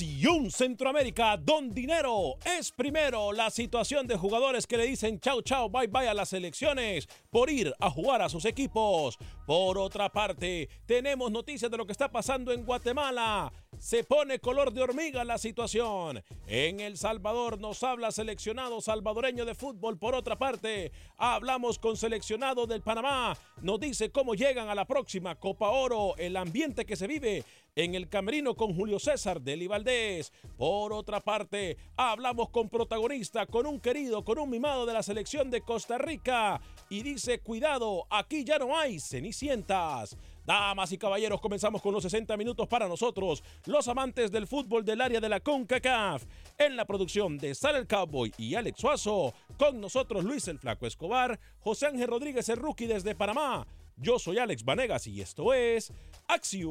Acción 0.00 0.50
Centroamérica, 0.50 1.36
Don 1.36 1.68
Dinero 1.68 2.38
es 2.58 2.72
primero 2.72 3.32
la 3.32 3.50
situación 3.50 4.06
de 4.06 4.16
jugadores 4.16 4.66
que 4.66 4.78
le 4.78 4.86
dicen 4.86 5.20
chau 5.20 5.42
chau, 5.42 5.68
bye 5.68 5.88
bye 5.88 6.08
a 6.08 6.14
las 6.14 6.32
elecciones 6.32 7.06
por 7.28 7.50
ir 7.50 7.74
a 7.78 7.90
jugar 7.90 8.22
a 8.22 8.30
sus 8.30 8.46
equipos. 8.46 9.18
Por 9.46 9.76
otra 9.76 10.10
parte, 10.10 10.70
tenemos 10.86 11.30
noticias 11.30 11.70
de 11.70 11.76
lo 11.76 11.84
que 11.84 11.92
está 11.92 12.10
pasando 12.10 12.50
en 12.50 12.64
Guatemala. 12.64 13.52
Se 13.78 14.04
pone 14.04 14.40
color 14.40 14.72
de 14.72 14.82
hormiga 14.82 15.24
la 15.24 15.38
situación. 15.38 16.22
En 16.46 16.80
El 16.80 16.98
Salvador 16.98 17.58
nos 17.58 17.82
habla 17.82 18.10
seleccionado 18.10 18.80
salvadoreño 18.80 19.44
de 19.44 19.54
fútbol. 19.54 19.98
Por 19.98 20.14
otra 20.14 20.36
parte, 20.36 20.92
hablamos 21.16 21.78
con 21.78 21.96
seleccionado 21.96 22.66
del 22.66 22.82
Panamá. 22.82 23.38
Nos 23.62 23.80
dice 23.80 24.10
cómo 24.10 24.34
llegan 24.34 24.68
a 24.68 24.74
la 24.74 24.86
próxima 24.86 25.36
Copa 25.36 25.70
Oro, 25.70 26.14
el 26.18 26.36
ambiente 26.36 26.84
que 26.84 26.96
se 26.96 27.06
vive 27.06 27.44
en 27.76 27.94
el 27.94 28.08
camerino 28.08 28.54
con 28.54 28.74
Julio 28.74 28.98
César 28.98 29.40
Deli 29.40 29.66
Valdés. 29.66 30.32
Por 30.58 30.92
otra 30.92 31.20
parte, 31.20 31.78
hablamos 31.96 32.50
con 32.50 32.68
protagonista, 32.68 33.46
con 33.46 33.66
un 33.66 33.80
querido, 33.80 34.24
con 34.24 34.38
un 34.38 34.50
mimado 34.50 34.84
de 34.84 34.92
la 34.92 35.02
selección 35.02 35.50
de 35.50 35.62
Costa 35.62 35.96
Rica. 35.96 36.60
Y 36.90 37.02
dice, 37.02 37.38
cuidado, 37.38 38.06
aquí 38.10 38.44
ya 38.44 38.58
no 38.58 38.76
hay 38.76 39.00
cenicientas. 39.00 40.16
Damas 40.44 40.92
y 40.92 40.98
caballeros, 40.98 41.40
comenzamos 41.40 41.82
con 41.82 41.92
los 41.92 42.02
60 42.02 42.36
minutos 42.36 42.68
para 42.68 42.88
nosotros, 42.88 43.42
los 43.66 43.88
amantes 43.88 44.30
del 44.30 44.46
fútbol 44.46 44.84
del 44.84 45.00
área 45.00 45.20
de 45.20 45.28
la 45.28 45.40
CONCACAF. 45.40 46.24
En 46.58 46.76
la 46.76 46.84
producción 46.84 47.38
de 47.38 47.54
Sal 47.54 47.76
el 47.76 47.86
Cowboy 47.86 48.32
y 48.36 48.54
Alex 48.54 48.80
Suazo, 48.80 49.34
con 49.58 49.80
nosotros 49.80 50.24
Luis 50.24 50.48
el 50.48 50.58
Flaco 50.58 50.86
Escobar, 50.86 51.38
José 51.60 51.86
Ángel 51.86 52.08
Rodríguez 52.08 52.48
el 52.48 52.56
Rookie 52.56 52.86
desde 52.86 53.14
Panamá. 53.14 53.66
Yo 53.96 54.18
soy 54.18 54.38
Alex 54.38 54.64
Vanegas 54.64 55.06
y 55.06 55.20
esto 55.20 55.52
es 55.52 55.92
Acción 56.26 56.70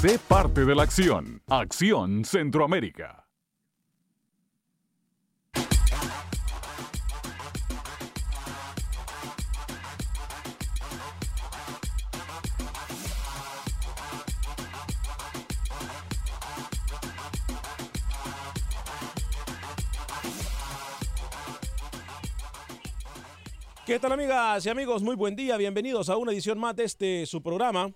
Sé 0.00 0.18
parte 0.18 0.64
de 0.64 0.74
la 0.74 0.84
acción. 0.84 1.42
Acción 1.46 2.24
Centroamérica. 2.24 3.26
¿Qué 23.84 23.98
tal 23.98 24.12
amigas 24.12 24.64
y 24.64 24.68
amigos? 24.70 25.02
Muy 25.02 25.16
buen 25.16 25.34
día, 25.34 25.56
bienvenidos 25.56 26.08
a 26.08 26.16
una 26.16 26.30
edición 26.30 26.58
más 26.58 26.76
de 26.76 26.84
este 26.84 27.26
su 27.26 27.42
programa, 27.42 27.90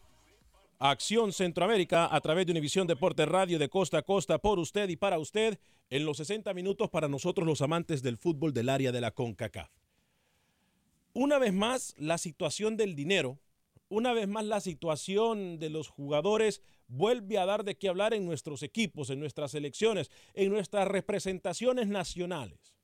Acción 0.87 1.33
Centroamérica, 1.33 2.15
a 2.15 2.21
través 2.21 2.45
de 2.45 2.53
Univisión 2.53 2.87
Deporte 2.87 3.25
Radio 3.25 3.59
de 3.59 3.71
costa 3.71 3.97
a 3.97 4.03
costa, 4.03 4.37
por 4.37 4.59
usted 4.59 4.91
y 4.91 4.97
para 4.97 5.19
usted, 5.19 5.59
en 5.89 6.05
los 6.05 6.19
60 6.19 6.53
minutos 6.53 6.91
para 6.91 7.09
nosotros 7.09 7.47
los 7.47 7.63
amantes 7.63 8.03
del 8.03 8.19
fútbol 8.19 8.53
del 8.53 8.69
área 8.69 8.93
de 8.93 9.01
la 9.01 9.11
CONCACAF. 9.11 9.71
Una 11.15 11.39
vez 11.39 11.55
más, 11.55 11.95
la 11.97 12.19
situación 12.19 12.77
del 12.77 12.95
dinero, 12.95 13.39
una 13.89 14.13
vez 14.13 14.29
más 14.29 14.45
la 14.45 14.61
situación 14.61 15.59
de 15.59 15.71
los 15.71 15.89
jugadores 15.89 16.61
vuelve 16.87 17.39
a 17.39 17.47
dar 17.47 17.65
de 17.65 17.79
qué 17.79 17.89
hablar 17.89 18.13
en 18.13 18.27
nuestros 18.27 18.63
equipos, 18.63 19.09
en 19.09 19.21
nuestras 19.21 19.53
selecciones, 19.53 20.11
en 20.35 20.51
nuestras 20.51 20.87
representaciones 20.87 21.89
nacionales. 21.89 22.75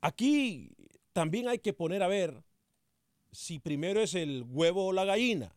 Aquí 0.00 0.70
también 1.12 1.48
hay 1.48 1.58
que 1.58 1.74
poner 1.74 2.02
a 2.02 2.08
ver 2.08 2.42
si 3.30 3.58
primero 3.58 4.00
es 4.00 4.14
el 4.14 4.46
huevo 4.48 4.86
o 4.86 4.92
la 4.94 5.04
gallina. 5.04 5.54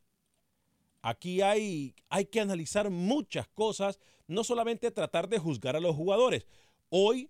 Aquí 1.07 1.43
hay, 1.43 1.93
hay 2.09 2.25
que 2.25 2.39
analizar 2.39 2.89
muchas 2.89 3.47
cosas, 3.49 3.99
no 4.25 4.43
solamente 4.43 4.89
tratar 4.89 5.29
de 5.29 5.37
juzgar 5.37 5.75
a 5.75 5.79
los 5.79 5.95
jugadores. 5.95 6.47
Hoy, 6.89 7.29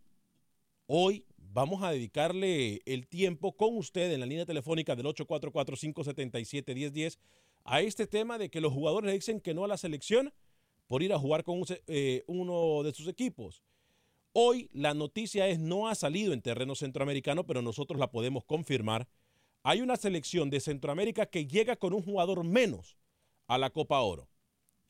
hoy 0.88 1.26
vamos 1.36 1.84
a 1.84 1.92
dedicarle 1.92 2.82
el 2.86 3.06
tiempo 3.06 3.58
con 3.58 3.76
usted 3.76 4.14
en 4.14 4.22
la 4.22 4.28
línea 4.28 4.46
telefónica 4.46 4.96
del 4.96 5.08
844-577-1010 5.08 7.20
a 7.66 7.82
este 7.82 8.08
tema 8.08 8.38
de 8.38 8.50
que 8.50 8.62
los 8.62 8.72
jugadores 8.72 9.10
le 9.10 9.16
dicen 9.16 9.42
que 9.42 9.54
no 9.54 9.66
a 9.66 9.68
la 9.68 9.76
selección 9.76 10.34
por 10.88 11.04
ir 11.04 11.12
a 11.12 11.20
jugar 11.20 11.44
con 11.44 11.62
eh, 11.88 12.24
uno 12.28 12.82
de 12.82 12.94
sus 12.94 13.10
equipos. 13.10 13.62
Hoy 14.32 14.70
la 14.72 14.94
noticia 14.94 15.50
es 15.50 15.60
no 15.60 15.90
ha 15.90 15.96
salido 15.96 16.32
en 16.32 16.42
terreno 16.42 16.76
centroamericano, 16.76 17.46
pero 17.46 17.62
nosotros 17.62 18.00
la 18.00 18.10
podemos 18.10 18.46
confirmar. 18.46 19.10
Hay 19.64 19.82
una 19.82 19.98
selección 19.98 20.50
de 20.50 20.62
Centroamérica 20.62 21.26
que 21.26 21.46
llega 21.46 21.76
con 21.76 21.94
un 21.94 22.04
jugador 22.04 22.46
menos 22.46 22.96
a 23.48 23.58
la 23.58 23.70
Copa 23.70 24.00
Oro. 24.02 24.30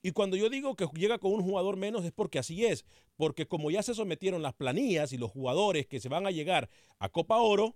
Y 0.01 0.11
cuando 0.11 0.37
yo 0.37 0.49
digo 0.49 0.75
que 0.75 0.85
llega 0.93 1.17
con 1.17 1.31
un 1.33 1.41
jugador 1.41 1.77
menos 1.77 2.05
es 2.05 2.11
porque 2.11 2.37
así 2.37 2.65
es, 2.65 2.85
porque 3.15 3.47
como 3.47 3.71
ya 3.71 3.81
se 3.81 3.95
sometieron 3.95 4.43
las 4.43 4.53
planillas 4.53 5.13
y 5.13 5.17
los 5.17 5.31
jugadores 5.31 5.87
que 5.87 5.99
se 5.99 6.09
van 6.09 6.27
a 6.27 6.31
llegar 6.31 6.69
a 6.99 7.09
Copa 7.09 7.37
Oro, 7.37 7.75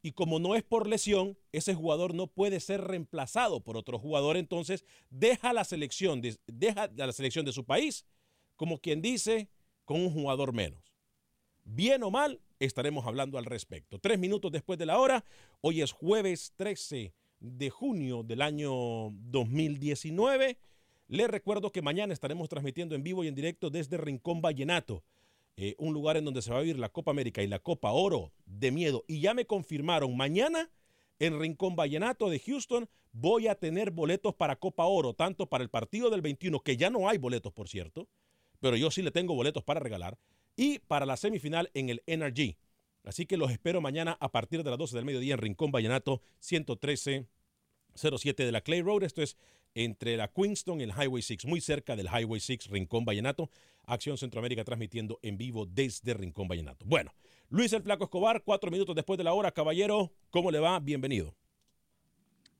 y 0.00 0.12
como 0.12 0.38
no 0.38 0.56
es 0.56 0.64
por 0.64 0.88
lesión, 0.88 1.38
ese 1.52 1.74
jugador 1.74 2.14
no 2.14 2.26
puede 2.26 2.58
ser 2.58 2.80
reemplazado 2.80 3.60
por 3.60 3.76
otro 3.76 3.98
jugador, 3.98 4.36
entonces 4.36 4.84
deja 5.10 5.52
la 5.52 5.64
selección 5.64 6.20
de, 6.20 6.36
deja 6.46 6.90
la 6.96 7.12
selección 7.12 7.44
de 7.44 7.52
su 7.52 7.64
país, 7.64 8.04
como 8.56 8.78
quien 8.78 9.02
dice, 9.02 9.48
con 9.84 10.00
un 10.00 10.10
jugador 10.10 10.52
menos. 10.52 10.80
Bien 11.64 12.02
o 12.02 12.10
mal, 12.10 12.40
estaremos 12.58 13.06
hablando 13.06 13.38
al 13.38 13.44
respecto. 13.44 13.98
Tres 13.98 14.18
minutos 14.18 14.50
después 14.50 14.78
de 14.78 14.86
la 14.86 14.98
hora, 14.98 15.24
hoy 15.60 15.82
es 15.82 15.92
jueves 15.92 16.52
13 16.56 17.14
de 17.42 17.70
junio 17.70 18.22
del 18.22 18.40
año 18.40 19.10
2019. 19.10 20.58
Les 21.08 21.28
recuerdo 21.28 21.72
que 21.72 21.82
mañana 21.82 22.14
estaremos 22.14 22.48
transmitiendo 22.48 22.94
en 22.94 23.02
vivo 23.02 23.24
y 23.24 23.28
en 23.28 23.34
directo 23.34 23.68
desde 23.68 23.98
Rincón 23.98 24.40
Vallenato, 24.40 25.04
eh, 25.56 25.74
un 25.78 25.92
lugar 25.92 26.16
en 26.16 26.24
donde 26.24 26.40
se 26.40 26.50
va 26.50 26.58
a 26.58 26.62
vivir 26.62 26.78
la 26.78 26.88
Copa 26.88 27.10
América 27.10 27.42
y 27.42 27.48
la 27.48 27.58
Copa 27.58 27.90
Oro 27.90 28.32
de 28.46 28.70
miedo. 28.70 29.04
Y 29.08 29.20
ya 29.20 29.34
me 29.34 29.44
confirmaron, 29.44 30.16
mañana 30.16 30.70
en 31.18 31.38
Rincón 31.38 31.76
Vallenato 31.76 32.30
de 32.30 32.38
Houston 32.38 32.88
voy 33.12 33.48
a 33.48 33.56
tener 33.56 33.90
boletos 33.90 34.34
para 34.34 34.56
Copa 34.56 34.86
Oro, 34.86 35.12
tanto 35.12 35.48
para 35.48 35.62
el 35.62 35.70
partido 35.70 36.08
del 36.08 36.22
21, 36.22 36.60
que 36.60 36.76
ya 36.76 36.90
no 36.90 37.08
hay 37.08 37.18
boletos, 37.18 37.52
por 37.52 37.68
cierto, 37.68 38.08
pero 38.60 38.76
yo 38.76 38.90
sí 38.90 39.02
le 39.02 39.10
tengo 39.10 39.34
boletos 39.34 39.62
para 39.62 39.80
regalar, 39.80 40.18
y 40.56 40.78
para 40.80 41.06
la 41.06 41.16
semifinal 41.16 41.70
en 41.74 41.90
el 41.90 42.02
NRG. 42.06 42.56
Así 43.04 43.26
que 43.26 43.36
los 43.36 43.50
espero 43.50 43.80
mañana 43.80 44.16
a 44.20 44.30
partir 44.30 44.62
de 44.62 44.70
las 44.70 44.78
12 44.78 44.96
del 44.96 45.04
mediodía 45.04 45.34
en 45.34 45.40
Rincón 45.40 45.72
Vallenato 45.72 46.22
113 46.38 47.26
07 47.94 48.44
de 48.44 48.52
la 48.52 48.60
Clay 48.60 48.82
Road. 48.82 49.02
Esto 49.02 49.22
es 49.22 49.36
entre 49.74 50.16
la 50.16 50.28
Queenston 50.28 50.80
y 50.80 50.84
el 50.84 50.90
Highway 50.90 51.22
6, 51.22 51.46
muy 51.46 51.60
cerca 51.60 51.96
del 51.96 52.06
Highway 52.06 52.40
6, 52.40 52.68
Rincón 52.68 53.04
Vallenato. 53.04 53.50
Acción 53.84 54.16
Centroamérica 54.16 54.64
transmitiendo 54.64 55.18
en 55.22 55.36
vivo 55.36 55.66
desde 55.66 56.14
Rincón 56.14 56.46
Vallenato. 56.46 56.84
Bueno, 56.86 57.12
Luis 57.48 57.72
el 57.72 57.82
Flaco 57.82 58.04
Escobar, 58.04 58.42
cuatro 58.44 58.70
minutos 58.70 58.94
después 58.94 59.18
de 59.18 59.24
la 59.24 59.32
hora. 59.32 59.50
Caballero, 59.50 60.12
¿cómo 60.30 60.50
le 60.50 60.60
va? 60.60 60.78
Bienvenido. 60.78 61.34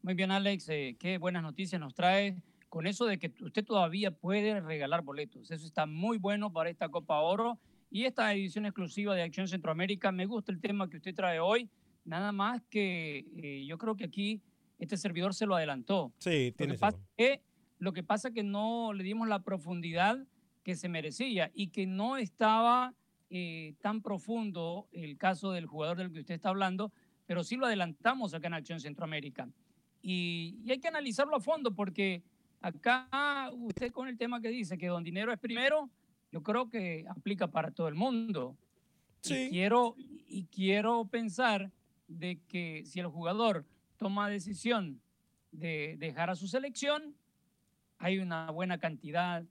Muy 0.02 0.14
bien, 0.14 0.32
Alex. 0.32 0.68
Eh, 0.68 0.96
qué 0.98 1.18
buenas 1.18 1.44
noticias 1.44 1.80
nos 1.80 1.94
trae 1.94 2.36
con 2.68 2.88
eso 2.88 3.06
de 3.06 3.18
que 3.18 3.32
usted 3.40 3.64
todavía 3.64 4.10
puede 4.10 4.60
regalar 4.60 5.02
boletos. 5.02 5.50
Eso 5.52 5.64
está 5.64 5.86
muy 5.86 6.18
bueno 6.18 6.52
para 6.52 6.70
esta 6.70 6.88
Copa 6.88 7.20
Oro 7.20 7.60
y 7.92 8.06
esta 8.06 8.32
edición 8.32 8.64
exclusiva 8.64 9.14
de 9.14 9.22
Acción 9.22 9.46
Centroamérica. 9.46 10.10
Me 10.10 10.24
gusta 10.24 10.50
el 10.50 10.60
tema 10.60 10.88
que 10.88 10.96
usted 10.96 11.14
trae 11.14 11.38
hoy. 11.38 11.68
Nada 12.04 12.32
más 12.32 12.62
que 12.70 13.26
eh, 13.36 13.66
yo 13.66 13.76
creo 13.76 13.94
que 13.96 14.04
aquí 14.04 14.40
este 14.78 14.96
servidor 14.96 15.34
se 15.34 15.44
lo 15.44 15.54
adelantó. 15.54 16.10
Sí, 16.16 16.54
tiene 16.56 16.72
lo 16.72 16.76
que, 16.76 16.80
pasa 16.80 16.98
que, 17.16 17.42
lo 17.78 17.92
que 17.92 18.02
pasa 18.02 18.30
que 18.30 18.42
no 18.42 18.94
le 18.94 19.04
dimos 19.04 19.28
la 19.28 19.42
profundidad 19.42 20.18
que 20.64 20.74
se 20.74 20.88
merecía 20.88 21.50
y 21.54 21.68
que 21.68 21.86
no 21.86 22.16
estaba 22.16 22.94
eh, 23.28 23.74
tan 23.82 24.00
profundo 24.00 24.88
el 24.92 25.18
caso 25.18 25.52
del 25.52 25.66
jugador 25.66 25.98
del 25.98 26.12
que 26.12 26.20
usted 26.20 26.34
está 26.34 26.48
hablando, 26.48 26.92
pero 27.26 27.44
sí 27.44 27.56
lo 27.56 27.66
adelantamos 27.66 28.32
acá 28.32 28.46
en 28.46 28.54
Acción 28.54 28.80
Centroamérica. 28.80 29.50
Y, 30.00 30.56
y 30.64 30.70
hay 30.70 30.80
que 30.80 30.88
analizarlo 30.88 31.36
a 31.36 31.40
fondo 31.40 31.74
porque 31.74 32.22
acá 32.62 33.50
usted 33.52 33.92
con 33.92 34.08
el 34.08 34.16
tema 34.16 34.40
que 34.40 34.48
dice 34.48 34.78
que 34.78 34.86
don 34.86 35.04
dinero 35.04 35.30
es 35.30 35.38
primero, 35.38 35.90
yo 36.32 36.42
creo 36.42 36.68
que 36.68 37.04
aplica 37.08 37.46
para 37.48 37.70
todo 37.70 37.88
el 37.88 37.94
mundo. 37.94 38.56
Sí. 39.20 39.34
Y 39.34 39.50
quiero, 39.50 39.94
y 39.98 40.46
quiero 40.46 41.04
pensar 41.04 41.70
de 42.08 42.40
que 42.48 42.82
si 42.86 42.98
el 42.98 43.06
jugador 43.06 43.64
toma 43.98 44.28
decisión 44.28 45.00
de 45.52 45.96
dejar 45.98 46.30
a 46.30 46.34
su 46.34 46.48
selección, 46.48 47.14
hay 47.98 48.18
una 48.18 48.50
buena 48.50 48.78
cantidad 48.78 49.44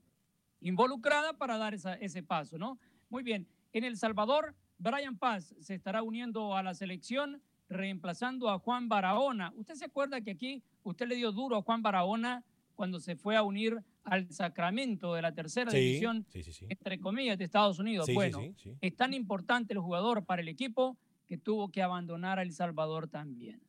involucrada 0.60 1.32
para 1.32 1.56
dar 1.56 1.74
ese 1.74 2.22
paso, 2.22 2.58
¿no? 2.58 2.78
Muy 3.08 3.22
bien. 3.22 3.46
En 3.72 3.84
El 3.84 3.96
Salvador, 3.96 4.54
Brian 4.78 5.16
Paz 5.16 5.54
se 5.60 5.74
estará 5.74 6.02
uniendo 6.02 6.56
a 6.56 6.62
la 6.62 6.74
selección, 6.74 7.40
reemplazando 7.68 8.50
a 8.50 8.58
Juan 8.58 8.88
Barahona. 8.88 9.52
¿Usted 9.56 9.74
se 9.74 9.86
acuerda 9.86 10.20
que 10.20 10.32
aquí 10.32 10.62
usted 10.82 11.06
le 11.06 11.16
dio 11.16 11.32
duro 11.32 11.56
a 11.56 11.62
Juan 11.62 11.82
Barahona 11.82 12.44
cuando 12.74 13.00
se 13.00 13.16
fue 13.16 13.36
a 13.36 13.42
unir 13.42 13.82
al 14.04 14.30
Sacramento 14.32 15.14
de 15.14 15.22
la 15.22 15.32
tercera 15.32 15.70
Sí, 15.70 15.78
división, 15.78 16.26
sí, 16.30 16.42
sí, 16.42 16.52
sí. 16.52 16.66
entre 16.68 16.98
comillas, 17.00 17.38
de 17.38 17.44
Estados 17.44 17.78
Unidos? 17.78 18.08
Bueno, 18.12 18.40
es 18.80 18.96
tan 18.96 19.14
importante 19.14 19.72
el 19.72 19.78
jugador 19.80 20.24
para 20.24 20.42
el 20.42 20.48
equipo 20.48 20.96
que 21.26 21.38
tuvo 21.38 21.70
que 21.70 21.82
abandonar 21.82 22.38
a 22.38 22.42
El 22.42 22.52
Salvador 22.52 23.08
también. 23.08 23.62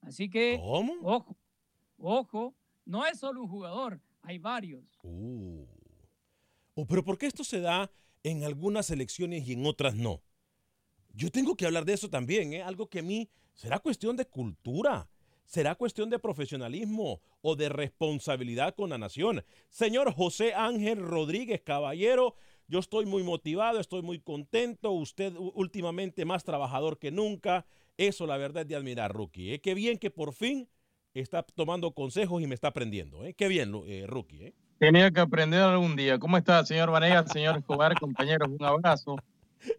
Así 0.00 0.28
que, 0.28 0.58
¿Cómo? 0.60 0.94
ojo, 1.02 1.36
ojo, 1.98 2.54
no 2.84 3.06
es 3.06 3.18
solo 3.18 3.42
un 3.42 3.48
jugador, 3.48 4.00
hay 4.22 4.38
varios. 4.38 4.84
Uh. 5.02 5.64
Oh, 6.74 6.86
pero 6.86 7.04
¿por 7.04 7.18
qué 7.18 7.26
esto 7.26 7.44
se 7.44 7.60
da 7.60 7.90
en 8.22 8.42
algunas 8.44 8.90
elecciones 8.90 9.46
y 9.46 9.52
en 9.52 9.64
otras 9.66 9.94
no? 9.94 10.22
Yo 11.14 11.30
tengo 11.30 11.56
que 11.56 11.66
hablar 11.66 11.84
de 11.84 11.92
eso 11.92 12.10
también, 12.10 12.52
¿eh? 12.52 12.62
Algo 12.62 12.88
que 12.88 12.98
a 12.98 13.02
mí 13.02 13.30
será 13.52 13.78
cuestión 13.78 14.16
de 14.16 14.26
cultura, 14.26 15.08
será 15.44 15.74
cuestión 15.74 16.10
de 16.10 16.18
profesionalismo 16.18 17.20
o 17.42 17.56
de 17.56 17.68
responsabilidad 17.68 18.74
con 18.74 18.90
la 18.90 18.98
nación. 18.98 19.44
Señor 19.68 20.12
José 20.12 20.54
Ángel 20.54 21.00
Rodríguez 21.02 21.60
Caballero, 21.62 22.34
yo 22.66 22.78
estoy 22.78 23.04
muy 23.06 23.22
motivado, 23.22 23.78
estoy 23.78 24.02
muy 24.02 24.20
contento. 24.20 24.90
Usted 24.92 25.34
últimamente 25.36 26.24
más 26.24 26.44
trabajador 26.44 26.98
que 26.98 27.10
nunca. 27.10 27.66
Eso 27.96 28.26
la 28.26 28.38
verdad 28.38 28.62
es 28.62 28.68
de 28.68 28.76
admirar, 28.76 29.12
Rookie. 29.12 29.52
¿eh? 29.54 29.60
Qué 29.60 29.74
bien 29.74 29.98
que 29.98 30.10
por 30.10 30.32
fin 30.32 30.68
está 31.12 31.42
tomando 31.42 31.92
consejos 31.92 32.42
y 32.42 32.46
me 32.46 32.54
está 32.54 32.68
aprendiendo. 32.68 33.24
¿eh? 33.24 33.34
Qué 33.34 33.48
bien, 33.48 33.72
eh, 33.86 34.04
Rookie. 34.08 34.46
¿eh? 34.46 34.54
Tenía 34.78 35.10
que 35.10 35.20
aprender 35.20 35.60
algún 35.60 35.94
día. 35.94 36.18
¿Cómo 36.18 36.36
está, 36.36 36.64
señor 36.64 36.90
Vanegas, 36.90 37.30
señor 37.30 37.58
Escobar, 37.58 37.94
compañeros? 38.00 38.48
Un 38.48 38.64
abrazo. 38.64 39.16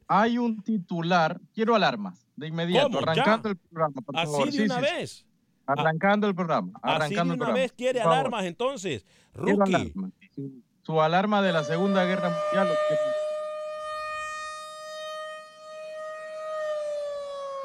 Hay 0.07 0.37
un 0.37 0.63
titular, 0.63 1.39
quiero 1.53 1.75
alarmas, 1.75 2.25
de 2.35 2.47
inmediato, 2.47 2.89
¿Cómo? 2.89 3.01
¿Ya? 3.01 3.11
arrancando 3.11 3.49
el 3.49 3.57
programa, 3.57 4.01
por 4.01 4.17
Así 4.17 4.31
favor. 4.31 4.45
de 4.45 4.51
Sí, 4.51 4.61
una 4.61 4.75
sí. 4.75 4.81
vez. 4.81 5.25
Arrancando 5.67 6.27
el 6.27 6.35
programa, 6.35 6.71
Así 6.81 6.87
de 6.89 6.95
arrancando 6.95 7.33
el 7.33 7.39
una 7.39 7.45
programa. 7.45 7.53
vez 7.61 7.71
quiere 7.73 8.01
alarmas 8.01 8.45
entonces. 8.45 9.05
Rookie. 9.33 9.93
Su, 10.35 10.61
su 10.83 11.01
alarma 11.01 11.41
de 11.41 11.51
la 11.53 11.63
Segunda 11.63 12.03
Guerra 12.05 12.29
Mundial. 12.29 12.67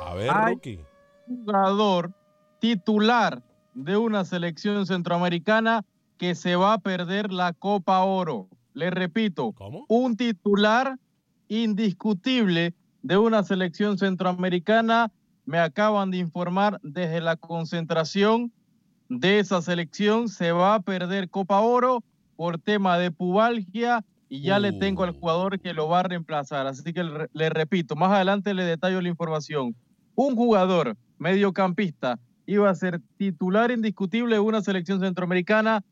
A 0.01 0.15
ver, 0.15 0.31
Ay. 0.33 0.55
Rookie. 0.55 0.81
jugador 1.27 2.13
titular 2.59 3.43
de 3.75 3.97
una 3.97 4.25
selección 4.25 4.87
centroamericana 4.87 5.85
que 6.19 6.35
se 6.35 6.57
va 6.57 6.75
a 6.75 6.79
perder 6.79 7.33
la 7.33 7.53
Copa 7.53 8.01
Oro. 8.03 8.49
Le 8.75 8.91
repito, 8.91 9.53
¿Cómo? 9.53 9.85
un 9.89 10.17
titular 10.17 10.97
indiscutible 11.49 12.75
de 13.03 13.17
una 13.19 13.43
selección 13.43 13.99
centroamericana. 13.99 15.11
Me 15.51 15.59
acaban 15.59 16.13
de 16.13 16.19
informar 16.19 16.79
desde 16.85 17.21
la 17.21 17.35
concentración 17.35 18.53
de 19.09 19.41
esa 19.41 19.61
selección. 19.61 20.29
Se 20.29 20.53
va 20.53 20.77
a 20.77 20.81
perder 20.81 21.29
Copa 21.29 21.59
Oro 21.59 22.05
por 22.37 22.61
tema 22.61 22.99
de 22.99 23.11
pubalgia 23.11 24.05
y 24.29 24.43
ya 24.43 24.61
le 24.61 24.73
tengo 24.73 25.03
al 25.03 25.11
Uh. 25.11 25.19
jugador 25.19 25.59
que 25.59 25.75
lo 25.75 25.89
va 25.89 25.99
a 25.99 26.03
reemplazar. 26.05 26.69
Así 26.69 26.93
que 26.93 27.03
le, 27.03 27.27
le 27.33 27.51
repito, 27.51 27.97
más 27.97 28.13
adelante 28.13 28.55
le 28.55 28.63
detallo 28.63 29.01
la 29.01 29.09
información. 29.09 29.75
Un 30.15 30.37
jugador 30.37 30.97
mediocampista 31.19 32.21
iba 32.47 32.71
a 32.71 32.75
ser 32.77 33.01
titular 33.17 33.73
indiscutible 33.73 34.37
de 34.37 34.41
una 34.41 34.63
selección 34.63 35.01
centroamericana. 35.01 35.83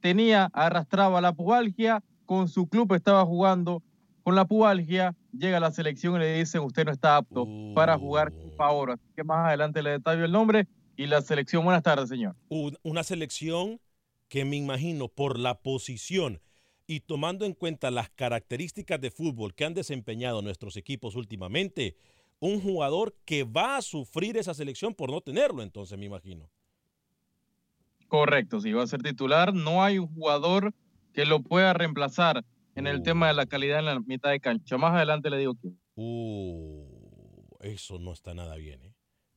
Tenía, 0.00 0.50
arrastraba 0.52 1.20
la 1.20 1.32
pubalgia, 1.32 2.02
con 2.26 2.48
su 2.48 2.66
club 2.66 2.92
estaba 2.94 3.24
jugando 3.24 3.80
con 4.24 4.34
la 4.34 4.46
pubalgia, 4.46 5.14
llega 5.32 5.58
a 5.58 5.60
la 5.60 5.70
selección 5.70 6.16
y 6.16 6.18
le 6.20 6.38
dicen 6.38 6.62
usted 6.62 6.84
no 6.86 6.90
está 6.92 7.16
apto 7.18 7.46
para 7.74 7.96
jugar 7.98 8.32
Uh. 8.32 8.50
Copa 8.50 8.70
Oro. 8.72 8.92
Así 8.94 9.04
que 9.14 9.22
más 9.22 9.46
adelante 9.46 9.82
le 9.82 9.90
detallo 9.90 10.24
el 10.24 10.32
nombre 10.32 10.66
y 10.96 11.06
la 11.06 11.20
selección. 11.20 11.62
Buenas 11.64 11.82
tardes, 11.82 12.08
señor. 12.08 12.34
Un- 12.48 12.76
una 12.82 13.02
selección 13.04 13.80
que 14.28 14.44
me 14.44 14.56
imagino 14.56 15.08
por 15.08 15.38
la 15.38 15.54
posición 15.60 16.40
y 16.86 17.00
tomando 17.00 17.44
en 17.44 17.52
cuenta 17.52 17.90
las 17.90 18.08
características 18.10 19.00
de 19.00 19.10
fútbol 19.10 19.54
que 19.54 19.64
han 19.64 19.74
desempeñado 19.74 20.40
nuestros 20.42 20.76
equipos 20.76 21.16
últimamente, 21.16 21.96
un 22.40 22.60
jugador 22.60 23.14
que 23.24 23.44
va 23.44 23.76
a 23.76 23.82
sufrir 23.82 24.36
esa 24.36 24.54
selección 24.54 24.94
por 24.94 25.10
no 25.10 25.20
tenerlo, 25.20 25.62
entonces 25.62 25.98
me 25.98 26.06
imagino. 26.06 26.48
Correcto, 28.08 28.60
si 28.60 28.72
va 28.72 28.82
a 28.82 28.86
ser 28.86 29.02
titular, 29.02 29.54
no 29.54 29.82
hay 29.82 29.98
un 29.98 30.08
jugador 30.08 30.72
que 31.12 31.24
lo 31.24 31.42
pueda 31.42 31.72
reemplazar 31.72 32.44
en 32.74 32.86
el 32.86 32.98
Uh. 32.98 33.02
tema 33.02 33.28
de 33.28 33.34
la 33.34 33.46
calidad 33.46 33.78
en 33.78 33.84
la 33.86 34.00
mitad 34.00 34.30
de 34.30 34.40
cancha. 34.40 34.76
Más 34.76 34.94
adelante 34.94 35.30
le 35.30 35.38
digo 35.38 35.54
quién. 35.54 35.80
Uh, 35.96 36.84
eso 37.60 37.98
no 37.98 38.12
está 38.12 38.34
nada 38.34 38.56
bien, 38.56 38.82
¿eh? 38.82 38.94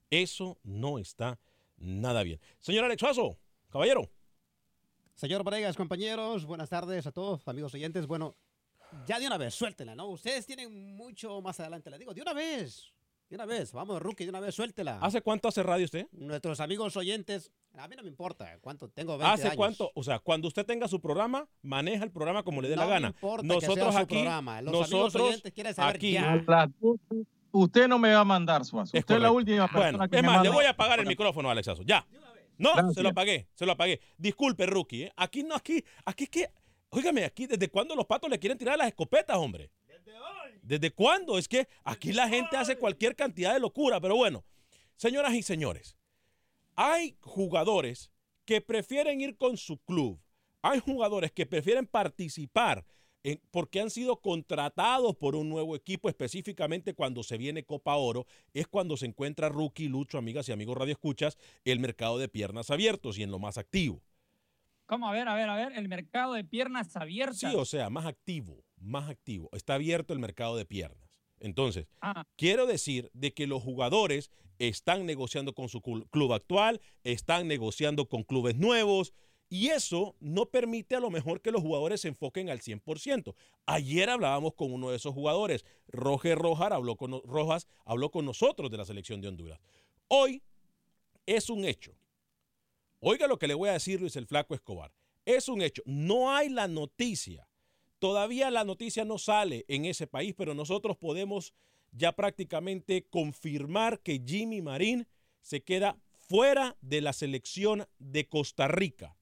Eso 0.09 0.57
no 0.63 0.99
está 0.99 1.39
nada 1.77 2.23
bien. 2.23 2.39
Señor 2.59 2.85
Alex 2.85 2.99
Suazo, 2.99 3.37
caballero. 3.69 4.09
Señor 5.15 5.43
Varegas, 5.43 5.75
compañeros, 5.75 6.45
buenas 6.45 6.69
tardes 6.69 7.05
a 7.07 7.11
todos, 7.11 7.47
amigos 7.47 7.73
oyentes. 7.73 8.05
Bueno, 8.07 8.35
ya 9.05 9.19
de 9.19 9.27
una 9.27 9.37
vez, 9.37 9.53
suéltela, 9.53 9.95
¿no? 9.95 10.07
Ustedes 10.07 10.45
tienen 10.45 10.95
mucho 10.95 11.41
más 11.41 11.59
adelante, 11.59 11.89
le 11.89 11.97
digo, 11.97 12.13
de 12.13 12.21
una 12.21 12.33
vez. 12.33 12.93
De 13.29 13.35
una 13.35 13.45
vez, 13.45 13.73
vamos, 13.73 14.01
Rookie, 14.01 14.23
de 14.23 14.29
una 14.29 14.39
vez, 14.39 14.55
suéltela. 14.55 14.99
¿Hace 15.01 15.21
cuánto 15.21 15.49
hace 15.49 15.61
radio 15.61 15.83
usted? 15.83 16.07
Nuestros 16.13 16.61
amigos 16.61 16.95
oyentes, 16.95 17.51
a 17.77 17.85
mí 17.89 17.95
no 17.97 18.03
me 18.03 18.07
importa 18.07 18.57
cuánto 18.61 18.87
tengo 18.89 19.17
20 19.17 19.33
¿Hace 19.33 19.43
años. 19.47 19.57
cuánto? 19.57 19.91
O 19.95 20.03
sea, 20.03 20.19
cuando 20.19 20.47
usted 20.47 20.65
tenga 20.65 20.87
su 20.87 21.01
programa, 21.01 21.45
maneja 21.61 22.05
el 22.05 22.11
programa 22.11 22.43
como 22.43 22.61
le 22.61 22.69
dé 22.69 22.77
la 22.77 22.83
No 22.83 22.87
me 22.87 22.93
gana. 22.93 23.07
importa 23.09 23.41
que 23.41 23.47
nosotros 23.47 23.77
sea 23.79 23.91
su 23.91 23.97
aquí, 23.97 24.15
programa. 24.15 24.61
Los 24.61 24.73
amigos 24.73 24.89
nosotros 24.91 25.27
oyentes 25.27 25.51
quieren 25.51 25.73
saber 25.73 25.95
aquí. 25.97 26.11
ya. 26.13 26.41
Usted 27.51 27.87
no 27.89 27.99
me 27.99 28.13
va 28.13 28.19
a 28.21 28.25
mandar, 28.25 28.63
Suazo. 28.63 28.95
Es 28.95 29.01
Usted 29.01 29.15
es 29.15 29.21
la 29.21 29.31
última 29.31 29.67
persona 29.67 29.91
Bueno, 29.97 30.09
que 30.09 30.15
es 30.17 30.21
me 30.21 30.27
más, 30.27 30.35
le 30.43 30.49
manda- 30.49 30.55
voy 30.55 30.65
a 30.65 30.69
apagar 30.69 30.99
el 30.99 31.05
micrófono, 31.07 31.49
Alexazo. 31.49 31.81
Ya. 31.83 32.07
No, 32.57 32.93
se 32.93 33.03
lo 33.03 33.09
apagué, 33.09 33.47
se 33.55 33.65
lo 33.65 33.73
apagué. 33.73 33.99
Disculpe, 34.17 34.65
rookie. 34.65 35.03
¿eh? 35.03 35.13
Aquí 35.17 35.43
no, 35.43 35.53
aquí, 35.55 35.83
aquí 36.05 36.23
es 36.23 36.29
que, 36.29 36.49
óigame, 36.89 37.25
aquí, 37.25 37.45
¿desde 37.45 37.67
cuándo 37.69 37.93
los 37.95 38.05
patos 38.05 38.29
le 38.29 38.39
quieren 38.39 38.57
tirar 38.57 38.77
las 38.77 38.87
escopetas, 38.87 39.35
hombre? 39.37 39.69
¿Desde 39.85 40.13
cuándo? 40.95 41.37
Es 41.37 41.47
que 41.47 41.67
aquí 41.83 42.13
la 42.13 42.27
gente 42.27 42.57
hace 42.57 42.77
cualquier 42.77 43.15
cantidad 43.15 43.53
de 43.53 43.59
locura, 43.59 43.99
pero 43.99 44.15
bueno, 44.15 44.43
señoras 44.95 45.33
y 45.33 45.43
señores, 45.43 45.95
hay 46.75 47.17
jugadores 47.21 48.11
que 48.45 48.61
prefieren 48.61 49.19
ir 49.21 49.37
con 49.37 49.57
su 49.57 49.77
club, 49.79 50.19
hay 50.61 50.79
jugadores 50.79 51.31
que 51.31 51.45
prefieren 51.45 51.85
participar 51.85 52.85
en- 53.23 53.41
porque 53.51 53.81
han 53.81 53.89
sido 53.89 54.21
contratados 54.21 55.15
por 55.15 55.35
un 55.35 55.49
nuevo 55.49 55.75
equipo, 55.75 56.07
específicamente 56.07 56.93
cuando 56.93 57.23
se 57.23 57.37
viene 57.37 57.63
Copa 57.63 57.95
Oro, 57.95 58.25
es 58.53 58.67
cuando 58.67 58.95
se 58.95 59.05
encuentra 59.05 59.49
Rookie, 59.49 59.89
Lucho, 59.89 60.17
amigas 60.17 60.47
y 60.47 60.51
amigos 60.53 60.77
Radio 60.77 60.93
Escuchas, 60.93 61.37
el 61.65 61.79
mercado 61.79 62.17
de 62.19 62.29
piernas 62.29 62.69
abiertos 62.69 63.17
y 63.17 63.23
en 63.23 63.31
lo 63.31 63.39
más 63.39 63.57
activo. 63.57 64.01
¿Cómo? 64.85 65.09
A 65.09 65.11
ver, 65.11 65.27
a 65.27 65.35
ver, 65.35 65.49
a 65.49 65.55
ver, 65.55 65.73
el 65.73 65.89
mercado 65.89 66.33
de 66.33 66.45
piernas 66.45 66.95
abiertas. 66.95 67.39
Sí, 67.39 67.47
o 67.53 67.65
sea, 67.65 67.89
más 67.89 68.05
activo, 68.05 68.63
más 68.77 69.09
activo. 69.09 69.49
Está 69.53 69.75
abierto 69.75 70.13
el 70.13 70.19
mercado 70.19 70.55
de 70.55 70.65
piernas. 70.65 71.09
Entonces, 71.39 71.87
Ah. 72.01 72.25
quiero 72.35 72.65
decir 72.65 73.09
de 73.13 73.33
que 73.33 73.47
los 73.47 73.61
jugadores 73.61 74.31
están 74.59 75.05
negociando 75.05 75.53
con 75.53 75.69
su 75.69 75.81
club 75.81 76.33
actual, 76.33 76.81
están 77.03 77.47
negociando 77.47 78.07
con 78.09 78.23
clubes 78.23 78.55
nuevos 78.55 79.13
y 79.49 79.67
eso 79.67 80.15
no 80.19 80.47
permite 80.47 80.95
a 80.95 80.99
lo 80.99 81.11
mejor 81.11 81.41
que 81.41 81.51
los 81.51 81.61
jugadores 81.61 82.01
se 82.01 82.07
enfoquen 82.07 82.49
al 82.49 82.59
100%. 82.61 83.35
Ayer 83.67 84.09
hablábamos 84.09 84.55
con 84.55 84.73
uno 84.73 84.89
de 84.89 84.97
esos 84.97 85.13
jugadores, 85.13 85.63
Roger 85.87 86.37
Rojas 86.39 86.71
habló 86.71 86.95
con, 86.95 87.21
Rojas 87.23 87.67
habló 87.85 88.09
con 88.09 88.25
nosotros 88.25 88.71
de 88.71 88.77
la 88.77 88.85
selección 88.85 89.21
de 89.21 89.27
Honduras. 89.27 89.59
Hoy 90.07 90.41
es 91.27 91.49
un 91.49 91.63
hecho. 91.65 91.93
Oiga 92.99 93.27
lo 93.27 93.37
que 93.37 93.47
le 93.47 93.53
voy 93.53 93.69
a 93.69 93.73
decir 93.73 94.01
Luis 94.01 94.15
el 94.15 94.25
Flaco 94.25 94.55
Escobar. 94.55 94.91
Es 95.23 95.49
un 95.49 95.61
hecho. 95.61 95.83
No 95.85 96.33
hay 96.35 96.49
la 96.49 96.67
noticia. 96.67 97.47
Todavía 97.99 98.51
la 98.51 98.63
noticia 98.63 99.05
no 99.05 99.17
sale 99.17 99.65
en 99.67 99.85
ese 99.85 100.07
país, 100.07 100.35
pero 100.37 100.53
nosotros 100.53 100.97
podemos 100.97 101.53
ya 101.91 102.11
prácticamente 102.11 103.07
confirmar 103.09 103.99
que 104.01 104.21
Jimmy 104.25 104.61
Marín 104.61 105.07
se 105.41 105.63
queda 105.63 105.97
fuera 106.11 106.77
de 106.81 107.01
la 107.01 107.13
selección 107.13 107.87
de 107.97 108.27
Costa 108.27 108.67
Rica. 108.67 109.17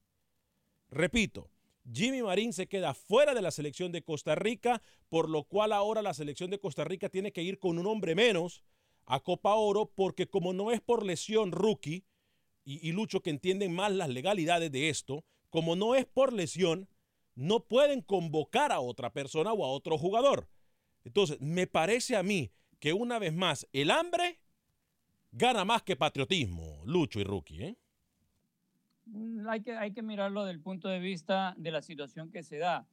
Repito, 0.89 1.49
Jimmy 1.91 2.23
Marín 2.23 2.51
se 2.51 2.67
queda 2.67 2.93
fuera 2.93 3.33
de 3.33 3.41
la 3.41 3.51
selección 3.51 3.91
de 3.91 4.03
Costa 4.03 4.35
Rica, 4.35 4.81
por 5.07 5.29
lo 5.29 5.43
cual 5.43 5.71
ahora 5.71 6.01
la 6.01 6.13
selección 6.13 6.49
de 6.49 6.59
Costa 6.59 6.83
Rica 6.83 7.09
tiene 7.09 7.31
que 7.31 7.43
ir 7.43 7.59
con 7.59 7.77
un 7.77 7.85
hombre 7.85 8.15
menos 8.15 8.63
a 9.05 9.19
Copa 9.19 9.53
Oro, 9.53 9.91
porque 9.93 10.27
como 10.27 10.51
no 10.51 10.71
es 10.71 10.81
por 10.81 11.05
lesión 11.05 11.51
rookie, 11.51 12.03
y, 12.63 12.89
y 12.89 12.91
Lucho 12.91 13.21
que 13.21 13.29
entienden 13.29 13.73
más 13.73 13.91
las 13.93 14.09
legalidades 14.09 14.71
de 14.71 14.89
esto, 14.89 15.23
como 15.51 15.75
no 15.75 15.93
es 15.93 16.05
por 16.05 16.33
lesión, 16.33 16.89
no 17.35 17.61
pueden 17.61 18.01
convocar 18.01 18.71
a 18.71 18.79
otra 18.79 19.11
persona 19.11 19.53
o 19.53 19.63
a 19.63 19.69
otro 19.69 19.97
jugador. 19.97 20.47
Entonces, 21.03 21.39
me 21.41 21.67
parece 21.67 22.15
a 22.15 22.23
mí 22.23 22.51
que 22.79 22.93
una 22.93 23.19
vez 23.19 23.33
más 23.33 23.67
el 23.73 23.91
hambre 23.91 24.39
gana 25.31 25.65
más 25.65 25.83
que 25.83 25.95
patriotismo, 25.95 26.81
Lucho 26.85 27.19
y 27.19 27.23
Rookie. 27.23 27.63
¿eh? 27.63 27.77
Mm, 29.05 29.47
Hay 29.47 29.61
que, 29.61 29.75
hay 29.75 29.91
que 29.91 30.01
mirarlo 30.01 30.45
desde 30.45 30.55
el 30.55 30.61
punto 30.61 30.87
de 30.87 30.99
vista 30.99 31.53
de 31.57 31.71
la 31.71 31.81
situación 31.81 32.31
que 32.31 32.41
se 32.43 32.57
da. 32.57 32.87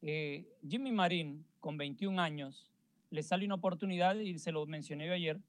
Eh, 0.00 0.46
Jimmy 0.66 0.92
Marín, 0.92 1.44
con 1.60 1.76
21 1.76 2.20
años, 2.20 2.70
le 3.10 3.22
sale 3.22 3.44
una 3.44 3.56
oportunidad, 3.56 4.14
y 4.16 4.38
se 4.38 4.52
lo 4.52 4.64
mencioné 4.66 5.06
yo 5.06 5.12
ayer, 5.12 5.40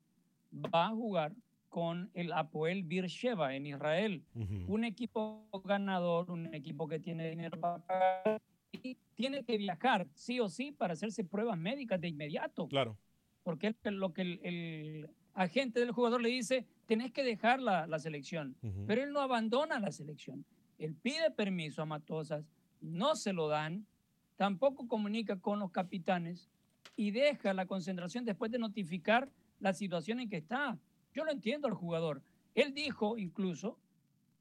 va 0.51 0.87
a 0.87 0.89
jugar 0.89 1.33
con 1.69 2.09
el 2.13 2.33
Apoel 2.33 2.83
Beersheba 2.83 3.55
en 3.55 3.67
Israel. 3.67 4.23
Un 4.67 4.83
equipo 4.83 5.47
ganador, 5.63 6.31
un 6.31 6.53
equipo 6.53 6.87
que 6.87 6.99
tiene 6.99 7.29
dinero 7.29 7.59
para 7.59 7.77
pagar 7.79 8.41
y 8.71 8.97
tiene 9.15 9.43
que 9.43 9.57
viajar 9.57 10.07
sí 10.13 10.39
o 10.39 10.49
sí 10.49 10.71
para 10.71 10.93
hacerse 10.93 11.23
pruebas 11.23 11.57
médicas 11.57 12.01
de 12.01 12.09
inmediato. 12.09 12.67
Claro. 12.67 12.97
Porque 13.43 13.67
es 13.67 13.93
lo 13.93 14.13
que 14.13 14.21
el, 14.23 14.39
el 14.43 15.09
agente 15.33 15.79
del 15.79 15.91
jugador 15.91 16.21
le 16.21 16.29
dice, 16.29 16.65
tenés 16.85 17.11
que 17.11 17.23
dejar 17.23 17.61
la, 17.61 17.87
la 17.87 17.99
selección. 17.99 18.55
Pero 18.87 19.03
él 19.03 19.13
no 19.13 19.21
abandona 19.21 19.79
la 19.79 19.91
selección. 19.91 20.43
Él 20.77 20.95
pide 20.95 21.31
permiso 21.31 21.81
a 21.81 21.85
Matosas, 21.85 22.45
no 22.81 23.15
se 23.15 23.33
lo 23.33 23.47
dan, 23.47 23.85
tampoco 24.37 24.87
comunica 24.87 25.39
con 25.39 25.59
los 25.59 25.71
capitanes 25.71 26.49
y 26.95 27.11
deja 27.11 27.53
la 27.53 27.65
concentración 27.65 28.25
después 28.25 28.51
de 28.51 28.59
notificar 28.59 29.29
la 29.59 29.73
situación 29.73 30.19
en 30.19 30.29
que 30.29 30.37
está. 30.37 30.77
Yo 31.19 31.25
lo 31.25 31.33
entiendo 31.33 31.67
al 31.67 31.73
jugador. 31.73 32.21
Él 32.55 32.73
dijo 32.73 33.17
incluso 33.17 33.77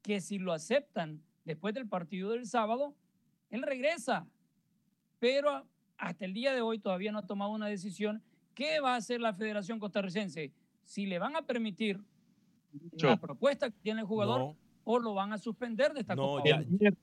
que 0.00 0.20
si 0.20 0.38
lo 0.38 0.52
aceptan 0.52 1.20
después 1.44 1.74
del 1.74 1.88
partido 1.88 2.30
del 2.30 2.46
sábado, 2.46 2.94
él 3.50 3.62
regresa. 3.62 4.28
Pero 5.18 5.66
hasta 5.96 6.24
el 6.24 6.34
día 6.34 6.54
de 6.54 6.60
hoy 6.60 6.78
todavía 6.78 7.10
no 7.10 7.18
ha 7.18 7.26
tomado 7.26 7.50
una 7.50 7.66
decisión. 7.66 8.22
¿Qué 8.54 8.78
va 8.78 8.94
a 8.94 8.98
hacer 8.98 9.20
la 9.20 9.34
Federación 9.34 9.80
Costarricense? 9.80 10.52
Si 10.84 11.06
le 11.06 11.18
van 11.18 11.34
a 11.34 11.42
permitir 11.42 11.98
la 12.92 13.16
propuesta 13.16 13.70
que 13.70 13.80
tiene 13.82 14.02
el 14.02 14.06
jugador 14.06 14.38
No. 14.38 14.56
o 14.84 15.00
lo 15.00 15.14
van 15.14 15.32
a 15.32 15.38
suspender 15.38 15.92
de 15.94 16.02
esta 16.02 16.14
Copa 16.14 16.48
El 16.48 16.54
Oro. 16.54 16.64
viernes, 16.64 16.94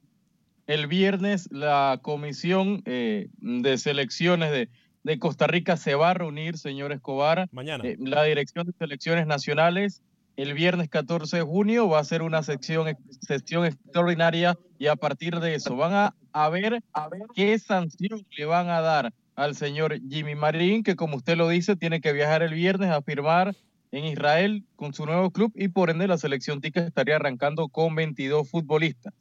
el 0.67 0.87
viernes 0.87 1.51
la 1.51 1.99
comisión 2.01 2.81
eh, 2.85 3.27
de 3.39 3.77
selecciones 3.77 4.51
de, 4.53 4.69
de 5.05 5.19
Costa 5.19 5.45
Rica 5.45 5.77
se 5.77 5.93
va 5.93 6.09
a 6.09 6.13
reunir, 6.15 6.57
señor 6.57 6.91
Escobar. 6.91 7.47
Mañana. 7.51 7.83
Eh, 7.85 7.95
la 7.99 8.23
Dirección 8.23 8.65
de 8.65 8.73
Selecciones 8.73 9.27
Nacionales 9.27 10.01
el 10.35 10.53
viernes 10.53 10.89
14 10.89 11.37
de 11.37 11.43
junio 11.43 11.87
va 11.87 11.99
a 11.99 12.03
ser 12.03 12.23
una 12.23 12.41
sección, 12.41 12.97
sesión 13.21 13.65
extraordinaria 13.65 14.57
y 14.79 14.87
a 14.87 14.95
partir 14.95 15.39
de 15.39 15.55
eso 15.55 15.75
van 15.75 15.93
a, 15.93 16.15
a 16.33 16.49
ver 16.49 16.83
a 16.91 17.07
ver 17.07 17.21
qué 17.33 17.57
sanción 17.57 18.25
le 18.35 18.45
van 18.45 18.67
a 18.67 18.81
dar 18.81 19.13
al 19.35 19.55
señor 19.55 19.97
Jimmy 20.09 20.33
Marín, 20.33 20.83
que 20.83 20.95
como 20.95 21.17
usted 21.17 21.37
lo 21.37 21.47
dice, 21.49 21.75
tiene 21.75 22.01
que 22.01 22.11
viajar 22.11 22.41
el 22.41 22.53
viernes 22.53 22.89
a 22.89 23.01
firmar 23.01 23.55
en 23.91 24.05
Israel 24.05 24.65
con 24.75 24.93
su 24.93 25.05
nuevo 25.05 25.29
club 25.29 25.51
y 25.55 25.67
por 25.67 25.89
ende 25.91 26.07
la 26.07 26.17
selección 26.17 26.61
tica 26.61 26.81
estaría 26.81 27.15
arrancando 27.15 27.69
con 27.69 27.93
22 27.93 28.49
futbolistas. 28.49 29.13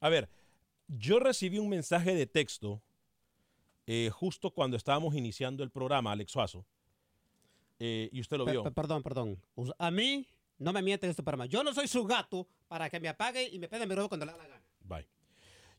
A 0.00 0.08
ver, 0.08 0.28
yo 0.86 1.18
recibí 1.18 1.58
un 1.58 1.68
mensaje 1.68 2.14
de 2.14 2.26
texto 2.26 2.80
eh, 3.92 4.08
justo 4.12 4.50
cuando 4.52 4.76
estábamos 4.76 5.14
iniciando 5.16 5.64
el 5.64 5.70
programa, 5.70 6.12
Alex 6.12 6.30
Suazo, 6.30 6.64
eh, 7.80 8.08
y 8.12 8.20
usted 8.20 8.36
lo 8.36 8.44
vio. 8.44 8.62
pe- 8.62 8.70
Perdón, 8.70 9.02
perdón. 9.02 9.42
A 9.78 9.90
mí 9.90 10.26
no 10.58 10.72
me 10.72 10.80
miente 10.82 11.08
este 11.08 11.22
programa. 11.24 11.46
Yo 11.46 11.64
no 11.64 11.72
soy 11.74 11.88
su 11.88 12.04
gato 12.04 12.46
para 12.68 12.88
que 12.88 13.00
me 13.00 13.08
apague 13.08 13.48
y 13.48 13.58
me 13.58 13.68
pegue 13.68 13.86
mi 13.86 13.94
robo 13.94 14.08
cuando 14.08 14.26
le 14.26 14.32
da 14.32 14.38
la 14.38 14.46
gana. 14.46 14.62
Bye. 14.84 15.08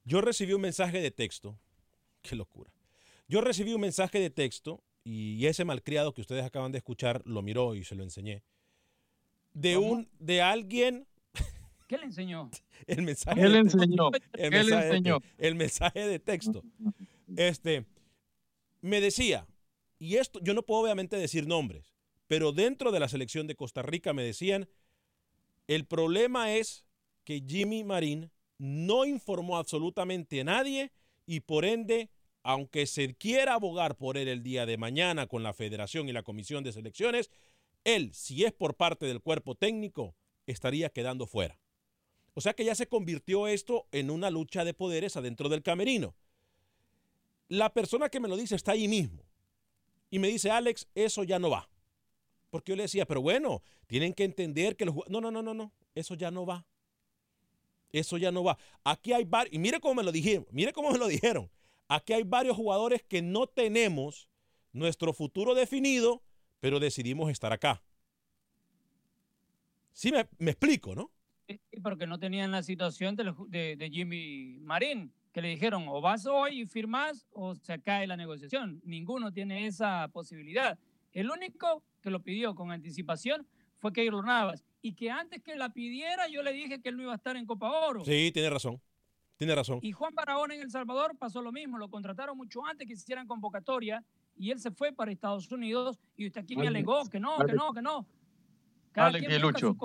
Yo 0.03 0.19
recibí 0.19 0.51
un 0.53 0.61
mensaje 0.61 0.99
de 0.99 1.11
texto. 1.11 1.57
Qué 2.21 2.35
locura. 2.35 2.69
Yo 3.29 3.39
recibí 3.39 3.73
un 3.73 3.81
mensaje 3.81 4.19
de 4.19 4.29
texto 4.29 4.83
y 5.05 5.45
ese 5.45 5.63
malcriado 5.63 6.13
que 6.13 6.21
ustedes 6.21 6.43
acaban 6.43 6.71
de 6.73 6.79
escuchar 6.79 7.21
lo 7.25 7.41
miró 7.41 7.75
y 7.75 7.83
se 7.85 7.95
lo 7.95 8.03
enseñé. 8.03 8.43
De 9.53 9.77
un 9.77 10.09
de 10.19 10.41
alguien 10.41 11.07
¿Qué 11.87 11.97
le 11.97 12.05
enseñó? 12.05 12.49
el 12.87 13.03
mensaje 13.03 13.39
¿Qué 13.41 13.47
le 13.47 13.57
de 13.57 13.63
texto. 13.63 13.77
enseñó? 13.83 14.09
El 14.33 14.49
¿Qué 14.49 14.49
le 14.49 14.49
mensaje 14.63 14.87
enseñó? 14.87 15.17
el 15.37 15.55
mensaje 15.55 16.07
de 16.07 16.19
texto. 16.19 16.63
Este 17.37 17.85
me 18.81 19.01
decía, 19.01 19.47
y 19.99 20.17
esto 20.17 20.39
yo 20.41 20.53
no 20.53 20.63
puedo 20.63 20.81
obviamente 20.81 21.15
decir 21.15 21.47
nombres, 21.47 21.93
pero 22.27 22.51
dentro 22.51 22.91
de 22.91 22.99
la 22.99 23.07
selección 23.07 23.47
de 23.47 23.55
Costa 23.55 23.81
Rica 23.81 24.13
me 24.13 24.23
decían, 24.23 24.69
el 25.67 25.85
problema 25.85 26.53
es 26.53 26.85
que 27.23 27.43
Jimmy 27.47 27.83
Marín 27.83 28.31
no 28.57 29.05
informó 29.05 29.57
absolutamente 29.57 30.41
a 30.41 30.43
nadie 30.43 30.91
y 31.25 31.41
por 31.41 31.65
ende, 31.65 32.09
aunque 32.43 32.85
se 32.85 33.15
quiera 33.15 33.53
abogar 33.53 33.97
por 33.97 34.17
él 34.17 34.27
el 34.27 34.43
día 34.43 34.65
de 34.65 34.77
mañana 34.77 35.27
con 35.27 35.43
la 35.43 35.53
federación 35.53 36.09
y 36.09 36.13
la 36.13 36.23
comisión 36.23 36.63
de 36.63 36.71
selecciones, 36.71 37.31
él, 37.83 38.13
si 38.13 38.43
es 38.43 38.51
por 38.51 38.75
parte 38.75 39.05
del 39.05 39.21
cuerpo 39.21 39.55
técnico, 39.55 40.15
estaría 40.45 40.89
quedando 40.89 41.25
fuera. 41.27 41.59
O 42.33 42.41
sea 42.41 42.53
que 42.53 42.65
ya 42.65 42.75
se 42.75 42.87
convirtió 42.87 43.47
esto 43.47 43.87
en 43.91 44.09
una 44.09 44.29
lucha 44.29 44.63
de 44.63 44.73
poderes 44.73 45.17
adentro 45.17 45.49
del 45.49 45.63
camerino. 45.63 46.15
La 47.51 47.73
persona 47.73 48.07
que 48.07 48.21
me 48.21 48.29
lo 48.29 48.37
dice 48.37 48.55
está 48.55 48.71
ahí 48.71 48.87
mismo. 48.87 49.25
Y 50.09 50.19
me 50.19 50.29
dice, 50.29 50.49
Alex, 50.49 50.87
eso 50.95 51.25
ya 51.25 51.37
no 51.37 51.49
va. 51.49 51.69
Porque 52.49 52.71
yo 52.71 52.77
le 52.77 52.83
decía, 52.83 53.05
pero 53.05 53.21
bueno, 53.21 53.61
tienen 53.87 54.13
que 54.13 54.23
entender 54.23 54.77
que 54.77 54.85
los 54.85 54.95
No, 55.09 55.19
no, 55.19 55.31
no, 55.31 55.41
no, 55.43 55.53
no. 55.53 55.73
Eso 55.93 56.15
ya 56.15 56.31
no 56.31 56.45
va. 56.45 56.65
Eso 57.91 58.17
ya 58.17 58.31
no 58.31 58.45
va. 58.45 58.57
Aquí 58.85 59.11
hay 59.11 59.25
varios. 59.25 59.53
Y 59.53 59.59
mire 59.59 59.81
cómo 59.81 59.95
me 59.95 60.03
lo 60.03 60.13
dijeron. 60.13 60.47
Mire 60.49 60.71
cómo 60.71 60.91
me 60.91 60.97
lo 60.97 61.09
dijeron. 61.09 61.51
Aquí 61.89 62.13
hay 62.13 62.23
varios 62.23 62.55
jugadores 62.55 63.03
que 63.03 63.21
no 63.21 63.47
tenemos 63.47 64.29
nuestro 64.71 65.11
futuro 65.11 65.53
definido, 65.53 66.23
pero 66.61 66.79
decidimos 66.79 67.29
estar 67.29 67.51
acá. 67.51 67.83
Sí, 69.91 70.13
me, 70.13 70.51
explico, 70.51 70.95
¿no? 70.95 71.11
Porque 71.83 72.07
no 72.07 72.17
tenían 72.17 72.51
la 72.51 72.63
situación 72.63 73.17
de, 73.17 73.33
de, 73.49 73.75
de 73.75 73.89
Jimmy 73.89 74.57
Marín, 74.61 75.13
que 75.31 75.41
le 75.41 75.49
dijeron 75.49 75.85
o 75.87 76.01
vas 76.01 76.25
hoy 76.25 76.61
y 76.61 76.65
firmas 76.65 77.25
o 77.31 77.55
se 77.55 77.79
cae 77.81 78.05
la 78.07 78.17
negociación. 78.17 78.81
Ninguno 78.83 79.31
tiene 79.31 79.65
esa 79.67 80.07
posibilidad. 80.09 80.77
El 81.13 81.29
único 81.29 81.83
que 82.01 82.09
lo 82.09 82.21
pidió 82.21 82.53
con 82.55 82.71
anticipación 82.71 83.47
fue 83.79 83.93
Keylor 83.93 84.25
Navas. 84.25 84.63
Y 84.81 84.93
que 84.93 85.09
antes 85.11 85.41
que 85.41 85.55
la 85.55 85.69
pidiera, 85.69 86.27
yo 86.27 86.41
le 86.43 86.51
dije 86.53 86.81
que 86.81 86.89
él 86.89 86.97
no 86.97 87.03
iba 87.03 87.13
a 87.13 87.15
estar 87.15 87.35
en 87.37 87.45
Copa 87.45 87.69
Oro. 87.87 88.03
Sí, 88.03 88.31
tiene 88.33 88.49
razón. 88.49 88.81
Tiene 89.37 89.55
razón. 89.55 89.79
Y 89.81 89.91
Juan 89.91 90.13
Barahona 90.13 90.53
en 90.55 90.61
El 90.61 90.69
Salvador 90.71 91.17
pasó 91.17 91.41
lo 91.41 91.51
mismo. 91.51 91.77
Lo 91.77 91.89
contrataron 91.89 92.37
mucho 92.37 92.65
antes 92.65 92.87
que 92.87 92.95
se 92.95 93.01
hicieran 93.03 93.25
convocatoria 93.27 94.03
y 94.37 94.51
él 94.51 94.59
se 94.59 94.71
fue 94.71 94.91
para 94.91 95.11
Estados 95.11 95.51
Unidos. 95.51 95.99
Y 96.15 96.27
usted 96.27 96.41
aquí 96.41 96.55
me 96.55 96.67
alegó 96.67 97.05
que 97.09 97.19
no, 97.19 97.37
que 97.45 97.53
no, 97.53 97.73
que 97.73 97.81
no. 97.81 98.05
Cada 98.91 99.07
Alex 99.07 99.27
quien 99.27 99.41
busca 99.41 99.65
Lucho. 99.67 99.77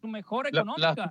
su, 0.00 0.08
mejor 0.08 0.48
La- 0.52 0.60
económica. 0.60 1.10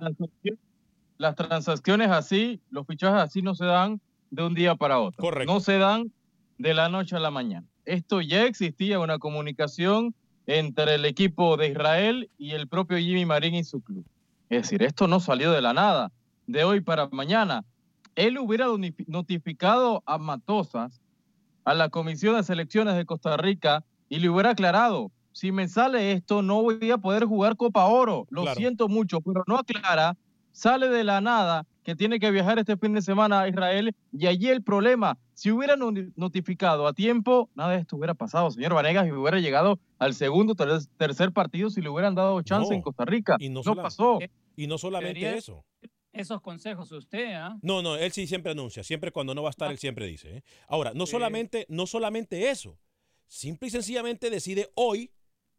Las 1.20 1.34
transacciones 1.36 2.08
así, 2.10 2.62
los 2.70 2.86
fichajes 2.86 3.20
así 3.20 3.42
no 3.42 3.54
se 3.54 3.66
dan 3.66 4.00
de 4.30 4.42
un 4.42 4.54
día 4.54 4.74
para 4.74 4.98
otro. 5.00 5.20
Correcto. 5.20 5.52
No 5.52 5.60
se 5.60 5.76
dan 5.76 6.10
de 6.56 6.72
la 6.72 6.88
noche 6.88 7.14
a 7.14 7.20
la 7.20 7.30
mañana. 7.30 7.66
Esto 7.84 8.22
ya 8.22 8.44
existía 8.44 8.98
una 8.98 9.18
comunicación 9.18 10.14
entre 10.46 10.94
el 10.94 11.04
equipo 11.04 11.58
de 11.58 11.68
Israel 11.68 12.30
y 12.38 12.52
el 12.52 12.68
propio 12.68 12.96
Jimmy 12.96 13.26
Marín 13.26 13.54
y 13.54 13.64
su 13.64 13.82
club. 13.82 14.02
Es 14.48 14.62
decir, 14.62 14.82
esto 14.82 15.06
no 15.08 15.20
salió 15.20 15.52
de 15.52 15.60
la 15.60 15.74
nada, 15.74 16.10
de 16.46 16.64
hoy 16.64 16.80
para 16.80 17.06
mañana. 17.12 17.64
Él 18.14 18.38
hubiera 18.38 18.66
notificado 19.06 20.02
a 20.06 20.16
Matosas, 20.16 21.02
a 21.66 21.74
la 21.74 21.90
Comisión 21.90 22.36
de 22.36 22.44
Selecciones 22.44 22.96
de 22.96 23.04
Costa 23.04 23.36
Rica, 23.36 23.84
y 24.08 24.20
le 24.20 24.30
hubiera 24.30 24.50
aclarado, 24.50 25.12
si 25.32 25.52
me 25.52 25.68
sale 25.68 26.12
esto, 26.12 26.40
no 26.40 26.62
voy 26.62 26.90
a 26.90 26.96
poder 26.96 27.26
jugar 27.26 27.56
Copa 27.56 27.84
Oro. 27.84 28.26
Lo 28.30 28.42
Claro. 28.42 28.56
siento 28.58 28.88
mucho, 28.88 29.20
pero 29.20 29.44
no 29.46 29.56
aclara, 29.58 30.16
sale 30.52 30.88
de 30.88 31.04
la 31.04 31.20
nada 31.20 31.66
que 31.82 31.96
tiene 31.96 32.20
que 32.20 32.30
viajar 32.30 32.58
este 32.58 32.76
fin 32.76 32.92
de 32.94 33.02
semana 33.02 33.40
a 33.40 33.48
Israel, 33.48 33.94
y 34.12 34.26
allí 34.26 34.48
el 34.48 34.62
problema, 34.62 35.18
si 35.34 35.50
hubiera 35.50 35.76
noti- 35.76 36.12
notificado 36.14 36.86
a 36.86 36.92
tiempo, 36.92 37.48
nada 37.54 37.72
de 37.72 37.78
esto 37.78 37.96
hubiera 37.96 38.14
pasado, 38.14 38.50
señor 38.50 38.74
Vanegas, 38.74 39.06
y 39.08 39.12
hubiera 39.12 39.38
llegado 39.40 39.78
al 39.98 40.14
segundo, 40.14 40.54
ter- 40.54 40.68
tercer 40.98 41.32
partido 41.32 41.70
si 41.70 41.80
le 41.80 41.88
hubieran 41.88 42.14
dado 42.14 42.40
chance 42.42 42.68
No, 42.70 42.76
en 42.76 42.82
Costa 42.82 43.04
Rica. 43.06 43.36
y 43.38 43.48
no 43.48 43.62
no 43.64 43.74
pasó. 43.74 44.18
Y 44.56 44.66
no 44.66 44.76
solamente 44.78 45.20
Debería- 45.20 45.38
eso. 45.38 45.64
Esos 46.12 46.40
consejos 46.42 46.90
usted, 46.92 47.34
¿ah? 47.34 47.56
No, 47.62 47.82
no, 47.82 47.96
él 47.96 48.10
sí 48.12 48.26
siempre 48.26 48.50
anuncia, 48.52 48.82
siempre 48.82 49.12
cuando 49.12 49.32
no 49.34 49.42
va 49.42 49.48
a 49.48 49.50
estar, 49.50 49.70
él 49.70 49.78
siempre 49.78 50.06
dice. 50.06 50.38
¿eh? 50.38 50.42
Ahora, 50.68 50.92
no 50.92 51.06
Sí. 51.06 51.12
solamente, 51.12 51.66
no 51.68 51.86
solamente 51.86 52.50
eso, 52.50 52.78
simple 53.28 53.68
y 53.68 53.70
sencillamente 53.70 54.28
decide 54.28 54.70
hoy 54.74 55.12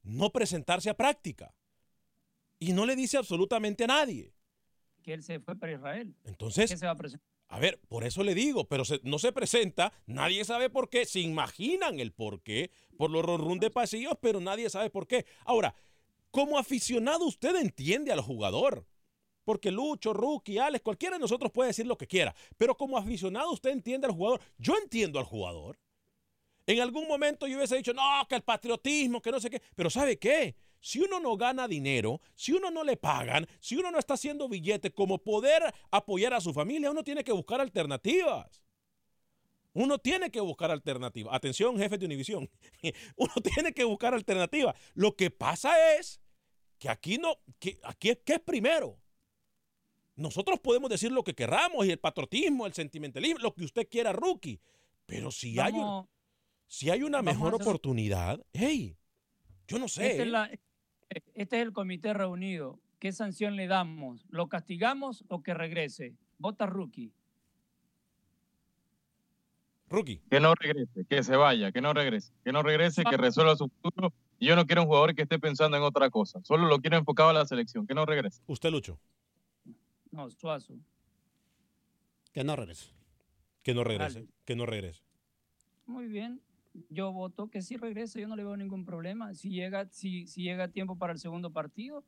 no 0.03 0.29
presentarse 0.31 0.89
a 0.89 0.93
práctica. 0.98 1.53
Y 2.60 2.74
no 2.74 2.86
le 2.86 2.95
dice 2.98 3.17
absolutamente 3.17 3.86
a 3.86 3.88
nadie. 3.88 4.33
Que 5.01 5.13
él 5.13 5.24
se 5.24 5.39
fue 5.39 5.55
para 5.55 5.74
Israel. 5.74 6.15
Entonces, 6.24 6.70
¿Qué 6.70 6.77
se 6.77 6.86
va 6.86 6.91
a 6.93 6.96
presentar? 6.96 7.27
a 7.50 7.60
ver, 7.60 7.79
por 7.89 8.03
eso 8.05 8.24
le 8.24 8.34
digo, 8.34 8.67
pero 8.67 8.86
se- 8.86 9.01
no 9.03 9.20
se 9.20 9.31
presenta, 9.34 9.91
nadie 10.05 10.46
sabe 10.46 10.70
por 10.70 10.89
qué, 10.89 11.05
se 11.05 11.20
imaginan 11.20 12.00
el 12.00 12.13
por 12.13 12.41
qué, 12.41 12.72
por 12.98 13.10
los 13.12 13.25
ronrún 13.25 13.60
de 13.60 13.70
pasillos, 13.72 14.13
pero 14.22 14.39
nadie 14.39 14.70
sabe 14.70 14.89
por 14.89 15.05
qué. 15.08 15.25
Ahora, 15.46 15.75
como 16.31 16.58
aficionado 16.58 17.25
usted 17.25 17.55
entiende 17.58 18.12
al 18.12 18.22
jugador, 18.22 18.88
porque 19.43 19.72
Lucho, 19.72 20.13
Rookie, 20.13 20.60
Alex, 20.60 20.84
cualquiera 20.84 21.17
de 21.17 21.20
nosotros 21.22 21.51
puede 21.51 21.70
decir 21.70 21.86
lo 21.88 21.98
que 21.98 22.08
quiera, 22.08 22.34
pero 22.58 22.77
como 22.77 22.98
aficionado 22.98 23.51
usted 23.51 23.72
entiende 23.72 24.08
al 24.08 24.13
jugador, 24.13 24.39
yo 24.58 24.77
entiendo 24.77 25.20
al 25.20 25.25
jugador. 25.25 25.77
En 26.67 26.79
algún 26.79 27.08
momento 27.08 27.48
yo 27.48 27.58
hubiese 27.58 27.75
dicho, 27.75 27.91
no, 27.93 28.03
que 28.29 28.36
el 28.36 28.43
patriotismo, 28.43 29.22
que 29.22 29.31
no 29.31 29.39
sé 29.41 29.50
qué, 29.50 29.62
pero 29.75 29.89
¿sabe 29.89 30.17
qué? 30.20 30.55
Si 30.83 31.00
uno 31.00 31.19
no 31.19 31.38
gana 31.38 31.67
dinero, 31.67 32.19
si 32.35 32.51
uno 32.53 32.71
no 32.71 32.83
le 32.83 32.97
pagan, 32.97 33.45
si 33.59 33.77
uno 33.77 33.91
no 33.91 34.00
está 34.00 34.15
haciendo 34.15 34.50
billete 34.50 34.91
como 34.91 35.19
poder 35.19 35.61
apoyar 35.91 36.33
a 36.33 36.41
su 36.41 36.51
familia, 36.53 36.89
uno 36.89 37.03
tiene 37.03 37.24
que 37.24 37.31
buscar 37.31 37.61
alternativas. 37.61 38.63
Uno 39.74 40.00
tiene 40.00 40.31
que 40.31 40.41
buscar 40.41 40.72
alternativas. 40.72 41.33
Atención, 41.33 41.77
jefe 41.77 41.98
de 41.98 42.05
Univisión. 42.05 42.50
Uno 43.15 43.33
tiene 43.41 43.72
que 43.72 43.85
buscar 43.85 44.13
alternativas. 44.13 44.75
Lo 44.96 45.15
que 45.15 45.31
pasa 45.31 45.96
es 45.96 46.20
que 46.77 46.89
aquí 46.89 47.17
no, 47.17 47.37
que 47.57 47.79
aquí 47.83 48.09
es, 48.09 48.17
¿qué 48.25 48.33
es 48.33 48.39
primero? 48.41 49.00
Nosotros 50.15 50.59
podemos 50.59 50.89
decir 50.89 51.11
lo 51.11 51.24
que 51.24 51.33
querramos 51.33 51.85
y 51.85 51.91
el 51.91 52.00
patriotismo, 52.00 52.65
el 52.67 52.74
sentimentalismo, 52.74 53.39
lo 53.39 53.53
que 53.53 53.63
usted 53.63 53.87
quiera, 53.87 54.11
rookie. 54.11 54.59
Pero 55.05 55.31
si 55.31 55.57
hay, 55.57 55.72
un- 55.74 56.09
si 56.67 56.89
hay 56.89 57.03
una 57.03 57.22
mejor 57.22 57.53
oportunidad, 57.55 58.46
hey, 58.51 58.98
yo 59.67 59.79
no 59.79 59.87
sé. 59.87 60.11
Esta 60.11 60.22
es 60.24 60.27
¿eh? 60.27 60.31
la- 60.31 60.51
este 61.33 61.57
es 61.57 61.63
el 61.63 61.74
comité 61.74 62.13
reunido. 62.13 62.79
¿Qué 63.00 63.11
sanción 63.11 63.55
le 63.55 63.67
damos? 63.67 64.25
¿Lo 64.29 64.47
castigamos 64.47 65.24
o 65.27 65.41
que 65.41 65.53
regrese? 65.53 66.15
Vota 66.37 66.65
rookie. 66.65 67.11
Rookie. 69.89 70.21
Que 70.29 70.39
no 70.39 70.53
regrese, 70.55 71.05
que 71.09 71.21
se 71.24 71.35
vaya, 71.35 71.71
que 71.71 71.81
no 71.81 71.93
regrese, 71.93 72.31
que 72.45 72.51
no 72.53 72.63
regrese, 72.63 73.03
que 73.03 73.17
resuelva 73.17 73.55
su 73.55 73.67
futuro. 73.67 74.13
Y 74.39 74.47
yo 74.47 74.55
no 74.55 74.65
quiero 74.65 74.83
un 74.83 74.87
jugador 74.87 75.13
que 75.15 75.24
esté 75.24 75.37
pensando 75.37 75.75
en 75.77 75.83
otra 75.83 76.09
cosa. 76.09 76.39
Solo 76.43 76.67
lo 76.67 76.79
quiero 76.79 76.97
enfocado 76.97 77.29
a 77.29 77.33
la 77.33 77.45
selección, 77.45 77.85
que 77.85 77.93
no 77.93 78.05
regrese. 78.05 78.41
Usted, 78.47 78.69
Lucho, 78.71 78.97
No, 80.11 80.29
Suazo. 80.29 80.75
Que 82.31 82.43
no 82.43 82.55
regrese. 82.55 82.91
que 83.63 83.74
no 83.74 83.83
regrese, 83.83 84.19
Dale. 84.21 84.31
que 84.45 84.55
no 84.55 84.65
regrese. 84.65 85.01
Muy 85.85 86.07
bien. 86.07 86.41
Yo 86.90 87.12
voto 87.12 87.50
que 87.50 87.62
sí 87.62 87.77
regrese. 87.77 88.22
Yo 88.22 88.27
no 88.27 88.36
le 88.36 88.44
veo 88.44 88.55
ningún 88.57 88.86
problema. 88.86 89.34
Si 89.34 89.50
llega, 89.50 89.88
si, 89.90 90.25
si 90.27 90.44
llega 90.44 90.68
tiempo 90.70 90.98
para 90.98 91.14
el 91.14 91.20
segundo 91.20 91.51
partido, 91.51 92.03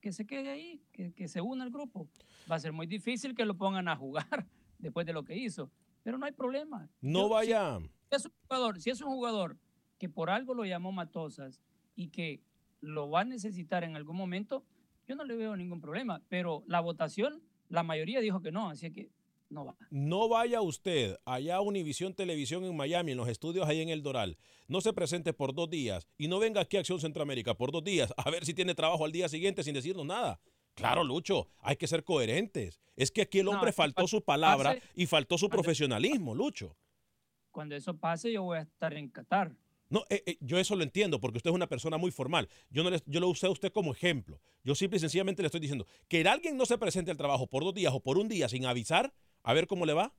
que 0.00 0.12
se 0.12 0.26
quede 0.26 0.50
ahí, 0.50 0.80
que, 0.92 1.12
que 1.12 1.28
se 1.28 1.40
una 1.40 1.64
al 1.64 1.70
grupo. 1.70 2.08
Va 2.50 2.56
a 2.56 2.60
ser 2.60 2.72
muy 2.72 2.86
difícil 2.86 3.34
que 3.34 3.44
lo 3.44 3.56
pongan 3.56 3.88
a 3.88 3.96
jugar 3.96 4.46
después 4.78 5.06
de 5.06 5.12
lo 5.12 5.24
que 5.24 5.36
hizo. 5.36 5.70
Pero 6.02 6.18
no 6.18 6.26
hay 6.26 6.32
problema. 6.32 6.88
No 7.00 7.20
Yo- 7.20 7.26
si- 7.28 7.32
vaya. 7.32 7.78
si 7.80 8.16
es 8.16 8.24
un 8.26 8.32
jugador, 8.46 8.80
si 8.80 8.90
es 8.90 9.00
un 9.00 9.08
jugador 9.08 9.58
que 9.98 10.08
por 10.08 10.30
algo 10.30 10.54
lo 10.54 10.64
llamó 10.64 10.92
Matosas 10.92 11.60
y 11.96 12.08
que 12.08 12.42
lo 12.80 13.08
va 13.08 13.20
a 13.20 13.24
necesitar 13.24 13.82
en 13.84 13.96
algún 13.96 14.16
momento, 14.16 14.64
yo 15.08 15.16
no 15.16 15.24
le 15.24 15.36
veo 15.36 15.56
ningún 15.56 15.80
problema. 15.80 16.20
Pero 16.28 16.62
la 16.66 16.80
votación, 16.80 17.40
la 17.68 17.82
mayoría 17.82 18.20
dijo 18.20 18.42
que 18.42 18.52
no, 18.52 18.68
así 18.68 18.90
que 18.92 19.10
no 19.54 19.64
va. 19.64 19.76
No 19.90 20.28
vaya 20.28 20.60
usted 20.60 21.16
allá 21.24 21.56
a 21.56 21.60
Univisión 21.60 22.12
Televisión 22.14 22.64
en 22.64 22.76
Miami, 22.76 23.12
en 23.12 23.16
los 23.18 23.28
estudios 23.28 23.66
ahí 23.68 23.80
en 23.80 23.88
El 23.88 24.02
Doral. 24.02 24.36
No 24.68 24.80
se 24.80 24.92
presente 24.92 25.32
por 25.32 25.54
dos 25.54 25.70
días 25.70 26.06
y 26.18 26.28
no 26.28 26.38
venga 26.38 26.60
aquí 26.60 26.76
a 26.76 26.80
Acción 26.80 27.00
Centroamérica 27.00 27.54
por 27.54 27.72
dos 27.72 27.82
días 27.84 28.12
a 28.16 28.30
ver 28.30 28.44
si 28.44 28.52
tiene 28.52 28.74
trabajo 28.74 29.04
al 29.04 29.12
día 29.12 29.28
siguiente 29.28 29.62
sin 29.62 29.74
decirnos 29.74 30.04
nada. 30.04 30.40
Claro, 30.74 31.04
Lucho, 31.04 31.48
hay 31.60 31.76
que 31.76 31.86
ser 31.86 32.02
coherentes. 32.02 32.80
Es 32.96 33.10
que 33.12 33.22
aquí 33.22 33.38
el 33.38 33.48
hombre 33.48 33.72
faltó 33.72 33.94
cuando 34.02 34.08
su 34.08 34.22
palabra 34.22 34.74
pase- 34.74 34.82
y 34.96 35.06
faltó 35.06 35.38
su 35.38 35.46
cuando- 35.48 35.62
profesionalismo, 35.62 36.34
Lucho. 36.34 36.76
Cuando 37.52 37.76
eso 37.76 37.96
pase, 37.96 38.32
yo 38.32 38.42
voy 38.42 38.58
a 38.58 38.62
estar 38.62 38.92
en 38.94 39.08
Qatar. 39.08 39.56
No, 39.90 40.02
eh, 40.08 40.22
eh, 40.26 40.36
yo 40.40 40.58
eso 40.58 40.74
lo 40.74 40.82
entiendo 40.82 41.20
porque 41.20 41.36
usted 41.36 41.50
es 41.50 41.54
una 41.54 41.68
persona 41.68 41.96
muy 41.98 42.10
formal. 42.10 42.48
Yo 42.70 42.82
no 42.82 42.90
le, 42.90 43.00
yo 43.06 43.20
lo 43.20 43.28
usé 43.28 43.46
a 43.46 43.50
usted 43.50 43.70
como 43.70 43.92
ejemplo. 43.92 44.40
Yo 44.64 44.74
simple 44.74 44.96
y 44.96 45.00
sencillamente 45.00 45.42
le 45.42 45.46
estoy 45.46 45.60
diciendo 45.60 45.86
que 46.08 46.26
alguien 46.26 46.56
no 46.56 46.66
se 46.66 46.78
presente 46.78 47.12
al 47.12 47.16
trabajo 47.16 47.46
por 47.46 47.62
dos 47.62 47.74
días 47.74 47.92
o 47.94 48.00
por 48.00 48.18
un 48.18 48.26
día 48.28 48.48
sin 48.48 48.66
avisar, 48.66 49.12
a 49.44 49.52
ver 49.54 49.66
cómo 49.68 49.86
le 49.86 49.92
va. 49.92 50.12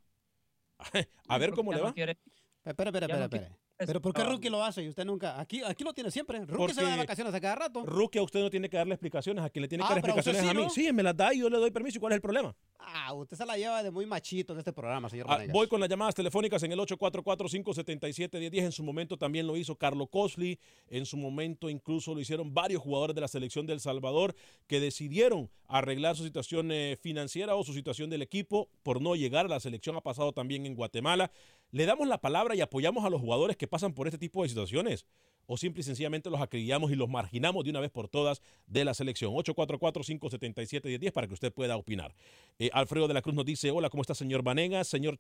a 1.28 1.38
ver 1.38 1.52
cómo 1.52 1.72
ya 1.72 1.78
le 1.78 1.82
no 1.84 1.88
va. 1.90 1.94
quiere- 1.94 2.18
Espera, 2.64 2.90
espera, 2.90 3.08
Ya 3.08 3.16
no 3.18 3.24
espera, 3.26 3.30
quiere- 3.30 3.46
espera. 3.46 3.65
Pero 3.78 4.02
¿por 4.02 4.14
qué 4.14 4.24
Rookie 4.24 4.50
lo 4.50 4.64
hace 4.64 4.84
y 4.84 4.88
usted 4.88 5.04
nunca? 5.06 5.40
Aquí, 5.40 5.62
aquí 5.64 5.84
lo 5.84 5.94
tiene 5.94 6.10
siempre. 6.10 6.46
Rookie 6.46 6.74
se 6.74 6.84
va 6.84 6.92
de 6.92 6.98
vacaciones 6.98 7.34
a 7.34 7.42
cada 7.42 7.56
rato. 7.56 7.86
Rookie, 7.86 8.20
a 8.20 8.24
usted 8.24 8.40
no 8.42 8.50
tiene 8.50 8.70
que 8.70 8.78
darle 8.78 8.94
explicaciones, 8.94 9.44
a 9.44 9.50
quien 9.50 9.62
le 9.64 9.68
tiene 9.68 9.84
que 9.84 9.88
Ah, 9.88 9.96
dar 9.96 9.98
explicaciones 10.00 10.42
sí, 10.42 10.48
a 10.48 10.54
mí. 10.54 10.62
¿no? 10.64 10.70
Sí, 10.70 10.94
me 10.94 11.04
las 11.04 11.16
da 11.18 11.34
y 11.34 11.40
yo 11.40 11.50
le 11.50 11.58
doy 11.58 11.72
permiso. 11.72 11.98
¿Y 11.98 12.00
cuál 12.00 12.14
es 12.14 12.16
el 12.18 12.22
problema? 12.22 12.56
Ah, 12.80 13.14
usted 13.14 13.36
se 13.36 13.46
la 13.46 13.58
lleva 13.58 13.84
de 13.84 13.92
muy 13.92 14.06
machito 14.06 14.54
en 14.54 14.60
este 14.60 14.72
programa, 14.72 15.10
señor 15.10 15.26
Ah, 15.30 15.40
voy 15.52 15.68
con 15.68 15.80
las 15.80 15.90
llamadas 15.90 16.14
telefónicas 16.16 16.62
en 16.64 16.72
el 16.72 16.80
844-577-1010. 16.80 18.64
En 18.66 18.72
su 18.72 18.84
momento 18.84 19.18
también 19.18 19.48
lo 19.48 19.58
hizo 19.58 19.76
Carlo 19.76 20.08
Cosley. 20.08 20.60
En 20.88 21.06
su 21.06 21.18
momento 21.18 21.70
incluso 21.70 22.14
lo 22.14 22.22
hicieron 22.22 22.54
varios 22.54 22.82
jugadores 22.82 23.16
de 23.16 23.22
la 23.22 23.28
selección 23.28 23.66
del 23.66 23.80
Salvador 23.80 24.36
que 24.68 24.80
decidieron 24.80 25.50
arreglar 25.68 26.16
su 26.16 26.24
situación 26.24 26.72
eh, 26.72 26.96
financiera 27.02 27.56
o 27.56 27.64
su 27.64 27.74
situación 27.74 28.10
del 28.10 28.22
equipo 28.22 28.70
por 28.84 29.02
no 29.02 29.16
llegar 29.16 29.46
a 29.48 29.50
la 29.50 29.60
selección. 29.60 29.96
Ha 29.96 30.02
pasado 30.02 30.32
también 30.32 30.66
en 30.66 30.76
Guatemala. 30.76 31.32
Le 31.76 31.86
damos 31.86 32.08
la 32.08 32.22
palabra 32.22 32.56
y 32.56 32.62
apoyamos 32.62 33.04
a 33.04 33.10
los 33.10 33.20
jugadores 33.20 33.58
que 33.58 33.68
pasan 33.68 33.94
por 33.94 34.08
este 34.08 34.18
tipo 34.18 34.42
de 34.44 34.48
situaciones. 34.48 35.06
O 35.46 35.58
simple 35.58 35.82
y 35.82 35.84
sencillamente 35.84 36.30
los 36.30 36.40
acribillamos 36.40 36.90
y 36.90 36.96
los 36.96 37.10
marginamos 37.10 37.66
de 37.66 37.72
una 37.72 37.82
vez 37.82 37.92
por 37.92 38.08
todas 38.08 38.42
de 38.66 38.86
la 38.86 38.94
selección. 38.94 39.34
844-577-1010 39.34 41.12
para 41.12 41.28
que 41.28 41.34
usted 41.34 41.52
pueda 41.52 41.76
opinar. 41.76 42.16
Eh, 42.60 42.70
Alfredo 42.72 43.10
de 43.10 43.14
la 43.14 43.22
Cruz 43.22 43.36
nos 43.36 43.44
dice, 43.44 43.72
hola, 43.72 43.90
¿cómo 43.90 44.00
está 44.04 44.16
señor 44.16 44.42
Vanegas? 44.42 44.88
Señor 44.88 45.20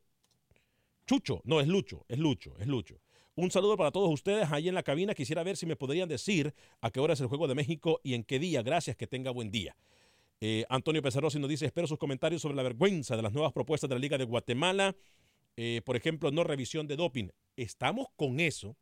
Chucho, 1.06 1.42
no, 1.44 1.60
es 1.60 1.68
Lucho, 1.68 2.06
es 2.08 2.20
Lucho, 2.20 2.54
es 2.58 2.68
Lucho. 2.68 3.02
Un 3.36 3.52
saludo 3.52 3.76
para 3.76 3.92
todos 3.92 4.10
ustedes 4.10 4.50
ahí 4.50 4.70
en 4.70 4.76
la 4.76 4.84
cabina. 4.84 5.14
Quisiera 5.14 5.44
ver 5.44 5.58
si 5.58 5.66
me 5.66 5.76
podrían 5.76 6.08
decir 6.08 6.54
a 6.80 6.90
qué 6.90 7.02
hora 7.02 7.16
es 7.16 7.20
el 7.20 7.28
Juego 7.28 7.50
de 7.50 7.56
México 7.56 8.00
y 8.02 8.14
en 8.14 8.24
qué 8.24 8.40
día. 8.40 8.64
Gracias, 8.64 8.96
que 8.96 9.08
tenga 9.08 9.30
buen 9.32 9.52
día. 9.52 9.76
Eh, 10.40 10.64
Antonio 10.70 11.02
Pesarosi 11.02 11.38
nos 11.38 11.50
dice, 11.50 11.66
espero 11.66 11.86
sus 11.86 11.98
comentarios 11.98 12.42
sobre 12.42 12.56
la 12.56 12.64
vergüenza 12.64 13.18
de 13.18 13.24
las 13.24 13.34
nuevas 13.34 13.52
propuestas 13.52 13.90
de 13.90 13.96
la 13.96 14.00
Liga 14.00 14.18
de 14.18 14.24
Guatemala. 14.24 14.96
Eh, 15.58 15.82
por 15.86 15.96
ejemplo, 15.96 16.32
no 16.32 16.44
revisión 16.44 16.88
de 16.88 16.96
doping. 16.96 17.30
Estamos 17.56 18.08
con 18.16 18.40
eso. 18.40 18.76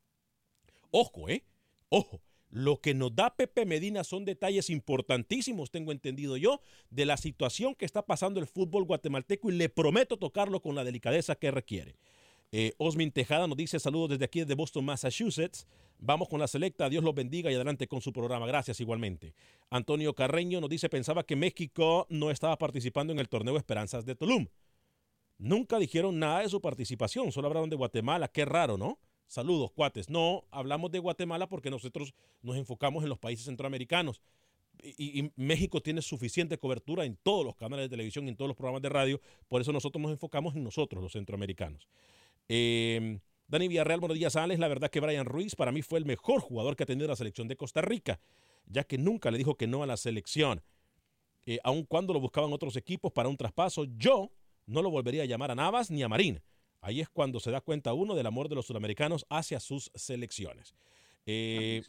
Ojo, 0.92 1.30
¿eh? 1.30 1.44
Ojo. 1.90 2.22
Lo 2.50 2.80
que 2.82 2.94
nos 2.94 3.16
da 3.16 3.36
Pepe 3.36 3.66
Medina 3.66 4.04
son 4.04 4.26
detalles 4.26 4.70
importantísimos, 4.70 5.72
tengo 5.72 5.92
entendido 5.92 6.38
yo, 6.38 6.62
de 6.92 7.08
la 7.08 7.18
situación 7.18 7.74
que 7.74 7.86
está 7.86 8.06
pasando 8.06 8.40
el 8.40 8.46
fútbol 8.46 8.84
guatemalteco 8.84 9.50
y 9.50 9.56
le 9.56 9.70
prometo 9.70 10.18
tocarlo 10.18 10.62
con 10.62 10.76
la 10.76 10.84
delicadeza 10.84 11.34
que 11.34 11.50
requiere. 11.50 11.96
Eh, 12.52 12.74
Osmin 12.78 13.12
Tejada 13.12 13.48
nos 13.48 13.58
dice 13.58 13.80
saludos 13.80 14.12
desde 14.12 14.26
aquí 14.26 14.46
de 14.46 14.54
Boston, 14.54 14.86
Massachusetts. 14.86 15.66
Vamos 15.98 16.30
con 16.30 16.40
la 16.40 16.48
selecta, 16.48 16.90
Dios 16.90 17.04
los 17.04 17.16
bendiga 17.16 17.52
y 17.52 17.56
adelante 17.56 17.88
con 17.88 18.02
su 18.02 18.14
programa. 18.14 18.46
Gracias 18.46 18.80
igualmente. 18.80 19.34
Antonio 19.72 20.14
Carreño 20.14 20.62
nos 20.62 20.70
dice 20.70 20.90
pensaba 20.90 21.26
que 21.26 21.36
México 21.36 22.06
no 22.12 22.30
estaba 22.30 22.56
participando 22.60 23.12
en 23.12 23.18
el 23.18 23.30
torneo 23.30 23.58
Esperanzas 23.58 24.06
de 24.06 24.14
Tulum. 24.14 24.46
Nunca 25.44 25.78
dijeron 25.78 26.18
nada 26.20 26.40
de 26.40 26.48
su 26.48 26.62
participación, 26.62 27.30
solo 27.34 27.50
hablaron 27.50 27.70
de 27.70 27.76
Guatemala. 27.76 28.30
Qué 28.30 28.46
raro, 28.46 28.78
¿no? 28.78 28.98
Saludos, 29.28 29.72
cuates. 29.72 30.10
No, 30.10 30.46
hablamos 30.52 30.90
de 30.90 31.00
Guatemala 31.00 31.50
porque 31.50 31.70
nosotros 31.70 32.14
nos 32.42 32.56
enfocamos 32.56 33.04
en 33.04 33.10
los 33.10 33.20
países 33.20 33.44
centroamericanos. 33.44 34.22
Y, 34.82 35.34
México 35.36 35.82
tiene 35.82 36.02
suficiente 36.02 36.58
cobertura 36.58 37.04
en 37.04 37.18
todos 37.18 37.46
los 37.46 37.58
canales 37.58 37.86
de 37.86 37.90
televisión, 37.90 38.30
en 38.30 38.38
todos 38.38 38.48
los 38.48 38.56
programas 38.56 38.82
de 38.84 38.88
radio. 38.88 39.20
Por 39.50 39.60
eso 39.60 39.74
nosotros 39.74 40.02
nos 40.02 40.12
enfocamos 40.12 40.56
en 40.56 40.64
nosotros, 40.64 41.04
los 41.04 41.12
centroamericanos. 41.12 41.90
Eh, 42.48 43.20
Dani 43.46 43.68
Villarreal, 43.68 44.00
buenos 44.00 44.18
días, 44.18 44.38
Alex. 44.38 44.62
La 44.62 44.70
verdad 44.70 44.90
que 44.90 45.02
Brian 45.02 45.26
Ruiz 45.26 45.56
para 45.56 45.74
mí 45.74 45.82
fue 45.82 46.00
el 46.00 46.06
mejor 46.06 46.40
jugador 46.40 46.78
que 46.78 46.84
ha 46.84 46.86
tenido 46.86 47.10
la 47.10 47.18
selección 47.18 47.50
de 47.50 47.58
Costa 47.58 47.82
Rica, 47.82 48.22
ya 48.66 48.86
que 48.86 48.98
nunca 48.98 49.30
le 49.30 49.40
dijo 49.40 49.56
que 49.56 49.68
no 49.68 49.84
a 49.84 49.88
la 49.88 49.98
selección. 49.98 50.64
Eh, 51.46 51.60
aun 51.66 51.84
cuando 51.84 52.14
lo 52.14 52.22
buscaban 52.22 52.54
otros 52.54 52.78
equipos 52.78 53.12
para 53.12 53.28
un 53.28 53.36
traspaso, 53.36 53.84
yo 53.98 54.32
no 54.66 54.82
lo 54.82 54.90
volvería 54.90 55.24
a 55.24 55.26
llamar 55.26 55.52
a 55.52 55.56
Navas 55.56 55.92
ni 55.92 56.04
a 56.04 56.10
Marín. 56.10 56.42
Ahí 56.82 57.00
es 57.00 57.10
cuando 57.10 57.40
se 57.40 57.52
da 57.52 57.62
cuenta 57.62 57.94
uno 57.94 58.16
del 58.16 58.26
amor 58.26 58.50
de 58.50 58.56
los 58.56 58.66
sudamericanos 58.66 59.26
hacia 59.30 59.60
sus 59.60 59.90
selecciones. 59.96 60.76
Eh, 61.26 61.82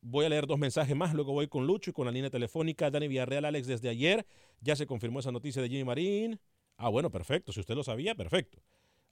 voy 0.00 0.24
a 0.24 0.28
leer 0.28 0.46
dos 0.46 0.58
mensajes 0.58 0.96
más, 0.96 1.12
luego 1.14 1.32
voy 1.32 1.48
con 1.48 1.66
Lucho 1.66 1.90
y 1.90 1.92
con 1.92 2.06
la 2.06 2.12
línea 2.12 2.30
telefónica. 2.30 2.90
Dani 2.90 3.08
Villarreal, 3.08 3.44
Alex, 3.44 3.66
desde 3.66 3.88
ayer 3.88 4.26
ya 4.60 4.76
se 4.76 4.86
confirmó 4.86 5.20
esa 5.20 5.32
noticia 5.32 5.60
de 5.60 5.68
Jimmy 5.68 5.84
Marín. 5.84 6.40
Ah, 6.76 6.88
bueno, 6.88 7.10
perfecto. 7.10 7.52
Si 7.52 7.60
usted 7.60 7.74
lo 7.74 7.84
sabía, 7.84 8.14
perfecto. 8.14 8.58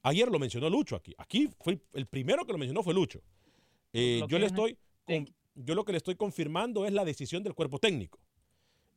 Ayer 0.03 0.31
lo 0.31 0.39
mencionó 0.39 0.71
Lucho 0.71 0.97
aquí. 0.97 1.15
Aquí 1.19 1.51
fue 1.61 1.81
el 1.93 2.07
primero 2.07 2.45
que 2.47 2.53
lo 2.53 2.59
mencionó 2.59 2.83
fue 2.83 2.95
Lucho. 2.95 3.21
Eh, 3.93 4.23
yo 4.29 4.39
le 4.39 4.47
estoy, 4.47 4.79
yo 5.55 5.75
lo 5.75 5.85
que 5.85 5.93
le 5.93 5.99
estoy 5.99 6.15
confirmando 6.15 6.87
es 6.87 6.93
la 6.93 7.05
decisión 7.05 7.43
del 7.43 7.55
cuerpo 7.55 7.79
técnico. 7.79 8.20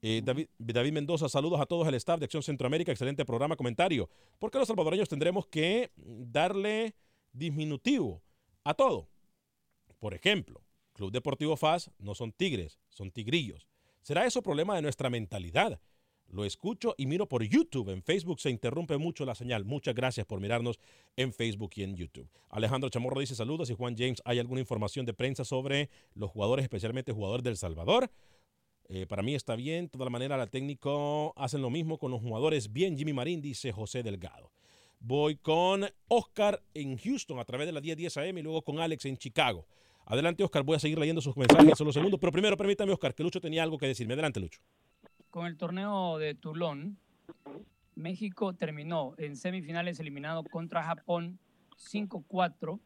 Eh, 0.05 0.21
David, 0.21 0.91
Mendoza, 0.91 1.29
saludos 1.29 1.61
a 1.61 1.65
todos 1.65 1.87
el 1.87 1.93
staff 1.93 2.19
de 2.19 2.25
Acción 2.25 2.43
Centroamérica, 2.43 2.91
excelente 2.91 3.23
programa, 3.23 3.55
comentario. 3.55 4.09
Porque 4.37 4.59
los 4.59 4.67
salvadoreños 4.67 5.07
tendremos 5.07 5.47
que 5.47 5.91
darle 5.95 6.93
disminutivo 7.31 8.21
a 8.65 8.73
todo. 8.73 9.07
Por 9.99 10.13
ejemplo, 10.13 10.61
Club 10.91 11.09
Deportivo 11.09 11.55
FAS 11.55 11.89
no 11.99 12.15
son 12.15 12.33
tigres, 12.33 12.81
son 12.89 13.11
tigrillos. 13.11 13.65
¿Será 14.01 14.25
eso 14.25 14.41
problema 14.41 14.75
de 14.75 14.81
nuestra 14.81 15.09
mentalidad? 15.09 15.79
Lo 16.27 16.43
escucho 16.43 16.95
y 16.97 17.05
miro 17.05 17.29
por 17.29 17.41
YouTube. 17.41 17.89
En 17.89 18.03
Facebook 18.03 18.41
se 18.41 18.49
interrumpe 18.49 18.97
mucho 18.97 19.23
la 19.23 19.35
señal. 19.35 19.63
Muchas 19.63 19.95
gracias 19.95 20.25
por 20.25 20.41
mirarnos 20.41 20.81
en 21.15 21.31
Facebook 21.31 21.71
y 21.75 21.83
en 21.83 21.95
YouTube. 21.95 22.29
Alejandro 22.49 22.89
Chamorro 22.89 23.21
dice 23.21 23.35
saludos 23.35 23.69
y 23.69 23.73
Juan 23.73 23.95
James, 23.97 24.21
¿hay 24.25 24.39
alguna 24.39 24.59
información 24.59 25.05
de 25.05 25.13
prensa 25.13 25.45
sobre 25.45 25.89
los 26.13 26.29
jugadores, 26.29 26.63
especialmente 26.63 27.13
jugadores 27.13 27.45
del 27.45 27.55
Salvador? 27.55 28.11
Eh, 28.95 29.07
para 29.07 29.23
mí 29.23 29.33
está 29.33 29.55
bien, 29.55 29.85
de 29.85 29.89
toda 29.89 30.11
manera 30.11 30.37
la 30.37 30.45
técnico 30.45 31.33
hacen 31.35 31.63
lo 31.63 31.71
mismo 31.71 31.97
con 31.97 32.11
los 32.11 32.21
jugadores. 32.21 32.71
Bien, 32.71 32.95
Jimmy 32.95 33.11
Marín, 33.11 33.41
dice 33.41 33.71
José 33.71 34.03
Delgado. 34.03 34.51
Voy 34.99 35.35
con 35.35 35.87
Oscar 36.09 36.61
en 36.75 36.95
Houston 36.99 37.39
a 37.39 37.43
través 37.43 37.65
de 37.65 37.71
la 37.71 37.81
1010 37.81 38.17
AM 38.17 38.37
y 38.37 38.43
luego 38.43 38.61
con 38.61 38.79
Alex 38.79 39.05
en 39.05 39.17
Chicago. 39.17 39.65
Adelante, 40.05 40.43
Oscar, 40.43 40.61
voy 40.61 40.75
a 40.75 40.79
seguir 40.79 40.99
leyendo 40.99 41.21
sus 41.21 41.35
mensajes 41.35 41.75
solo 41.75 41.91
segundos, 41.91 42.19
pero 42.19 42.31
primero 42.31 42.55
permítame, 42.55 42.91
Oscar, 42.91 43.15
que 43.15 43.23
Lucho 43.23 43.41
tenía 43.41 43.63
algo 43.63 43.79
que 43.79 43.87
decirme. 43.87 44.13
Adelante, 44.13 44.39
Lucho. 44.39 44.61
Con 45.31 45.47
el 45.47 45.57
torneo 45.57 46.19
de 46.19 46.35
Toulon, 46.35 46.95
México 47.95 48.53
terminó 48.53 49.15
en 49.17 49.37
semifinales 49.37 49.99
eliminado 49.99 50.43
contra 50.43 50.83
Japón 50.83 51.39
5-4, 51.91 52.79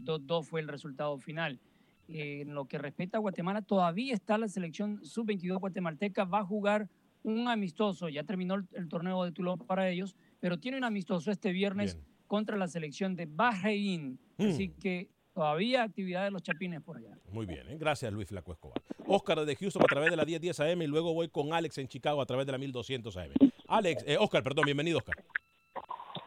2-2 0.00 0.42
fue 0.42 0.62
el 0.62 0.66
resultado 0.66 1.16
final. 1.18 1.60
Eh, 2.08 2.40
en 2.42 2.54
lo 2.54 2.64
que 2.64 2.78
respecta 2.78 3.18
a 3.18 3.20
Guatemala, 3.20 3.62
todavía 3.62 4.14
está 4.14 4.38
la 4.38 4.48
selección 4.48 5.04
sub-22 5.04 5.60
guatemalteca, 5.60 6.24
va 6.24 6.40
a 6.40 6.44
jugar 6.44 6.88
un 7.22 7.48
amistoso, 7.48 8.08
ya 8.08 8.24
terminó 8.24 8.54
el, 8.54 8.64
el, 8.72 8.88
torneo 8.88 9.24
de 9.24 9.32
Toulon 9.32 9.58
para 9.58 9.90
ellos, 9.90 10.16
pero 10.40 10.58
tiene 10.58 10.78
un 10.78 10.84
amistoso 10.84 11.30
este 11.30 11.52
viernes 11.52 11.94
Bien. 11.94 12.06
contra 12.26 12.56
la 12.56 12.66
selección 12.66 13.14
de 13.14 13.26
Bahrein. 13.26 14.18
Mm. 14.38 14.48
Así 14.48 14.70
que 14.70 15.10
todavía 15.34 15.82
actividad 15.82 16.24
de 16.24 16.30
los 16.30 16.42
chapines 16.42 16.80
por 16.80 16.96
allá. 16.96 17.16
Muy 17.30 17.46
bien, 17.46 17.68
¿eh? 17.68 17.76
gracias 17.78 18.12
Luis 18.12 18.28
Flaco 18.28 18.52
Escobar. 18.52 18.80
Oscar 19.06 19.44
de 19.44 19.54
Houston 19.56 19.82
a 19.82 19.86
través 19.86 20.10
de 20.10 20.16
la 20.16 20.24
1010 20.24 20.60
AM 20.60 20.82
y 20.82 20.86
luego 20.86 21.12
voy 21.12 21.28
con 21.28 21.52
Alex 21.52 21.78
en 21.78 21.88
Chicago 21.88 22.22
a 22.22 22.26
través 22.26 22.46
de 22.46 22.52
la 22.52 22.58
1200 22.58 23.16
AM. 23.16 23.32
Alex, 23.68 24.04
eh, 24.06 24.16
Oscar, 24.18 24.42
perdón, 24.42 24.64
bienvenido 24.64 24.98
Oscar. 24.98 25.16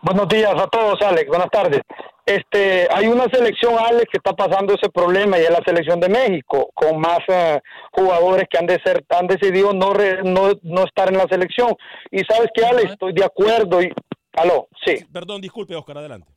Buenos 0.03 0.27
días 0.29 0.53
a 0.55 0.67
todos, 0.67 1.01
Alex. 1.01 1.27
Buenas 1.27 1.49
tardes. 1.49 1.81
Este, 2.25 2.87
hay 2.91 3.07
una 3.07 3.25
selección, 3.25 3.75
Alex, 3.77 4.05
que 4.11 4.17
está 4.17 4.33
pasando 4.33 4.73
ese 4.73 4.89
problema 4.89 5.37
y 5.37 5.41
es 5.41 5.49
la 5.49 5.63
selección 5.65 5.99
de 5.99 6.09
México, 6.09 6.69
con 6.73 6.99
más 6.99 7.19
uh, 7.27 7.59
jugadores 7.91 8.45
que 8.49 8.57
han, 8.57 8.67
de 8.67 8.79
ser, 8.83 9.03
han 9.09 9.27
decidido 9.27 9.73
no, 9.73 9.93
re, 9.93 10.21
no, 10.23 10.51
no 10.61 10.83
estar 10.83 11.09
en 11.09 11.17
la 11.17 11.27
selección. 11.29 11.75
Y 12.11 12.19
sabes 12.19 12.49
que, 12.53 12.65
Alex, 12.65 12.91
estoy 12.91 13.13
de 13.13 13.25
acuerdo. 13.25 13.81
Y, 13.81 13.91
aló, 14.33 14.67
sí. 14.85 15.03
Perdón, 15.11 15.41
disculpe, 15.41 15.75
Oscar, 15.75 15.97
adelante. 15.97 16.27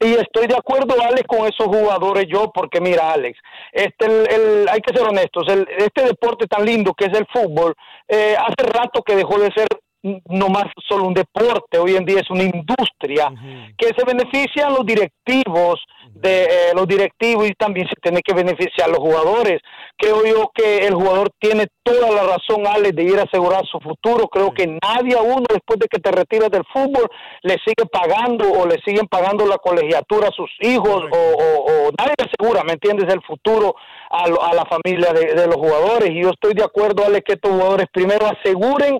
Y 0.00 0.14
estoy 0.14 0.46
de 0.46 0.56
acuerdo, 0.56 0.94
Alex, 1.02 1.26
con 1.26 1.40
esos 1.40 1.66
jugadores 1.66 2.26
yo, 2.28 2.50
porque 2.52 2.80
mira, 2.80 3.12
Alex, 3.12 3.38
este, 3.72 4.06
el, 4.06 4.30
el, 4.30 4.68
hay 4.68 4.80
que 4.80 4.96
ser 4.96 5.06
honestos, 5.06 5.44
el, 5.48 5.68
este 5.76 6.04
deporte 6.04 6.46
tan 6.46 6.64
lindo 6.64 6.94
que 6.94 7.04
es 7.06 7.18
el 7.18 7.26
fútbol, 7.26 7.74
eh, 8.08 8.36
hace 8.38 8.68
rato 8.68 9.02
que 9.02 9.16
dejó 9.16 9.38
de 9.38 9.52
ser 9.52 9.66
no 10.02 10.48
más 10.48 10.64
solo 10.88 11.04
un 11.04 11.14
deporte, 11.14 11.78
hoy 11.78 11.96
en 11.96 12.04
día 12.04 12.20
es 12.20 12.30
una 12.30 12.42
industria 12.44 13.28
uh 13.28 13.34
-huh. 13.34 13.74
que 13.76 13.88
se 13.88 14.04
benefician 14.04 14.72
los 14.72 14.86
directivos 14.86 15.80
de 16.14 16.44
eh, 16.44 16.48
los 16.74 16.86
directivos 16.86 17.48
y 17.48 17.52
también 17.54 17.86
se 17.88 17.94
tiene 18.02 18.20
que 18.22 18.34
beneficiar 18.34 18.88
los 18.88 18.98
jugadores. 18.98 19.60
Creo 19.96 20.24
yo 20.24 20.50
que 20.54 20.86
el 20.86 20.94
jugador 20.94 21.30
tiene 21.38 21.66
toda 21.82 22.10
la 22.10 22.22
razón, 22.22 22.66
Alex, 22.66 22.94
de 22.96 23.04
ir 23.04 23.18
a 23.18 23.24
asegurar 23.24 23.64
su 23.66 23.78
futuro. 23.80 24.28
Creo 24.28 24.52
que 24.52 24.66
nadie 24.66 25.16
a 25.16 25.22
uno 25.22 25.44
después 25.48 25.78
de 25.78 25.86
que 25.88 25.98
te 25.98 26.10
retiras 26.10 26.50
del 26.50 26.64
fútbol 26.72 27.08
le 27.42 27.56
sigue 27.64 27.86
pagando 27.90 28.50
o 28.50 28.66
le 28.66 28.80
siguen 28.84 29.06
pagando 29.06 29.46
la 29.46 29.58
colegiatura 29.58 30.28
a 30.28 30.32
sus 30.32 30.50
hijos 30.60 31.04
o, 31.10 31.16
o, 31.16 31.88
o, 31.88 31.90
nadie 31.98 32.14
asegura, 32.18 32.64
¿me 32.64 32.72
entiendes?, 32.72 33.12
el 33.12 33.22
futuro 33.22 33.74
a, 34.10 34.24
a 34.24 34.54
la 34.54 34.64
familia 34.64 35.12
de, 35.12 35.34
de 35.34 35.46
los 35.46 35.56
jugadores. 35.56 36.10
Y 36.10 36.22
yo 36.22 36.30
estoy 36.30 36.54
de 36.54 36.64
acuerdo, 36.64 37.04
Alex, 37.04 37.24
que 37.24 37.34
estos 37.34 37.52
jugadores 37.52 37.86
primero 37.92 38.26
aseguren 38.26 38.98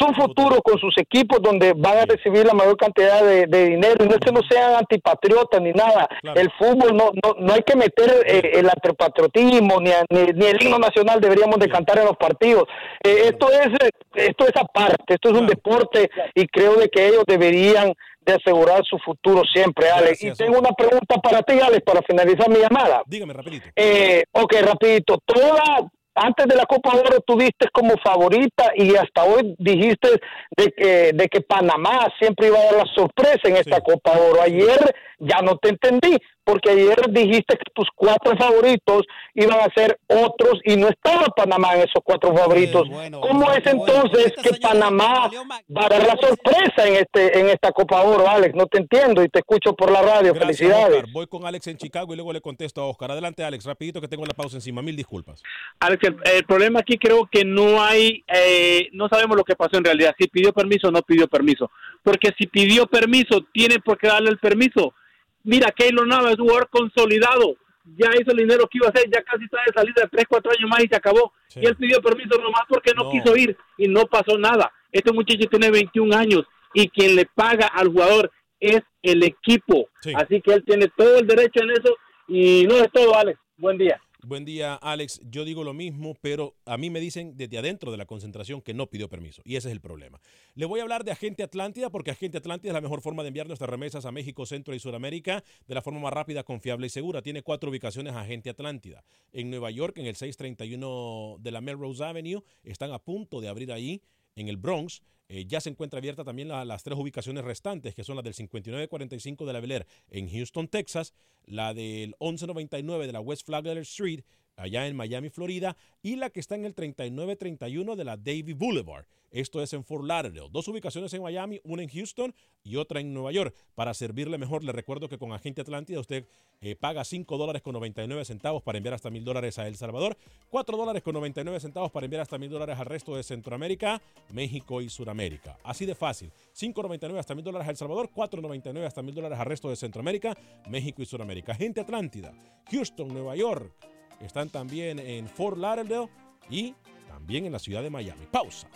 su 0.00 0.12
futuro 0.14 0.62
con 0.62 0.78
sus 0.78 0.96
equipos 0.98 1.40
donde 1.42 1.74
van 1.76 1.98
a 1.98 2.04
recibir 2.06 2.46
la 2.46 2.54
mayor 2.54 2.76
cantidad 2.76 3.22
de, 3.22 3.46
de 3.46 3.66
dinero 3.66 4.04
y 4.04 4.08
no 4.08 4.14
es 4.14 4.20
que 4.20 4.32
no 4.32 4.40
sean 4.48 4.74
antipatriotas 4.74 5.60
ni 5.60 5.72
nada 5.72 6.08
claro. 6.22 6.40
el 6.40 6.50
fútbol 6.58 6.96
no, 6.96 7.10
no 7.22 7.34
no 7.38 7.52
hay 7.52 7.62
que 7.62 7.76
meter 7.76 8.10
eh, 8.26 8.52
el 8.54 8.68
antipatriotismo 8.68 9.80
ni, 9.80 9.90
ni, 10.10 10.32
ni, 10.32 10.46
el 10.46 10.62
himno 10.62 10.78
nacional 10.78 11.20
deberíamos 11.20 11.58
de 11.58 11.68
cantar 11.68 11.98
en 11.98 12.06
los 12.06 12.16
partidos 12.16 12.64
eh, 13.04 13.24
esto 13.26 13.50
es 13.50 13.68
esto 14.14 14.46
es 14.46 14.56
aparte 14.56 15.14
esto 15.14 15.30
es 15.30 15.38
un 15.38 15.46
deporte 15.46 16.10
y 16.34 16.46
creo 16.46 16.76
de 16.76 16.88
que 16.88 17.06
ellos 17.06 17.24
deberían 17.26 17.92
de 18.22 18.34
asegurar 18.34 18.82
su 18.84 18.98
futuro 18.98 19.42
siempre, 19.50 19.90
Alex. 19.90 20.20
Gracias, 20.20 20.40
y 20.40 20.44
tengo 20.44 20.58
una 20.58 20.72
pregunta 20.72 21.16
para 21.22 21.42
ti, 21.42 21.58
Alex, 21.58 21.82
para 21.84 22.02
finalizar 22.02 22.48
mi 22.48 22.58
llamada. 22.58 23.02
Dígame 23.06 23.32
rapidito. 23.32 23.66
Eh, 23.74 24.24
ok, 24.32 24.54
rapidito. 24.62 25.18
Toda, 25.24 25.90
antes 26.14 26.46
de 26.46 26.56
la 26.56 26.66
Copa 26.66 26.90
Oro 26.94 27.20
tuviste 27.26 27.68
como 27.72 27.94
favorita 28.02 28.72
y 28.74 28.94
hasta 28.96 29.24
hoy 29.24 29.54
dijiste 29.58 30.08
de 30.56 30.72
que, 30.72 31.12
de 31.14 31.28
que 31.28 31.40
Panamá 31.40 32.08
siempre 32.18 32.48
iba 32.48 32.58
a 32.58 32.64
dar 32.64 32.86
la 32.86 32.92
sorpresa 32.94 33.40
en 33.44 33.56
esta 33.56 33.76
sí. 33.76 33.82
Copa 33.84 34.12
Oro. 34.12 34.42
Ayer 34.42 34.94
ya 35.18 35.40
no 35.42 35.56
te 35.56 35.70
entendí, 35.70 36.16
porque 36.50 36.70
ayer 36.70 36.96
dijiste 37.10 37.56
que 37.56 37.70
tus 37.72 37.86
cuatro 37.94 38.36
favoritos 38.36 39.02
iban 39.34 39.60
a 39.60 39.72
ser 39.72 40.00
otros 40.08 40.60
y 40.64 40.76
no 40.76 40.88
estaba 40.88 41.26
Panamá 41.26 41.74
en 41.74 41.82
esos 41.82 42.02
cuatro 42.02 42.36
favoritos. 42.36 42.88
Eh, 42.88 42.90
bueno, 42.90 43.20
¿Cómo 43.20 43.44
bueno, 43.44 43.54
es 43.54 43.66
entonces 43.72 44.32
bueno, 44.34 44.42
que 44.42 44.60
Panamá 44.60 45.30
va 45.76 45.86
a 45.86 45.88
dar 45.88 46.02
la 46.04 46.16
sorpresa 46.16 46.88
en 46.88 46.96
este 46.96 47.38
en 47.38 47.48
esta 47.50 47.70
Copa 47.70 48.02
Oro, 48.02 48.28
Alex? 48.28 48.52
No 48.56 48.66
te 48.66 48.78
entiendo 48.78 49.22
y 49.22 49.28
te 49.28 49.38
escucho 49.38 49.74
por 49.74 49.92
la 49.92 50.02
radio. 50.02 50.34
Gracias, 50.34 50.58
Felicidades. 50.58 50.96
Oscar. 50.96 51.12
Voy 51.12 51.26
con 51.28 51.46
Alex 51.46 51.68
en 51.68 51.76
Chicago 51.76 52.12
y 52.12 52.16
luego 52.16 52.32
le 52.32 52.40
contesto 52.40 52.82
a 52.82 52.86
Oscar. 52.86 53.12
Adelante, 53.12 53.44
Alex, 53.44 53.64
rapidito 53.64 54.00
que 54.00 54.08
tengo 54.08 54.26
la 54.26 54.34
pausa 54.34 54.56
encima. 54.56 54.82
Mil 54.82 54.96
disculpas. 54.96 55.40
Alex, 55.78 56.02
el, 56.02 56.16
el 56.34 56.44
problema 56.44 56.80
aquí 56.80 56.98
creo 56.98 57.28
que 57.30 57.44
no 57.44 57.80
hay, 57.80 58.24
eh, 58.26 58.88
no 58.92 59.08
sabemos 59.08 59.36
lo 59.36 59.44
que 59.44 59.54
pasó 59.54 59.76
en 59.76 59.84
realidad. 59.84 60.16
Si 60.18 60.26
pidió 60.26 60.52
permiso 60.52 60.88
o 60.88 60.90
no 60.90 61.02
pidió 61.02 61.28
permiso. 61.28 61.70
Porque 62.02 62.30
si 62.36 62.48
pidió 62.48 62.88
permiso, 62.88 63.46
tiene 63.52 63.78
por 63.78 63.98
qué 63.98 64.08
darle 64.08 64.30
el 64.30 64.38
permiso 64.38 64.94
mira, 65.44 65.70
Keylor 65.70 66.06
Navas 66.06 66.32
es 66.32 66.38
un 66.38 66.46
jugador 66.46 66.68
consolidado, 66.68 67.56
ya 67.96 68.10
hizo 68.20 68.30
el 68.32 68.38
dinero 68.38 68.66
que 68.68 68.78
iba 68.78 68.86
a 68.86 68.90
hacer, 68.90 69.10
ya 69.10 69.22
casi 69.22 69.44
está 69.44 69.58
de 69.66 69.72
salida 69.74 70.02
de 70.02 70.08
3, 70.08 70.24
4 70.28 70.52
años 70.58 70.70
más 70.70 70.84
y 70.84 70.88
se 70.88 70.96
acabó. 70.96 71.32
Sí. 71.48 71.60
Y 71.62 71.66
él 71.66 71.76
pidió 71.76 72.00
permiso 72.00 72.40
nomás 72.40 72.62
porque 72.68 72.92
no, 72.94 73.04
no, 73.04 73.10
quiso 73.10 73.36
ir 73.36 73.56
y 73.76 73.88
no 73.88 74.06
pasó 74.06 74.38
nada. 74.38 74.72
Este 74.92 75.12
muchacho 75.12 75.48
tiene 75.48 75.70
21 75.70 76.16
años 76.16 76.42
y 76.74 76.88
quien 76.88 77.16
le 77.16 77.26
paga 77.26 77.66
al 77.66 77.88
jugador 77.88 78.30
es 78.58 78.82
el 79.02 79.22
equipo. 79.22 79.88
Sí. 80.00 80.12
Así 80.14 80.40
que 80.40 80.52
él 80.54 80.64
tiene 80.64 80.88
todo 80.96 81.18
el 81.18 81.26
derecho 81.26 81.62
en 81.62 81.70
eso 81.70 81.96
y 82.28 82.66
no 82.68 82.76
es 82.76 82.90
todo, 82.92 83.16
Alex. 83.16 83.38
Buen 83.56 83.78
día. 83.78 84.00
Buen 84.22 84.44
día, 84.44 84.74
Alex. 84.74 85.18
Yo 85.30 85.46
digo 85.46 85.64
lo 85.64 85.72
mismo, 85.72 86.14
pero 86.20 86.54
a 86.66 86.76
mí 86.76 86.90
me 86.90 87.00
dicen 87.00 87.38
desde 87.38 87.56
adentro 87.56 87.90
de 87.90 87.96
la 87.96 88.04
concentración 88.04 88.60
que 88.60 88.74
no 88.74 88.90
pidió 88.90 89.08
permiso. 89.08 89.40
Y 89.46 89.56
ese 89.56 89.68
es 89.68 89.72
el 89.72 89.80
problema. 89.80 90.20
Le 90.54 90.66
voy 90.66 90.80
a 90.80 90.82
hablar 90.82 91.04
de 91.04 91.10
Agente 91.10 91.42
Atlántida 91.42 91.88
porque 91.88 92.10
Agente 92.10 92.36
Atlántida 92.36 92.70
es 92.70 92.74
la 92.74 92.82
mejor 92.82 93.00
forma 93.00 93.22
de 93.22 93.28
enviar 93.28 93.46
nuestras 93.46 93.70
remesas 93.70 94.04
a 94.04 94.12
México, 94.12 94.44
Centro 94.44 94.74
y 94.74 94.78
Sudamérica 94.78 95.42
de 95.66 95.74
la 95.74 95.80
forma 95.80 96.00
más 96.00 96.12
rápida, 96.12 96.44
confiable 96.44 96.86
y 96.86 96.90
segura. 96.90 97.22
Tiene 97.22 97.42
cuatro 97.42 97.70
ubicaciones 97.70 98.14
Agente 98.14 98.50
Atlántida. 98.50 99.04
En 99.32 99.48
Nueva 99.48 99.70
York, 99.70 99.96
en 99.96 100.04
el 100.04 100.16
631 100.16 101.36
de 101.40 101.50
la 101.50 101.62
Melrose 101.62 102.04
Avenue. 102.04 102.42
Están 102.62 102.92
a 102.92 102.98
punto 102.98 103.40
de 103.40 103.48
abrir 103.48 103.72
ahí. 103.72 104.02
En 104.36 104.48
el 104.48 104.58
Bronx. 104.58 105.02
Eh, 105.32 105.46
ya 105.46 105.60
se 105.60 105.70
encuentra 105.70 105.98
abierta 105.98 106.24
también 106.24 106.48
la- 106.48 106.64
las 106.64 106.82
tres 106.82 106.98
ubicaciones 106.98 107.44
restantes, 107.44 107.94
que 107.94 108.02
son 108.02 108.16
las 108.16 108.24
del 108.24 108.34
5945 108.34 109.46
de 109.46 109.52
la 109.52 109.60
Bel 109.60 109.70
Air 109.70 109.86
en 110.10 110.28
Houston, 110.28 110.66
Texas, 110.66 111.14
la 111.46 111.72
del 111.72 112.16
1199 112.18 113.06
de 113.06 113.12
la 113.12 113.20
West 113.20 113.46
Flagler 113.46 113.78
Street, 113.78 114.24
allá 114.60 114.86
en 114.86 114.96
Miami, 114.96 115.30
Florida, 115.30 115.76
y 116.02 116.16
la 116.16 116.30
que 116.30 116.40
está 116.40 116.54
en 116.54 116.64
el 116.64 116.74
3931 116.74 117.96
de 117.96 118.04
la 118.04 118.16
Davie 118.16 118.54
Boulevard. 118.54 119.06
Esto 119.30 119.62
es 119.62 119.72
en 119.72 119.84
Fort 119.84 120.04
Lauderdale. 120.04 120.48
Dos 120.50 120.66
ubicaciones 120.68 121.12
en 121.14 121.22
Miami, 121.22 121.60
una 121.62 121.82
en 121.82 121.88
Houston 121.88 122.34
y 122.64 122.76
otra 122.76 123.00
en 123.00 123.14
Nueva 123.14 123.30
York. 123.32 123.54
Para 123.74 123.94
servirle 123.94 124.38
mejor, 124.38 124.64
le 124.64 124.72
recuerdo 124.72 125.08
que 125.08 125.18
con 125.18 125.32
Agente 125.32 125.60
Atlántida 125.60 126.00
usted 126.00 126.26
eh, 126.60 126.74
paga 126.74 127.04
5 127.04 127.38
dólares 127.38 127.62
con 127.62 127.72
99 127.74 128.24
centavos 128.24 128.62
para 128.62 128.78
enviar 128.78 128.94
hasta 128.94 129.08
mil 129.08 129.24
dólares 129.24 129.58
a 129.58 129.68
El 129.68 129.76
Salvador, 129.76 130.16
4 130.50 130.76
dólares 130.76 131.02
con 131.02 131.14
99 131.14 131.60
centavos 131.60 131.92
para 131.92 132.06
enviar 132.06 132.22
hasta 132.22 132.38
mil 132.38 132.50
dólares 132.50 132.78
al 132.78 132.86
resto 132.86 133.14
de 133.14 133.22
Centroamérica, 133.22 134.02
México 134.32 134.80
y 134.80 134.88
Sudamérica. 134.88 135.58
Así 135.62 135.86
de 135.86 135.94
fácil. 135.94 136.32
5.99 136.58 137.18
hasta 137.18 137.34
mil 137.34 137.44
dólares 137.44 137.68
a 137.68 137.70
El 137.70 137.76
Salvador, 137.76 138.10
4.99 138.14 138.84
hasta 138.84 139.02
mil 139.02 139.14
dólares 139.14 139.38
al 139.38 139.46
resto 139.46 139.70
de 139.70 139.76
Centroamérica, 139.76 140.36
México 140.68 141.02
y 141.02 141.06
Sudamérica. 141.06 141.52
Agente 141.52 141.80
Atlántida, 141.80 142.32
Houston, 142.70 143.08
Nueva 143.08 143.36
York. 143.36 143.99
Están 144.20 144.50
también 144.50 144.98
en 144.98 145.28
Fort 145.28 145.56
Lauderdale 145.56 146.08
y 146.48 146.74
también 147.08 147.46
en 147.46 147.52
la 147.52 147.58
ciudad 147.58 147.82
de 147.82 147.90
Miami. 147.90 148.26
Pausa. 148.30 148.68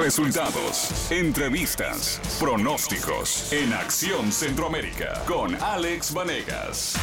Resultados, 0.00 1.12
entrevistas, 1.12 2.20
pronósticos 2.40 3.52
en 3.52 3.72
Acción 3.72 4.32
Centroamérica 4.32 5.22
con 5.26 5.54
Alex 5.56 6.14
Vanegas. 6.14 6.96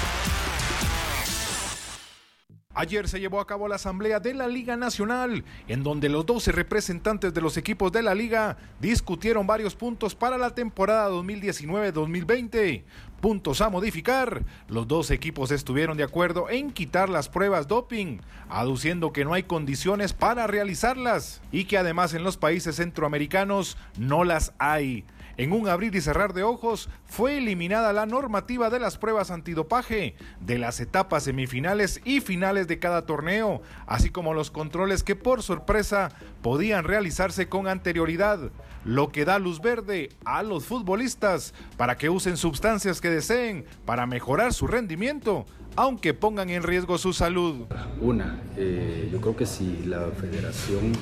Ayer 2.77 3.07
se 3.07 3.19
llevó 3.19 3.39
a 3.39 3.47
cabo 3.47 3.67
la 3.67 3.77
asamblea 3.77 4.19
de 4.19 4.35
la 4.35 4.47
Liga 4.47 4.77
Nacional, 4.77 5.43
en 5.67 5.81
donde 5.81 6.09
los 6.09 6.27
12 6.27 6.51
representantes 6.51 7.33
de 7.33 7.41
los 7.41 7.57
equipos 7.57 7.91
de 7.91 8.03
la 8.03 8.13
liga 8.13 8.55
discutieron 8.79 9.47
varios 9.47 9.73
puntos 9.73 10.13
para 10.13 10.37
la 10.37 10.53
temporada 10.53 11.09
2019-2020. 11.09 12.83
Puntos 13.19 13.61
a 13.61 13.71
modificar. 13.71 14.43
Los 14.67 14.87
dos 14.87 15.09
equipos 15.09 15.49
estuvieron 15.49 15.97
de 15.97 16.03
acuerdo 16.03 16.51
en 16.51 16.69
quitar 16.69 17.09
las 17.09 17.29
pruebas 17.29 17.67
doping, 17.67 18.19
aduciendo 18.47 19.11
que 19.11 19.25
no 19.25 19.33
hay 19.33 19.41
condiciones 19.41 20.13
para 20.13 20.45
realizarlas 20.45 21.41
y 21.51 21.65
que 21.65 21.79
además 21.79 22.13
en 22.13 22.23
los 22.23 22.37
países 22.37 22.75
centroamericanos 22.75 23.75
no 23.97 24.23
las 24.23 24.53
hay. 24.59 25.03
En 25.37 25.51
un 25.51 25.69
abrir 25.69 25.95
y 25.95 26.01
cerrar 26.01 26.33
de 26.33 26.41
ojos, 26.41 26.89
fue 27.05 27.37
eliminada 27.37 27.93
la 27.93 28.07
normativa 28.07 28.71
de 28.71 28.79
las 28.79 28.97
pruebas 28.97 29.29
antidopaje, 29.29 30.15
de 30.41 30.57
las 30.57 30.79
etapas 30.79 31.23
semifinales 31.23 32.01
y 32.03 32.21
finales 32.21 32.67
de 32.67 32.79
cada 32.79 33.05
torneo, 33.05 33.61
así 33.85 34.09
como 34.09 34.33
los 34.33 34.49
controles 34.49 35.03
que 35.03 35.15
por 35.15 35.43
sorpresa 35.43 36.09
podían 36.41 36.85
realizarse 36.85 37.47
con 37.47 37.67
anterioridad, 37.67 38.51
lo 38.83 39.11
que 39.11 39.25
da 39.25 39.37
luz 39.37 39.61
verde 39.61 40.09
a 40.25 40.41
los 40.41 40.65
futbolistas 40.65 41.53
para 41.77 41.97
que 41.97 42.09
usen 42.09 42.35
sustancias 42.35 42.99
que 42.99 43.11
deseen 43.11 43.65
para 43.85 44.07
mejorar 44.07 44.53
su 44.53 44.65
rendimiento, 44.65 45.45
aunque 45.75 46.15
pongan 46.15 46.49
en 46.49 46.63
riesgo 46.63 46.97
su 46.97 47.13
salud. 47.13 47.67
Una, 48.01 48.41
eh, 48.57 49.07
yo 49.11 49.21
creo 49.21 49.35
que 49.35 49.45
si 49.45 49.83
la 49.85 50.07
federación 50.19 50.93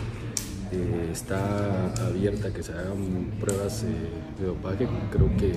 eh, 0.71 1.09
está 1.11 1.93
abierta 2.07 2.51
que 2.51 2.63
se 2.63 2.71
hagan 2.73 3.31
pruebas 3.39 3.83
eh, 3.83 3.87
de 4.39 4.47
dopaje, 4.47 4.87
creo 5.11 5.29
que 5.37 5.53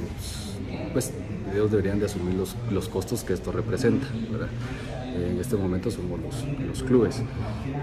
pues, 0.93 1.13
ellos 1.53 1.71
deberían 1.71 1.99
de 1.99 2.07
asumir 2.07 2.35
los, 2.35 2.57
los 2.71 2.89
costos 2.89 3.25
que 3.25 3.33
esto 3.33 3.53
representa. 3.53 4.07
¿verdad? 4.31 4.49
En 5.15 5.39
este 5.41 5.57
momento 5.57 5.91
somos 5.91 6.21
los, 6.21 6.45
los 6.67 6.83
clubes. 6.83 7.23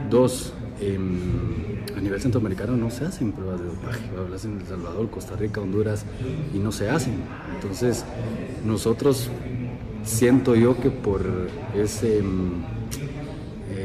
Dos, 0.09 0.53
em, 0.79 1.81
a 1.95 2.01
nivel 2.01 2.21
centroamericano 2.21 2.77
no 2.77 2.89
se 2.89 3.05
hacen 3.05 3.31
pruebas 3.31 3.59
de 3.59 3.67
dopaje. 3.67 4.01
Hablas 4.17 4.45
en 4.45 4.59
El 4.59 4.65
Salvador, 4.65 5.09
Costa 5.09 5.35
Rica, 5.35 5.61
Honduras 5.61 6.05
y 6.53 6.59
no 6.59 6.71
se 6.71 6.89
hacen. 6.89 7.15
Entonces, 7.55 8.05
nosotros 8.63 9.29
siento 10.03 10.55
yo 10.55 10.79
que 10.79 10.91
por 10.91 11.25
ese... 11.75 12.21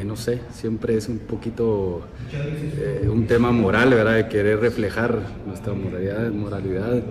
eh, 0.01 0.05
no 0.05 0.17
sé, 0.17 0.41
siempre 0.53 0.97
es 0.97 1.09
un 1.09 1.19
poquito 1.19 2.03
eh, 2.33 3.09
un 3.11 3.27
tema 3.27 3.51
moral, 3.53 3.91
¿verdad? 3.91 4.15
De 4.15 4.29
querer 4.29 4.61
reflejar 4.61 5.21
nuestra 5.47 5.75
moralidad, 5.75 6.31
moralidad 6.31 7.03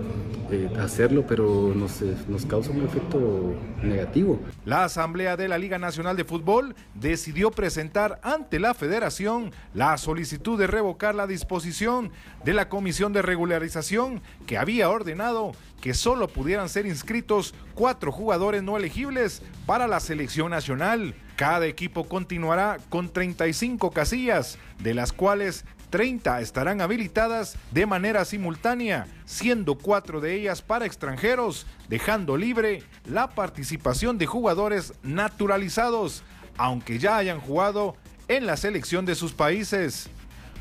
eh, 0.50 0.68
hacerlo, 0.80 1.24
pero 1.28 1.72
nos, 1.74 2.02
nos 2.28 2.44
causa 2.46 2.72
un 2.72 2.84
efecto 2.84 3.54
negativo. 3.82 4.40
La 4.64 4.84
Asamblea 4.84 5.36
de 5.36 5.46
la 5.46 5.58
Liga 5.58 5.78
Nacional 5.78 6.16
de 6.16 6.24
Fútbol 6.24 6.74
decidió 6.94 7.52
presentar 7.52 8.18
ante 8.24 8.58
la 8.58 8.74
Federación 8.74 9.52
la 9.72 9.96
solicitud 9.96 10.58
de 10.58 10.66
revocar 10.66 11.14
la 11.14 11.28
disposición 11.28 12.10
de 12.44 12.54
la 12.54 12.68
Comisión 12.68 13.12
de 13.12 13.22
Regularización 13.22 14.20
que 14.46 14.58
había 14.58 14.90
ordenado 14.90 15.52
que 15.80 15.94
solo 15.94 16.28
pudieran 16.28 16.68
ser 16.68 16.86
inscritos 16.86 17.54
cuatro 17.74 18.12
jugadores 18.12 18.62
no 18.62 18.76
elegibles 18.76 19.42
para 19.66 19.86
la 19.86 20.00
selección 20.00 20.50
nacional. 20.50 21.14
Cada 21.40 21.64
equipo 21.64 22.04
continuará 22.04 22.76
con 22.90 23.08
35 23.08 23.92
casillas, 23.92 24.58
de 24.78 24.92
las 24.92 25.10
cuales 25.10 25.64
30 25.88 26.38
estarán 26.42 26.82
habilitadas 26.82 27.56
de 27.70 27.86
manera 27.86 28.26
simultánea, 28.26 29.06
siendo 29.24 29.78
cuatro 29.78 30.20
de 30.20 30.34
ellas 30.34 30.60
para 30.60 30.84
extranjeros, 30.84 31.66
dejando 31.88 32.36
libre 32.36 32.82
la 33.06 33.30
participación 33.30 34.18
de 34.18 34.26
jugadores 34.26 34.92
naturalizados, 35.02 36.24
aunque 36.58 36.98
ya 36.98 37.16
hayan 37.16 37.40
jugado 37.40 37.96
en 38.28 38.44
la 38.44 38.58
selección 38.58 39.06
de 39.06 39.14
sus 39.14 39.32
países. 39.32 40.10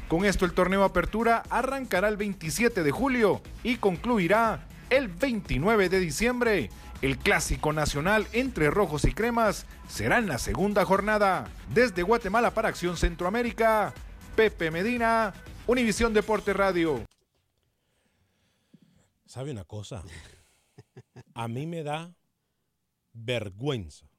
Con 0.07 0.23
esto 0.23 0.45
el 0.45 0.53
torneo 0.53 0.85
Apertura 0.85 1.43
arrancará 1.49 2.07
el 2.07 2.15
27 2.15 2.83
de 2.83 2.91
julio 2.91 3.41
y 3.63 3.75
concluirá 3.75 4.65
el 4.89 5.09
29 5.09 5.89
de 5.89 5.99
diciembre. 5.99 6.69
El 7.01 7.17
clásico 7.17 7.71
nacional 7.71 8.27
entre 8.33 8.69
rojos 8.69 9.05
y 9.05 9.13
cremas 9.13 9.65
será 9.87 10.17
en 10.17 10.27
la 10.27 10.37
segunda 10.37 10.83
jornada. 10.83 11.49
Desde 11.73 12.03
Guatemala 12.03 12.53
para 12.53 12.67
Acción 12.67 12.97
Centroamérica, 12.97 13.93
Pepe 14.35 14.69
Medina, 14.69 15.33
Univisión 15.65 16.13
Deporte 16.13 16.51
Radio. 16.51 17.05
¿Sabe 19.25 19.51
una 19.51 19.63
cosa? 19.63 20.03
A 21.33 21.47
mí 21.47 21.65
me 21.65 21.83
da 21.83 22.13
vergüenza. 23.13 24.09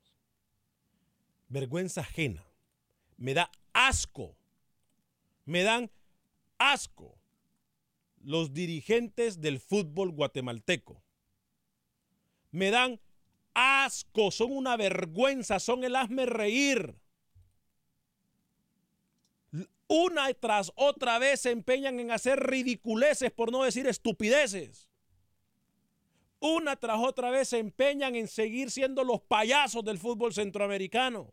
Vergüenza 1.49 2.01
ajena. 2.01 2.47
Me 3.19 3.35
da 3.35 3.51
asco. 3.75 4.39
Me 5.45 5.65
dan 5.65 5.91
asco 6.57 7.19
los 8.23 8.55
dirigentes 8.55 9.43
del 9.43 9.61
fútbol 9.61 10.13
guatemalteco. 10.13 11.03
Me 12.51 12.71
dan 12.71 13.01
asco, 13.55 14.31
son 14.31 14.53
una 14.53 14.77
vergüenza, 14.77 15.59
son 15.59 15.85
el 15.85 15.97
hazme 15.97 16.27
reír. 16.27 16.95
Una 19.89 20.33
tras 20.35 20.71
otra 20.77 21.19
vez 21.19 21.41
se 21.41 21.51
empeñan 21.51 21.99
en 21.99 22.13
hacer 22.13 22.39
ridiculeces, 22.39 23.33
por 23.33 23.51
no 23.51 23.65
decir 23.65 23.87
estupideces. 23.87 24.89
Una 26.39 26.77
tras 26.77 26.99
otra 27.01 27.31
vez 27.31 27.49
se 27.49 27.59
empeñan 27.59 28.15
en 28.15 28.29
seguir 28.29 28.71
siendo 28.71 29.05
los 29.05 29.21
payasos 29.21 29.85
del 29.85 29.99
fútbol 29.99 30.33
centroamericano. 30.33 31.33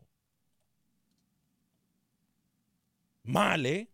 Mal, 3.22 3.64
¿eh? 3.64 3.88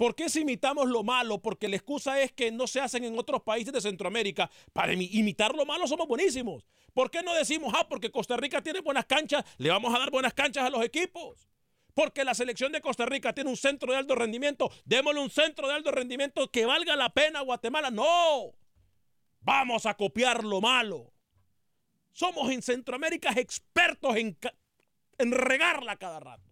¿Por 0.00 0.14
qué 0.14 0.30
si 0.30 0.40
imitamos 0.40 0.88
lo 0.88 1.02
malo? 1.04 1.42
Porque 1.42 1.68
la 1.68 1.76
excusa 1.76 2.22
es 2.22 2.32
que 2.32 2.50
no 2.50 2.66
se 2.66 2.80
hacen 2.80 3.04
en 3.04 3.18
otros 3.18 3.42
países 3.42 3.70
de 3.70 3.82
Centroamérica. 3.82 4.50
Para 4.72 4.94
imi- 4.94 5.10
imitar 5.12 5.54
lo 5.54 5.66
malo 5.66 5.86
somos 5.86 6.08
buenísimos. 6.08 6.64
¿Por 6.94 7.10
qué 7.10 7.22
no 7.22 7.34
decimos, 7.34 7.74
ah, 7.76 7.86
porque 7.86 8.10
Costa 8.10 8.38
Rica 8.38 8.62
tiene 8.62 8.80
buenas 8.80 9.04
canchas, 9.04 9.44
le 9.58 9.68
vamos 9.68 9.94
a 9.94 9.98
dar 9.98 10.10
buenas 10.10 10.32
canchas 10.32 10.64
a 10.64 10.70
los 10.70 10.82
equipos? 10.82 11.50
Porque 11.92 12.24
la 12.24 12.32
selección 12.32 12.72
de 12.72 12.80
Costa 12.80 13.04
Rica 13.04 13.34
tiene 13.34 13.50
un 13.50 13.58
centro 13.58 13.92
de 13.92 13.98
alto 13.98 14.14
rendimiento, 14.14 14.70
démosle 14.86 15.20
un 15.20 15.28
centro 15.28 15.68
de 15.68 15.74
alto 15.74 15.90
rendimiento 15.90 16.50
que 16.50 16.64
valga 16.64 16.96
la 16.96 17.12
pena 17.12 17.40
a 17.40 17.42
Guatemala. 17.42 17.90
No, 17.90 18.54
vamos 19.42 19.84
a 19.84 19.92
copiar 19.98 20.44
lo 20.44 20.62
malo. 20.62 21.12
Somos 22.12 22.50
en 22.50 22.62
Centroamérica 22.62 23.32
expertos 23.32 24.16
en, 24.16 24.38
en 25.18 25.32
regarla 25.32 25.96
cada 25.96 26.20
rato. 26.20 26.49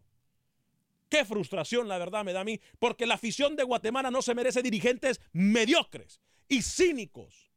Qué 1.08 1.24
frustración, 1.24 1.88
la 1.88 1.98
verdad, 1.98 2.24
me 2.24 2.32
da 2.32 2.40
a 2.40 2.44
mí, 2.44 2.60
porque 2.78 3.06
la 3.06 3.14
afición 3.14 3.56
de 3.56 3.64
Guatemala 3.64 4.10
no 4.10 4.22
se 4.22 4.34
merece 4.34 4.62
dirigentes 4.62 5.20
mediocres 5.32 6.20
y 6.48 6.62
cínicos. 6.62 7.50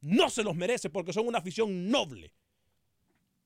No 0.00 0.30
se 0.30 0.44
los 0.44 0.54
merece 0.54 0.90
porque 0.90 1.12
son 1.12 1.26
una 1.26 1.38
afición 1.38 1.90
noble. 1.90 2.32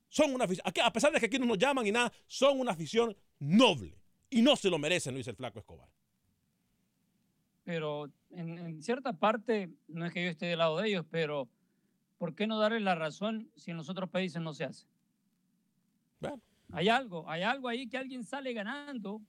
Son 0.08 0.34
una 0.34 0.44
afición, 0.44 0.66
a 0.84 0.92
pesar 0.92 1.12
de 1.12 1.20
que 1.20 1.26
aquí 1.26 1.38
no 1.38 1.46
nos 1.46 1.58
llaman 1.58 1.86
y 1.86 1.92
nada, 1.92 2.12
son 2.26 2.60
una 2.60 2.72
afición 2.72 3.16
noble. 3.38 3.98
Y 4.28 4.42
no 4.42 4.56
se 4.56 4.68
lo 4.68 4.78
merecen, 4.78 5.14
Luis 5.14 5.28
el 5.28 5.36
Flaco 5.36 5.60
Escobar. 5.60 5.88
Pero 7.64 8.10
en, 8.30 8.58
en 8.58 8.82
cierta 8.82 9.12
parte, 9.12 9.70
no 9.88 10.04
es 10.04 10.12
que 10.12 10.24
yo 10.24 10.30
esté 10.30 10.46
del 10.46 10.58
lado 10.58 10.78
de 10.78 10.88
ellos, 10.88 11.06
pero 11.10 11.48
¿por 12.18 12.34
qué 12.34 12.46
no 12.46 12.58
darle 12.58 12.80
la 12.80 12.94
razón 12.94 13.50
si 13.56 13.70
en 13.70 13.76
los 13.76 13.88
otros 13.88 14.10
países 14.10 14.42
no 14.42 14.52
se 14.52 14.64
hace? 14.64 14.86
Hay 16.72 16.88
algo, 16.88 17.28
hay 17.28 17.42
algo 17.42 17.68
ahí 17.68 17.86
que 17.86 17.98
alguien 17.98 18.24
sale 18.24 18.52
ganando 18.52 19.20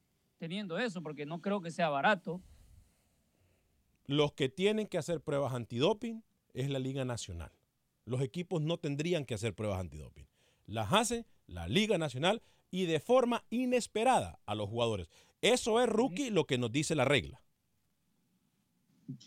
teniendo 0.43 0.77
eso, 0.77 1.01
porque 1.01 1.25
no 1.25 1.41
creo 1.41 1.62
que 1.62 1.71
sea 1.71 1.88
barato. 1.88 2.41
Los 4.08 4.34
que 4.34 4.49
tienen 4.49 4.88
que 4.88 4.97
hacer 4.97 5.21
pruebas 5.21 5.53
antidoping 5.53 6.21
es 6.53 6.69
la 6.69 6.79
Liga 6.79 7.06
Nacional. 7.06 7.53
Los 8.03 8.19
equipos 8.19 8.62
no 8.62 8.77
tendrían 8.77 9.23
que 9.23 9.36
hacer 9.36 9.56
pruebas 9.56 9.79
antidoping. 9.79 10.27
Las 10.65 10.91
hace 10.91 11.25
la 11.47 11.69
Liga 11.69 11.97
Nacional 11.97 12.41
y 12.71 12.88
de 12.88 12.99
forma 12.99 13.45
inesperada 13.51 14.38
a 14.45 14.53
los 14.53 14.67
jugadores. 14.67 15.08
Eso 15.39 15.82
es, 15.82 15.88
rookie, 15.88 16.29
lo 16.29 16.43
que 16.45 16.58
nos 16.58 16.73
dice 16.73 16.93
la 16.93 17.06
regla. 17.06 17.41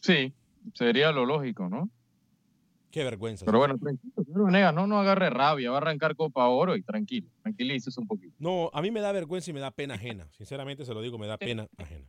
Sí, 0.02 0.34
sería 0.74 1.12
lo 1.12 1.24
lógico, 1.24 1.70
¿no? 1.70 1.88
Qué 2.96 3.04
vergüenza. 3.04 3.44
Pero 3.44 3.58
bueno, 3.58 3.76
tranquilo, 3.76 4.24
señor 4.24 4.46
Venegas, 4.46 4.72
no, 4.72 4.86
no 4.86 4.98
agarre 4.98 5.28
rabia, 5.28 5.70
va 5.70 5.76
a 5.76 5.80
arrancar 5.82 6.16
Copa 6.16 6.48
Oro 6.48 6.76
y 6.76 6.82
tranquilo, 6.82 7.28
tranquilícese 7.42 8.00
un 8.00 8.06
poquito. 8.06 8.34
No, 8.38 8.70
a 8.72 8.80
mí 8.80 8.90
me 8.90 9.00
da 9.00 9.12
vergüenza 9.12 9.50
y 9.50 9.52
me 9.52 9.60
da 9.60 9.70
pena 9.70 9.96
ajena. 9.96 10.26
Sinceramente 10.32 10.82
se 10.86 10.94
lo 10.94 11.02
digo, 11.02 11.18
me 11.18 11.26
da 11.26 11.36
pena 11.36 11.68
ajena. 11.76 12.08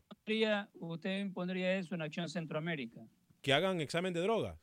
¿Usted 0.80 1.30
pondría 1.34 1.78
eso 1.78 1.94
en 1.94 2.04
Acción 2.04 2.30
Centroamérica? 2.30 3.06
Que 3.42 3.52
hagan 3.52 3.82
examen 3.82 4.14
de 4.14 4.22
drogas. 4.22 4.58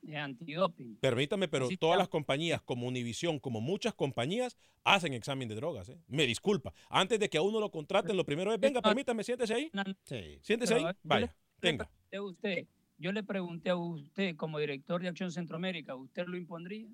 De 0.00 0.16
antidoping. 0.16 0.96
Permítame, 0.96 1.48
pero 1.48 1.68
todas 1.78 1.98
las 1.98 2.08
compañías, 2.08 2.62
como 2.62 2.86
Univisión, 2.86 3.40
como 3.40 3.60
muchas 3.60 3.92
compañías, 3.92 4.56
hacen 4.84 5.12
examen 5.12 5.48
de 5.48 5.54
drogas. 5.54 5.90
¿eh? 5.90 5.98
Me 6.08 6.26
disculpa. 6.26 6.72
Antes 6.88 7.20
de 7.20 7.28
que 7.28 7.36
a 7.36 7.42
uno 7.42 7.60
lo 7.60 7.70
contraten, 7.70 8.16
lo 8.16 8.24
primero 8.24 8.54
es, 8.54 8.58
venga, 8.58 8.80
permítame, 8.80 9.22
siéntese 9.22 9.52
ahí. 9.52 9.70
Sí. 10.04 10.38
Siéntese 10.40 10.76
ahí. 10.76 10.84
Vaya, 11.02 11.36
venga. 11.60 11.90
Usted, 12.10 12.66
yo 13.00 13.10
le 13.12 13.24
pregunté 13.24 13.70
a 13.70 13.76
usted 13.76 14.36
como 14.36 14.58
director 14.60 15.02
de 15.02 15.08
Acción 15.08 15.32
Centroamérica, 15.32 15.96
¿usted 15.96 16.26
lo 16.26 16.36
impondría? 16.36 16.86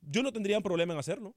Yo 0.00 0.22
no 0.24 0.32
tendría 0.32 0.60
problema 0.60 0.92
en 0.94 0.98
hacerlo. 0.98 1.34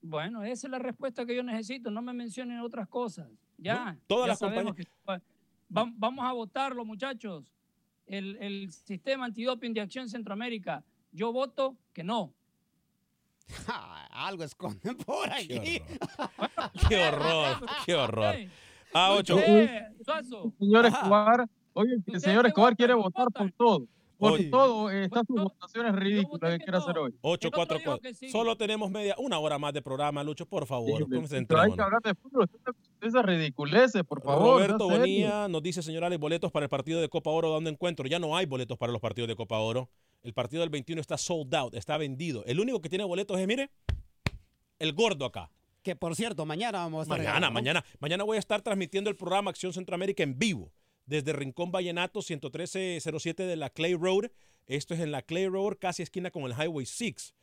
Bueno, 0.00 0.42
esa 0.42 0.66
es 0.66 0.70
la 0.72 0.80
respuesta 0.80 1.24
que 1.24 1.36
yo 1.36 1.44
necesito. 1.44 1.88
No 1.92 2.02
me 2.02 2.12
mencionen 2.12 2.58
otras 2.58 2.88
cosas. 2.88 3.28
Ya. 3.58 3.96
todas 4.08 4.24
ya 4.26 4.30
las 4.32 4.38
sabemos 4.40 4.74
que- 4.74 4.84
Va- 5.06 5.92
vamos 5.94 6.24
a 6.24 6.32
votarlo, 6.32 6.84
muchachos. 6.84 7.52
El, 8.06 8.36
el 8.40 8.72
sistema 8.72 9.26
antidoping 9.26 9.72
de 9.72 9.80
Acción 9.82 10.08
Centroamérica. 10.08 10.82
Yo 11.12 11.32
voto 11.32 11.76
que 11.92 12.02
no. 12.02 12.34
Algo 14.10 14.42
esconden 14.44 14.96
por 14.96 15.30
aquí. 15.30 15.80
Qué 16.88 17.04
horror, 17.04 17.66
qué 17.86 17.94
horror. 17.94 18.34
A 18.94 19.12
ocho. 19.12 19.38
Señor 20.58 20.86
Escobar, 20.86 21.48
oye, 21.74 21.96
el 22.06 22.20
señor 22.20 22.46
Escobar 22.46 22.76
quiere 22.76 22.94
votar 22.94 23.28
por 23.30 23.50
todo. 23.52 23.86
Por 24.22 24.34
Oye. 24.34 24.50
todo, 24.50 24.88
eh, 24.88 25.06
estas 25.06 25.26
sus 25.26 25.42
votaciones 25.42 25.96
ridículas 25.96 26.52
que 26.52 26.58
quiere 26.58 26.78
hacer 26.78 26.96
hoy. 26.96 27.12
844. 27.22 28.30
Solo 28.30 28.56
tenemos 28.56 28.88
media, 28.88 29.16
una 29.18 29.40
hora 29.40 29.58
más 29.58 29.72
de 29.72 29.82
programa, 29.82 30.22
Lucho, 30.22 30.46
por 30.46 30.64
favor. 30.64 31.08
Pero 31.08 31.60
hay 31.60 31.72
que 31.72 31.82
hablar 31.82 32.00
de 32.04 32.14
fútbol, 32.14 32.48
esas 33.00 33.24
ridiculeces, 33.24 34.04
por 34.04 34.22
favor. 34.22 34.60
Roberto. 34.60 34.88
Bonilla 34.88 35.48
nos 35.48 35.60
dice, 35.60 35.82
señor 35.82 36.04
Alex, 36.04 36.20
boletos 36.20 36.52
para 36.52 36.62
el 36.66 36.70
partido 36.70 37.00
de 37.00 37.08
Copa 37.08 37.30
Oro, 37.30 37.48
¿dónde 37.48 37.70
encuentro? 37.70 38.06
Ya 38.06 38.20
no 38.20 38.36
hay 38.36 38.46
boletos 38.46 38.78
para 38.78 38.92
los 38.92 39.00
partidos 39.00 39.26
de 39.26 39.34
Copa 39.34 39.58
Oro. 39.58 39.90
El 40.22 40.32
partido 40.34 40.60
del 40.60 40.70
21 40.70 41.00
está 41.00 41.18
sold 41.18 41.52
out, 41.56 41.74
está 41.74 41.96
vendido. 41.96 42.44
El 42.46 42.60
único 42.60 42.80
que 42.80 42.88
tiene 42.88 43.02
boletos 43.02 43.40
es, 43.40 43.46
mire, 43.48 43.70
el 44.78 44.92
gordo 44.92 45.24
acá. 45.24 45.50
Que 45.82 45.96
por 45.96 46.14
cierto, 46.14 46.46
mañana 46.46 46.78
vamos 46.78 47.00
a 47.00 47.02
estar 47.02 47.18
Mañana, 47.18 47.34
regalando. 47.34 47.54
mañana, 47.54 47.84
mañana 47.98 48.22
voy 48.22 48.36
a 48.36 48.38
estar 48.38 48.62
transmitiendo 48.62 49.10
el 49.10 49.16
programa 49.16 49.50
Acción 49.50 49.72
Centroamérica 49.72 50.22
en 50.22 50.38
vivo 50.38 50.70
desde 51.12 51.34
Rincón 51.34 51.70
Vallenato 51.70 52.22
11307 52.22 53.42
de 53.42 53.56
la 53.56 53.68
Clay 53.68 53.94
Road. 53.94 54.30
Esto 54.66 54.94
es 54.94 55.00
en 55.00 55.12
la 55.12 55.20
Clay 55.20 55.46
Road, 55.46 55.76
casi 55.78 56.02
esquina 56.02 56.30
con 56.30 56.44
el 56.44 56.52
Highway 56.52 56.86
6. 56.86 57.34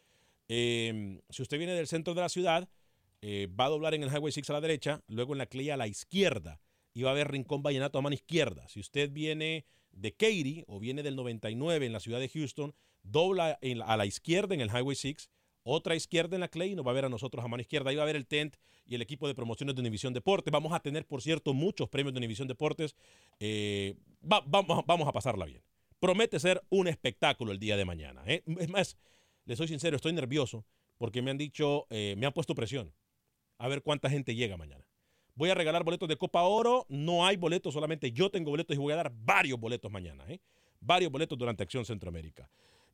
Eh, 0.47 1.21
si 1.29 1.41
usted 1.43 1.59
viene 1.59 1.73
del 1.73 1.87
centro 1.87 2.15
de 2.15 2.21
la 2.21 2.29
ciudad, 2.29 2.67
eh, 3.21 3.47
va 3.47 3.65
a 3.65 3.69
doblar 3.69 3.93
en 3.93 4.01
el 4.01 4.09
Highway 4.09 4.31
6 4.31 4.49
a 4.49 4.53
la 4.53 4.61
derecha, 4.61 5.03
luego 5.07 5.33
en 5.33 5.37
la 5.37 5.45
Clay 5.45 5.69
a 5.69 5.77
la 5.77 5.87
izquierda 5.87 6.59
y 6.95 7.03
va 7.03 7.09
a 7.09 7.13
haber 7.13 7.29
Rincón 7.29 7.61
Vallenato 7.61 7.99
a 7.99 8.01
mano 8.01 8.15
izquierda. 8.15 8.67
Si 8.69 8.79
usted 8.79 9.11
viene 9.11 9.65
de 9.91 10.13
Katy 10.13 10.63
o 10.67 10.79
viene 10.79 11.03
del 11.03 11.15
99 11.15 11.85
en 11.85 11.93
la 11.93 11.99
ciudad 11.99 12.19
de 12.19 12.29
Houston, 12.29 12.73
dobla 13.03 13.59
a 13.85 13.97
la 13.97 14.05
izquierda 14.07 14.55
en 14.55 14.61
el 14.61 14.69
Highway 14.69 14.95
6, 14.95 15.29
otra 15.63 15.95
izquierda 15.95 16.35
en 16.35 16.41
la 16.41 16.47
Clay 16.47 16.71
y 16.71 16.75
nos 16.75 16.85
va 16.85 16.91
a 16.91 16.93
ver 16.93 17.05
a 17.05 17.09
nosotros 17.09 17.43
a 17.43 17.47
mano 17.47 17.61
izquierda. 17.61 17.89
Ahí 17.89 17.95
va 17.95 18.03
a 18.03 18.05
ver 18.05 18.15
el 18.15 18.25
tent 18.25 18.55
y 18.85 18.95
el 18.95 19.01
equipo 19.01 19.27
de 19.27 19.35
promociones 19.35 19.75
de 19.75 19.81
Univisión 19.81 20.13
Deportes. 20.13 20.51
Vamos 20.51 20.73
a 20.73 20.79
tener, 20.79 21.05
por 21.05 21.21
cierto, 21.21 21.53
muchos 21.53 21.89
premios 21.89 22.13
de 22.13 22.17
Univisión 22.17 22.47
Deportes. 22.47 22.95
Eh, 23.39 23.95
va- 24.23 24.43
vamos, 24.45 25.07
a 25.07 25.11
pasarla 25.11 25.45
bien. 25.45 25.61
Promete 25.99 26.39
ser 26.39 26.63
un 26.69 26.87
espectáculo 26.87 27.51
el 27.51 27.59
día 27.59 27.77
de 27.77 27.85
mañana. 27.85 28.23
¿eh? 28.25 28.41
Es 28.59 28.69
más, 28.69 28.97
les 29.45 29.57
soy 29.57 29.67
sincero, 29.67 29.95
estoy 29.95 30.13
nervioso 30.13 30.65
porque 30.97 31.21
me 31.21 31.31
han 31.31 31.37
dicho, 31.37 31.85
eh, 31.89 32.15
me 32.17 32.25
han 32.25 32.33
puesto 32.33 32.55
presión. 32.55 32.93
A 33.57 33.67
ver 33.67 33.81
cuánta 33.83 34.09
gente 34.09 34.33
llega 34.35 34.57
mañana. 34.57 34.85
Voy 35.35 35.49
a 35.49 35.55
regalar 35.55 35.83
boletos 35.83 36.09
de 36.09 36.17
Copa 36.17 36.41
Oro. 36.43 36.85
No 36.89 37.25
hay 37.25 37.37
boletos, 37.37 37.73
solamente 37.73 38.11
yo 38.11 38.29
tengo 38.29 38.49
boletos 38.51 38.75
y 38.75 38.79
voy 38.79 38.93
a 38.93 38.97
dar 38.97 39.11
varios 39.13 39.59
boletos 39.59 39.91
mañana. 39.91 40.25
Varios 40.81 41.11
boletos 41.11 41.37
durante 41.37 41.63
Acción 41.63 41.85
Centroamérica. 41.85 42.49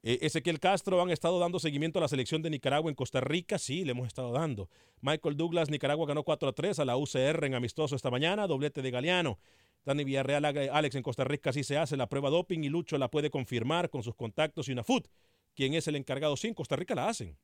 Eh, 0.07 0.19
Ezequiel 0.21 0.59
Castro 0.59 1.01
han 1.01 1.09
estado 1.09 1.39
dando 1.39 1.57
seguimiento 1.57 1.97
a 1.97 2.03
la 2.03 2.07
selección 2.07 2.43
de 2.43 2.51
Nicaragua 2.51 2.91
en 2.91 2.95
Costa 2.95 3.21
Rica. 3.21 3.57
Sí, 3.57 3.83
le 3.83 3.93
hemos 3.93 4.05
estado 4.05 4.31
dando. 4.31 4.69
Michael 5.01 5.35
Douglas, 5.35 5.71
Nicaragua 5.71 6.05
ganó 6.05 6.21
4 6.21 6.47
a 6.47 6.53
3 6.53 6.77
a 6.77 6.85
la 6.85 6.95
UCR 6.95 7.43
en 7.43 7.55
amistoso 7.55 7.95
esta 7.95 8.11
mañana. 8.11 8.45
Doblete 8.45 8.83
de 8.83 8.91
Galeano. 8.91 9.39
Dani 9.83 10.03
Villarreal, 10.03 10.45
Alex 10.45 10.95
en 10.95 11.01
Costa 11.01 11.23
Rica 11.23 11.51
sí 11.51 11.63
se 11.63 11.79
hace 11.79 11.97
la 11.97 12.07
prueba 12.07 12.29
doping 12.29 12.59
y 12.59 12.69
Lucho 12.69 12.99
la 12.99 13.09
puede 13.09 13.31
confirmar 13.31 13.89
con 13.89 14.03
sus 14.03 14.13
contactos 14.13 14.69
y 14.69 14.73
una 14.73 14.83
FUT. 14.83 15.07
Quien 15.55 15.73
es 15.73 15.87
el 15.87 15.95
encargado? 15.95 16.37
Sí, 16.37 16.49
en 16.49 16.53
Costa 16.53 16.75
Rica 16.75 16.93
la 16.93 17.09
hacen. 17.09 17.35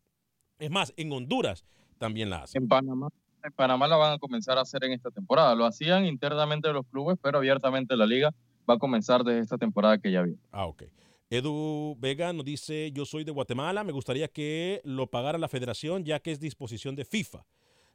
Es 0.59 0.69
más, 0.69 0.93
en 0.97 1.11
Honduras 1.11 1.65
también 1.97 2.29
la 2.29 2.43
hacen. 2.43 2.61
En 2.61 2.67
Panamá, 2.67 3.09
en 3.43 3.53
Panamá 3.53 3.87
la 3.87 3.95
van 3.95 4.13
a 4.13 4.19
comenzar 4.19 4.59
a 4.59 4.61
hacer 4.61 4.83
en 4.83 4.93
esta 4.93 5.09
temporada. 5.09 5.55
Lo 5.55 5.65
hacían 5.65 6.05
internamente 6.05 6.71
los 6.71 6.85
clubes, 6.85 7.17
pero 7.23 7.39
abiertamente 7.39 7.97
la 7.97 8.05
liga 8.05 8.31
va 8.69 8.75
a 8.75 8.77
comenzar 8.77 9.23
desde 9.23 9.39
esta 9.39 9.57
temporada 9.57 9.97
que 9.97 10.11
ya 10.11 10.21
viene. 10.21 10.39
Ah, 10.51 10.67
ok. 10.67 10.83
Edu 11.31 11.95
Vega 11.97 12.33
nos 12.33 12.43
dice, 12.43 12.91
yo 12.91 13.05
soy 13.05 13.23
de 13.23 13.31
Guatemala, 13.31 13.85
me 13.85 13.93
gustaría 13.93 14.27
que 14.27 14.81
lo 14.83 15.07
pagara 15.07 15.37
la 15.37 15.47
federación 15.47 16.03
ya 16.03 16.19
que 16.19 16.33
es 16.33 16.41
disposición 16.41 16.93
de 16.93 17.05
FIFA. 17.05 17.45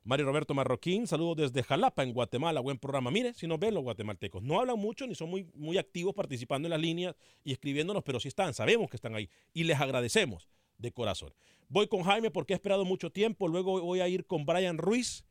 Mario 0.04 0.24
Roberto 0.24 0.54
Marroquín, 0.54 1.06
saludos 1.06 1.36
desde 1.36 1.62
Jalapa, 1.62 2.02
en 2.02 2.14
Guatemala, 2.14 2.60
buen 2.60 2.78
programa. 2.78 3.10
Mire, 3.10 3.34
si 3.34 3.46
nos 3.46 3.60
ven 3.60 3.74
los 3.74 3.82
guatemaltecos, 3.82 4.42
no 4.42 4.58
hablan 4.58 4.78
mucho 4.78 5.06
ni 5.06 5.14
son 5.14 5.28
muy, 5.28 5.50
muy 5.52 5.76
activos 5.76 6.14
participando 6.14 6.64
en 6.64 6.70
las 6.70 6.80
líneas 6.80 7.14
y 7.44 7.52
escribiéndonos, 7.52 8.02
pero 8.04 8.18
sí 8.20 8.28
están, 8.28 8.54
sabemos 8.54 8.88
que 8.88 8.96
están 8.96 9.14
ahí 9.14 9.28
y 9.52 9.64
les 9.64 9.78
agradecemos 9.78 10.48
de 10.78 10.92
corazón. 10.92 11.34
Voy 11.68 11.88
con 11.88 12.04
Jaime 12.04 12.30
porque 12.30 12.54
he 12.54 12.56
esperado 12.56 12.86
mucho 12.86 13.10
tiempo, 13.10 13.48
luego 13.48 13.82
voy 13.82 14.00
a 14.00 14.08
ir 14.08 14.24
con 14.24 14.46
Brian 14.46 14.78
Ruiz, 14.78 15.26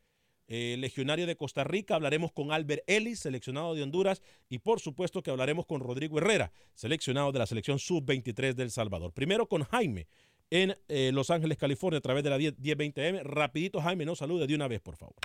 eh, 0.47 0.75
legionario 0.79 1.25
de 1.25 1.35
Costa 1.35 1.63
Rica, 1.63 1.95
hablaremos 1.95 2.31
con 2.31 2.51
Albert 2.51 2.83
Ellis, 2.87 3.19
seleccionado 3.19 3.73
de 3.73 3.83
Honduras, 3.83 4.21
y 4.49 4.59
por 4.59 4.79
supuesto 4.79 5.23
que 5.23 5.31
hablaremos 5.31 5.65
con 5.65 5.81
Rodrigo 5.81 6.17
Herrera, 6.17 6.51
seleccionado 6.73 7.31
de 7.31 7.39
la 7.39 7.45
selección 7.45 7.79
sub-23 7.79 8.53
del 8.53 8.71
Salvador. 8.71 9.11
Primero 9.13 9.47
con 9.47 9.63
Jaime 9.63 10.07
en 10.51 10.75
eh, 10.87 11.11
Los 11.13 11.29
Ángeles, 11.31 11.57
California, 11.57 11.97
a 11.97 12.01
través 12.01 12.23
de 12.23 12.29
la 12.29 12.37
10 12.37 12.57
1020M. 12.57 13.23
Rapidito, 13.23 13.81
Jaime, 13.81 14.05
nos 14.05 14.19
salude 14.19 14.47
de 14.47 14.55
una 14.55 14.67
vez, 14.67 14.81
por 14.81 14.95
favor. 14.95 15.15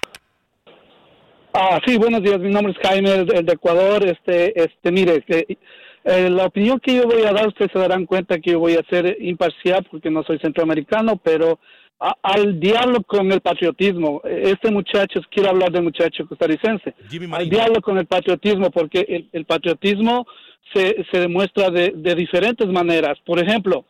Ah, 1.53 1.81
sí, 1.85 1.99
buenos 1.99 2.23
días. 2.23 2.39
Mi 2.39 2.51
nombre 2.51 2.73
es 2.73 2.89
Jaime, 2.89 3.13
el 3.13 3.45
de 3.45 3.53
Ecuador. 3.53 4.05
Este, 4.05 4.59
este, 4.59 4.93
mire, 4.93 5.17
este, 5.17 5.59
eh, 6.05 6.31
la 6.31 6.47
opinión 6.47 6.81
que 6.81 6.95
yo 6.95 7.07
voy 7.07 7.23
a 7.23 7.33
dar, 7.33 7.49
ustedes 7.49 7.73
se 7.73 7.79
darán 7.79 8.07
cuenta 8.07 8.39
que 8.39 8.53
yo 8.53 8.61
voy 8.61 8.75
a 8.75 8.89
ser 8.89 9.17
imparcial 9.21 9.87
porque 9.91 10.11
no 10.11 10.23
soy 10.23 10.39
centroamericano, 10.39 11.17
pero 11.17 11.59
a- 12.01 12.17
al 12.23 12.59
diablo 12.59 13.03
con 13.03 13.31
el 13.31 13.41
patriotismo. 13.41 14.23
Este 14.25 14.71
muchacho, 14.71 15.21
quiero 15.31 15.51
hablar 15.51 15.71
del 15.71 15.83
muchacho 15.83 16.27
costarricense. 16.27 16.95
Al 17.39 17.49
diablo 17.51 17.81
con 17.83 17.99
el 17.99 18.07
patriotismo, 18.07 18.71
porque 18.71 19.01
el, 19.09 19.29
el 19.33 19.45
patriotismo 19.45 20.27
se, 20.73 21.05
se 21.11 21.21
demuestra 21.21 21.71
de, 21.71 21.93
de 21.95 22.15
diferentes 22.15 22.67
maneras. 22.69 23.19
Por 23.27 23.39
ejemplo, 23.39 23.85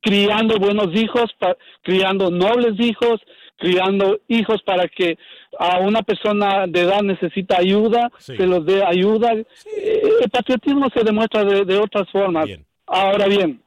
criando 0.00 0.58
buenos 0.58 0.94
hijos, 0.94 1.24
pa- 1.38 1.56
criando 1.82 2.30
nobles 2.30 2.78
hijos, 2.78 3.20
criando 3.56 4.20
hijos 4.28 4.62
para 4.64 4.86
que 4.88 5.18
a 5.58 5.80
una 5.80 6.02
persona 6.02 6.66
de 6.68 6.80
edad 6.82 7.02
necesita 7.02 7.58
ayuda, 7.58 8.10
se 8.36 8.46
los 8.46 8.64
dé 8.64 8.84
ayuda. 8.84 9.32
Eh, 9.34 10.02
El 10.22 10.30
patriotismo 10.30 10.88
se 10.94 11.02
demuestra 11.02 11.44
de, 11.44 11.64
de 11.64 11.76
otras 11.78 12.08
formas. 12.10 12.46
Ahora 12.86 13.26
bien, 13.26 13.60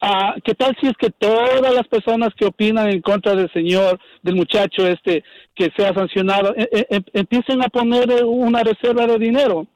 ah, 0.00 0.34
¿qué 0.44 0.54
tal 0.54 0.76
si 0.80 0.86
es 0.86 0.96
que 0.96 1.10
todas 1.10 1.74
las 1.74 1.86
personas 1.88 2.30
que 2.36 2.46
opinan 2.46 2.88
en 2.90 3.00
contra 3.00 3.34
del 3.34 3.50
señor, 3.52 3.98
del 4.22 4.36
muchacho 4.36 4.86
este 4.86 5.24
que 5.54 5.70
sea 5.76 5.92
sancionado, 5.94 6.54
eh, 6.56 6.68
eh, 6.72 6.86
em- 6.90 7.04
empiecen 7.12 7.62
a 7.62 7.68
poner 7.68 8.24
una 8.24 8.62
reserva 8.62 9.06
de 9.06 9.18
dinero 9.18 9.66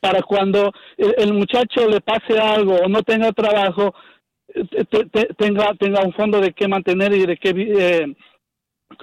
para 0.00 0.20
cuando 0.22 0.70
el, 0.98 1.32
muchacho 1.32 1.88
le 1.88 2.00
pase 2.00 2.38
algo 2.38 2.76
o 2.76 2.88
no 2.88 3.02
tenga 3.02 3.32
trabajo, 3.32 3.94
te- 4.52 4.84
te- 5.06 5.34
tenga 5.38 5.74
tenga 5.78 6.02
un 6.02 6.12
fondo 6.12 6.40
de 6.40 6.52
qué 6.52 6.68
mantener 6.68 7.14
y 7.14 7.24
de 7.24 7.36
qué 7.38 7.50
eh, 7.56 8.14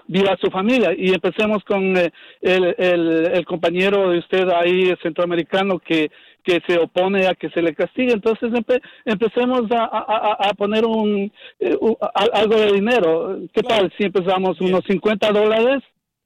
viva 0.08 0.38
su 0.40 0.50
familia. 0.52 0.94
Y 0.96 1.14
empecemos 1.14 1.64
con 1.64 1.98
eh, 1.98 2.12
el, 2.42 2.76
el, 2.78 3.26
el 3.34 3.46
compañero 3.46 4.10
de 4.12 4.20
usted 4.20 4.48
ahí, 4.50 4.94
centroamericano, 5.02 5.80
que, 5.80 6.12
que 6.44 6.60
se 6.68 6.78
opone 6.80 7.28
a 7.28 7.34
que 7.36 7.50
se 7.50 7.62
le 7.62 7.74
castigue. 7.74 8.14
Entonces 8.14 8.52
empe- 8.52 8.82
empecemos 9.06 9.64
a, 9.72 9.84
a- 9.86 10.50
a- 10.50 10.54
poner 10.54 10.86
un, 10.86 11.32
eh, 11.60 11.76
un- 11.80 11.98
a- 12.02 12.26
algo 12.34 12.56
de 12.56 12.72
dinero. 12.74 13.40
¿Qué 13.54 13.62
tal 13.64 13.92
si 13.98 14.06
empezamos 14.06 14.60
unos 14.62 14.82
50 14.88 15.32
dólares 15.32 15.82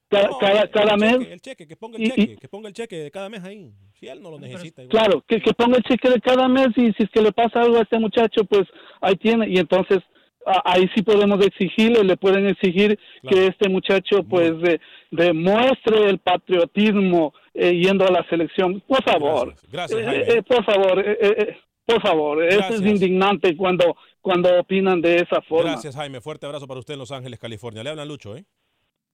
cada, 0.09 0.30
cada, 0.39 0.68
cada 0.70 0.93
el 0.93 0.99
mes? 0.99 1.18
cheque, 1.18 1.34
el 1.34 1.41
cheque, 1.41 1.68
que 1.68 1.76
ponga 1.76 1.97
el 1.97 2.03
Y- 2.03 2.09
cheque, 2.11 2.38
que 2.38 2.47
ponga 2.47 2.68
el 2.70 2.74
cheque 2.74 2.95
de 2.97 3.11
cada 3.11 3.30
mes 3.30 3.43
ahí. 3.43 3.72
Si 3.99 4.07
él 4.07 4.22
no 4.22 4.32
lo 4.32 4.39
necesita. 4.39 4.84
igual. 4.84 4.89
Claro, 4.89 5.24
que, 5.28 5.41
que 5.41 5.53
ponga 5.53 5.78
el 5.78 5.84
cheque 5.84 6.09
de 6.09 6.20
cada 6.22 6.47
mes 6.47 6.68
y 6.76 6.91
si 6.93 7.03
es 7.03 7.09
que 7.09 7.22
le 7.22 7.32
pasa 7.32 7.61
algo 7.61 7.78
a 7.78 7.82
este 7.82 7.97
muchacho, 7.99 8.43
pues 8.45 8.63
ahí 9.01 9.16
tiene. 9.16 9.47
Y 9.49 9.57
entonces 9.57 9.99
ahí 10.64 10.88
sí 10.96 11.02
podemos 11.02 11.43
exigirle, 11.46 12.04
le 12.04 12.18
pueden 12.18 12.46
exigir 12.48 12.98
que 13.28 13.48
este 13.48 13.68
muchacho 13.70 14.24
pues 14.24 14.60
de- 14.62 14.80
demuestre 15.12 16.10
el 16.10 16.20
patriotismo 16.20 17.34
eh, 17.54 17.72
yendo 17.74 18.06
a 18.06 18.12
la 18.12 18.24
selección. 18.30 18.82
Por 18.82 19.04
favor, 19.04 19.56
Gracias, 19.72 20.00
Eh, 20.00 20.04
Jaime. 20.06 20.24
eh, 20.28 20.43
por 20.43 20.64
favor, 20.66 21.00
eh, 21.00 21.18
eh, 21.22 21.36
eh, 21.39 21.58
por 21.86 22.02
favor, 22.02 22.43
eso 22.43 22.60
es 22.60 22.82
Gracias. 22.82 22.82
indignante 22.91 23.56
cuando, 23.56 23.96
cuando 24.22 24.60
opinan 24.60 25.02
de 25.02 25.16
esa 25.18 25.41
forma. 25.41 25.72
Gracias, 25.72 25.96
Jaime. 25.96 26.22
Fuerte 26.22 26.46
abrazo 26.46 26.68
para 26.68 26.80
usted 26.80 26.93
en 26.93 27.00
Los 27.00 27.12
Ángeles, 27.12 27.39
California. 27.39 27.84
Le 27.84 27.89
hablan 27.91 28.08
Lucho, 28.08 28.36
¿eh? 28.36 28.46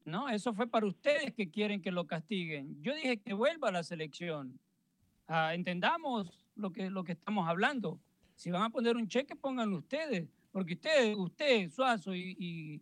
No, 0.03 0.29
eso 0.29 0.53
fue 0.53 0.67
para 0.67 0.87
ustedes 0.87 1.31
que 1.35 1.51
quieren 1.51 1.81
que 1.81 1.91
lo 1.91 2.07
castiguen. 2.07 2.81
Yo 2.81 2.95
dije 2.95 3.17
que 3.21 3.33
vuelva 3.33 3.69
a 3.69 3.71
la 3.71 3.83
selección. 3.83 4.59
Ah, 5.27 5.53
entendamos 5.53 6.27
lo 6.55 6.71
que, 6.71 6.89
lo 6.89 7.03
que 7.03 7.11
estamos 7.11 7.47
hablando. 7.47 7.99
Si 8.35 8.49
van 8.49 8.63
a 8.63 8.69
poner 8.71 8.95
un 8.97 9.07
cheque, 9.07 9.35
pónganlo 9.35 9.77
ustedes. 9.77 10.27
Porque 10.51 10.73
ustedes, 10.73 11.15
usted, 11.17 11.69
Suazo 11.69 12.13
y, 12.13 12.35
y 12.39 12.81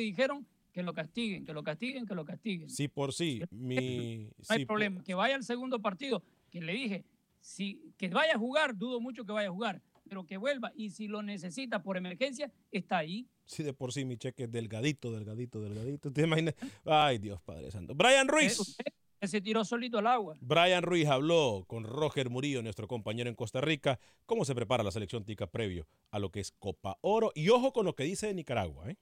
dijeron 0.00 0.46
que 0.72 0.82
lo 0.82 0.92
castiguen, 0.92 1.44
que 1.44 1.52
lo 1.52 1.62
castiguen, 1.62 2.04
que 2.04 2.14
lo 2.14 2.24
castiguen. 2.24 2.68
Sí, 2.68 2.88
por 2.88 3.12
sí. 3.12 3.42
Mi, 3.50 4.24
No 4.24 4.44
hay 4.48 4.60
sí, 4.60 4.66
problema. 4.66 5.02
Que 5.04 5.14
vaya 5.14 5.36
al 5.36 5.44
segundo 5.44 5.80
partido, 5.80 6.24
que 6.50 6.60
le 6.60 6.72
dije, 6.72 7.04
si, 7.40 7.92
que 7.96 8.08
vaya 8.08 8.34
a 8.34 8.38
jugar, 8.38 8.76
dudo 8.76 9.00
mucho 9.00 9.24
que 9.24 9.32
vaya 9.32 9.48
a 9.48 9.52
jugar, 9.52 9.80
pero 10.08 10.26
que 10.26 10.36
vuelva. 10.36 10.72
Y 10.74 10.90
si 10.90 11.06
lo 11.06 11.22
necesita 11.22 11.82
por 11.82 11.96
emergencia, 11.96 12.50
está 12.72 12.98
ahí. 12.98 13.28
Sí, 13.44 13.62
de 13.62 13.72
por 13.72 13.92
sí 13.92 14.04
mi 14.04 14.16
cheque 14.16 14.44
es 14.44 14.50
delgadito, 14.50 15.12
delgadito, 15.12 15.60
delgadito. 15.60 16.10
¿Te 16.10 16.22
imaginas? 16.22 16.54
Ay, 16.84 17.18
Dios 17.18 17.40
Padre 17.42 17.70
Santo. 17.70 17.94
Brian 17.94 18.26
Ruiz. 18.26 18.58
Usted 18.58 18.84
se 19.28 19.40
tiró 19.40 19.64
solito 19.64 19.98
al 19.98 20.06
agua. 20.06 20.36
Brian 20.40 20.82
Ruiz 20.82 21.08
habló 21.08 21.64
con 21.66 21.84
Roger 21.84 22.30
Murillo, 22.30 22.62
nuestro 22.62 22.86
compañero 22.88 23.28
en 23.28 23.34
Costa 23.34 23.60
Rica, 23.60 23.98
cómo 24.26 24.44
se 24.44 24.54
prepara 24.54 24.82
la 24.82 24.90
selección 24.90 25.24
tica 25.24 25.46
previo 25.46 25.86
a 26.10 26.18
lo 26.18 26.30
que 26.30 26.40
es 26.40 26.52
Copa 26.52 26.98
Oro. 27.00 27.32
Y 27.34 27.48
ojo 27.48 27.72
con 27.72 27.84
lo 27.86 27.94
que 27.94 28.04
dice 28.04 28.26
de 28.26 28.34
Nicaragua, 28.34 28.90
¿eh? 28.90 28.96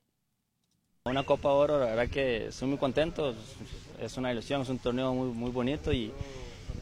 Una 1.04 1.24
Copa 1.24 1.50
Oro, 1.50 1.78
la 1.80 1.86
verdad 1.86 2.08
que 2.08 2.46
estoy 2.46 2.68
muy 2.68 2.78
contento, 2.78 3.34
es 4.00 4.16
una 4.16 4.30
ilusión, 4.32 4.62
es 4.62 4.68
un 4.68 4.78
torneo 4.78 5.12
muy, 5.12 5.30
muy 5.32 5.50
bonito 5.50 5.92
y, 5.92 6.12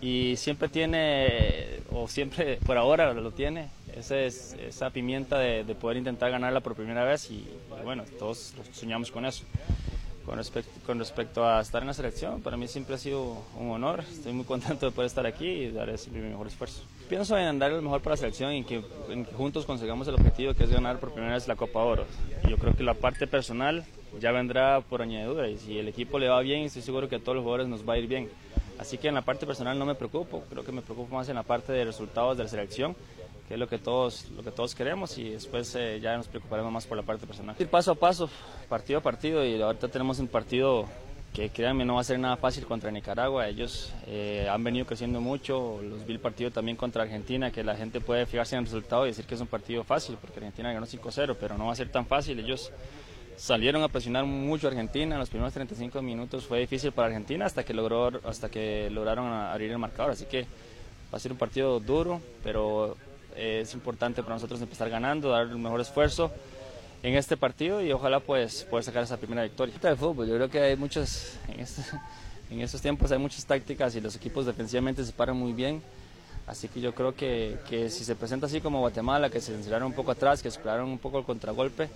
y 0.02 0.36
siempre 0.36 0.68
tiene, 0.68 1.80
o 1.90 2.06
siempre 2.06 2.58
por 2.58 2.76
ahora 2.76 3.14
lo 3.14 3.30
tiene, 3.32 3.70
ese 3.96 4.26
es- 4.26 4.52
esa 4.60 4.90
pimienta 4.90 5.38
de, 5.38 5.64
de 5.64 5.74
poder 5.74 5.96
intentar 5.96 6.30
ganarla 6.30 6.60
por 6.60 6.74
primera 6.74 7.02
vez 7.04 7.30
y, 7.30 7.36
y 7.36 7.82
bueno, 7.82 8.04
todos 8.18 8.52
soñamos 8.72 9.10
con 9.10 9.24
eso. 9.24 9.44
Con 10.30 10.38
respecto, 10.38 10.70
con 10.86 10.96
respecto 11.00 11.44
a 11.44 11.60
estar 11.60 11.82
en 11.82 11.88
la 11.88 11.92
selección, 11.92 12.40
para 12.40 12.56
mí 12.56 12.68
siempre 12.68 12.94
ha 12.94 12.98
sido 12.98 13.42
un 13.58 13.72
honor, 13.72 14.04
estoy 14.08 14.32
muy 14.32 14.44
contento 14.44 14.86
de 14.86 14.92
poder 14.92 15.08
estar 15.08 15.26
aquí 15.26 15.44
y 15.44 15.72
dar 15.72 15.98
siempre 15.98 16.22
mi 16.22 16.28
mejor 16.28 16.46
esfuerzo. 16.46 16.84
Pienso 17.08 17.36
en 17.36 17.58
dar 17.58 17.72
lo 17.72 17.82
mejor 17.82 18.00
para 18.00 18.12
la 18.12 18.18
selección 18.18 18.54
y 18.54 18.62
que, 18.62 18.80
en 19.08 19.24
que 19.24 19.32
juntos 19.32 19.66
consigamos 19.66 20.06
el 20.06 20.14
objetivo 20.14 20.54
que 20.54 20.62
es 20.62 20.70
ganar 20.70 21.00
por 21.00 21.10
primera 21.10 21.34
vez 21.34 21.48
la 21.48 21.56
Copa 21.56 21.80
Oro. 21.80 22.04
Yo 22.48 22.58
creo 22.58 22.76
que 22.76 22.84
la 22.84 22.94
parte 22.94 23.26
personal 23.26 23.84
ya 24.20 24.30
vendrá 24.30 24.80
por 24.82 25.02
añadidura 25.02 25.48
y 25.48 25.58
si 25.58 25.80
el 25.80 25.88
equipo 25.88 26.20
le 26.20 26.28
va 26.28 26.40
bien, 26.42 26.62
estoy 26.62 26.82
seguro 26.82 27.08
que 27.08 27.16
a 27.16 27.18
todos 27.18 27.34
los 27.34 27.42
jugadores 27.42 27.66
nos 27.66 27.80
va 27.88 27.94
a 27.94 27.98
ir 27.98 28.06
bien. 28.06 28.30
Así 28.78 28.98
que 28.98 29.08
en 29.08 29.16
la 29.16 29.22
parte 29.22 29.46
personal 29.46 29.76
no 29.80 29.84
me 29.84 29.96
preocupo, 29.96 30.44
creo 30.48 30.64
que 30.64 30.70
me 30.70 30.80
preocupo 30.80 31.12
más 31.12 31.28
en 31.28 31.34
la 31.34 31.42
parte 31.42 31.72
de 31.72 31.84
resultados 31.84 32.36
de 32.38 32.44
la 32.44 32.48
selección, 32.48 32.94
que 33.50 33.54
es 33.54 33.58
lo 33.58 33.68
que 33.68 33.78
todos, 33.78 34.30
lo 34.36 34.44
que 34.44 34.52
todos 34.52 34.76
queremos 34.76 35.18
y 35.18 35.30
después 35.30 35.74
eh, 35.74 35.98
ya 36.00 36.16
nos 36.16 36.28
preocuparemos 36.28 36.70
más 36.70 36.86
por 36.86 36.96
la 36.96 37.02
parte 37.02 37.26
personal. 37.26 37.56
Ir 37.58 37.66
paso 37.66 37.90
a 37.90 37.94
paso, 37.96 38.30
partido 38.68 39.00
a 39.00 39.02
partido 39.02 39.44
y 39.44 39.60
ahorita 39.60 39.88
tenemos 39.88 40.20
un 40.20 40.28
partido 40.28 40.86
que 41.34 41.50
créanme 41.50 41.84
no 41.84 41.96
va 41.96 42.02
a 42.02 42.04
ser 42.04 42.20
nada 42.20 42.36
fácil 42.36 42.64
contra 42.64 42.92
Nicaragua. 42.92 43.48
Ellos 43.48 43.92
eh, 44.06 44.46
han 44.48 44.62
venido 44.62 44.86
creciendo 44.86 45.20
mucho, 45.20 45.80
los 45.82 46.06
vi 46.06 46.12
el 46.12 46.20
partido 46.20 46.52
también 46.52 46.76
contra 46.76 47.02
Argentina, 47.02 47.50
que 47.50 47.64
la 47.64 47.74
gente 47.74 48.00
puede 48.00 48.24
fijarse 48.24 48.54
en 48.54 48.60
el 48.60 48.66
resultado 48.66 49.04
y 49.04 49.08
decir 49.08 49.24
que 49.24 49.34
es 49.34 49.40
un 49.40 49.48
partido 49.48 49.82
fácil, 49.82 50.16
porque 50.20 50.38
Argentina 50.38 50.72
ganó 50.72 50.86
5-0, 50.86 51.36
pero 51.40 51.58
no 51.58 51.66
va 51.66 51.72
a 51.72 51.74
ser 51.74 51.90
tan 51.90 52.06
fácil. 52.06 52.38
Ellos 52.38 52.70
salieron 53.34 53.82
a 53.82 53.88
presionar 53.88 54.26
mucho 54.26 54.68
a 54.68 54.70
Argentina, 54.70 55.16
en 55.16 55.18
los 55.18 55.28
primeros 55.28 55.52
35 55.54 56.00
minutos 56.02 56.46
fue 56.46 56.60
difícil 56.60 56.92
para 56.92 57.08
Argentina 57.08 57.46
hasta 57.46 57.64
que, 57.64 57.74
logró, 57.74 58.12
hasta 58.22 58.48
que 58.48 58.88
lograron 58.90 59.26
abrir 59.32 59.72
el 59.72 59.78
marcador, 59.78 60.12
así 60.12 60.26
que 60.26 60.42
va 61.12 61.16
a 61.16 61.18
ser 61.18 61.32
un 61.32 61.38
partido 61.38 61.80
duro, 61.80 62.20
pero 62.44 62.96
eh, 63.36 63.60
es 63.62 63.74
importante 63.74 64.22
para 64.22 64.34
nosotros 64.36 64.60
empezar 64.60 64.88
ganando, 64.90 65.30
dar 65.30 65.42
el 65.42 65.56
mejor 65.56 65.80
esfuerzo 65.80 66.30
en 67.02 67.14
este 67.14 67.36
partido 67.36 67.82
y 67.82 67.92
ojalá 67.92 68.20
pues 68.20 68.64
poder 68.64 68.84
sacar 68.84 69.02
esa 69.02 69.16
primera 69.16 69.42
victoria. 69.42 69.74
El 69.82 69.96
fútbol, 69.96 70.28
yo 70.28 70.34
creo 70.36 70.50
que 70.50 70.60
hay 70.60 70.76
muchas, 70.76 71.38
en, 71.48 71.60
este- 71.60 71.82
en 72.50 72.60
estos 72.60 72.80
tiempos 72.80 73.10
hay 73.12 73.18
muchas 73.18 73.44
tácticas 73.46 73.94
y 73.96 74.00
los 74.00 74.14
equipos 74.16 74.46
defensivamente 74.46 75.04
se 75.04 75.12
paran 75.12 75.36
muy 75.36 75.52
bien. 75.52 75.82
Así 76.46 76.68
que 76.68 76.80
yo 76.80 76.94
creo 76.94 77.14
que, 77.14 77.58
que 77.68 77.90
si 77.90 78.04
se 78.04 78.16
presenta 78.16 78.46
así 78.46 78.60
como 78.60 78.80
Guatemala, 78.80 79.30
que 79.30 79.40
se 79.40 79.54
encerraron 79.54 79.86
un 79.86 79.92
poco 79.92 80.10
atrás, 80.10 80.42
que 80.42 80.48
esperaron 80.48 80.88
un 80.88 80.98
poco 80.98 81.18
el 81.18 81.24
contragolpe, 81.24 81.88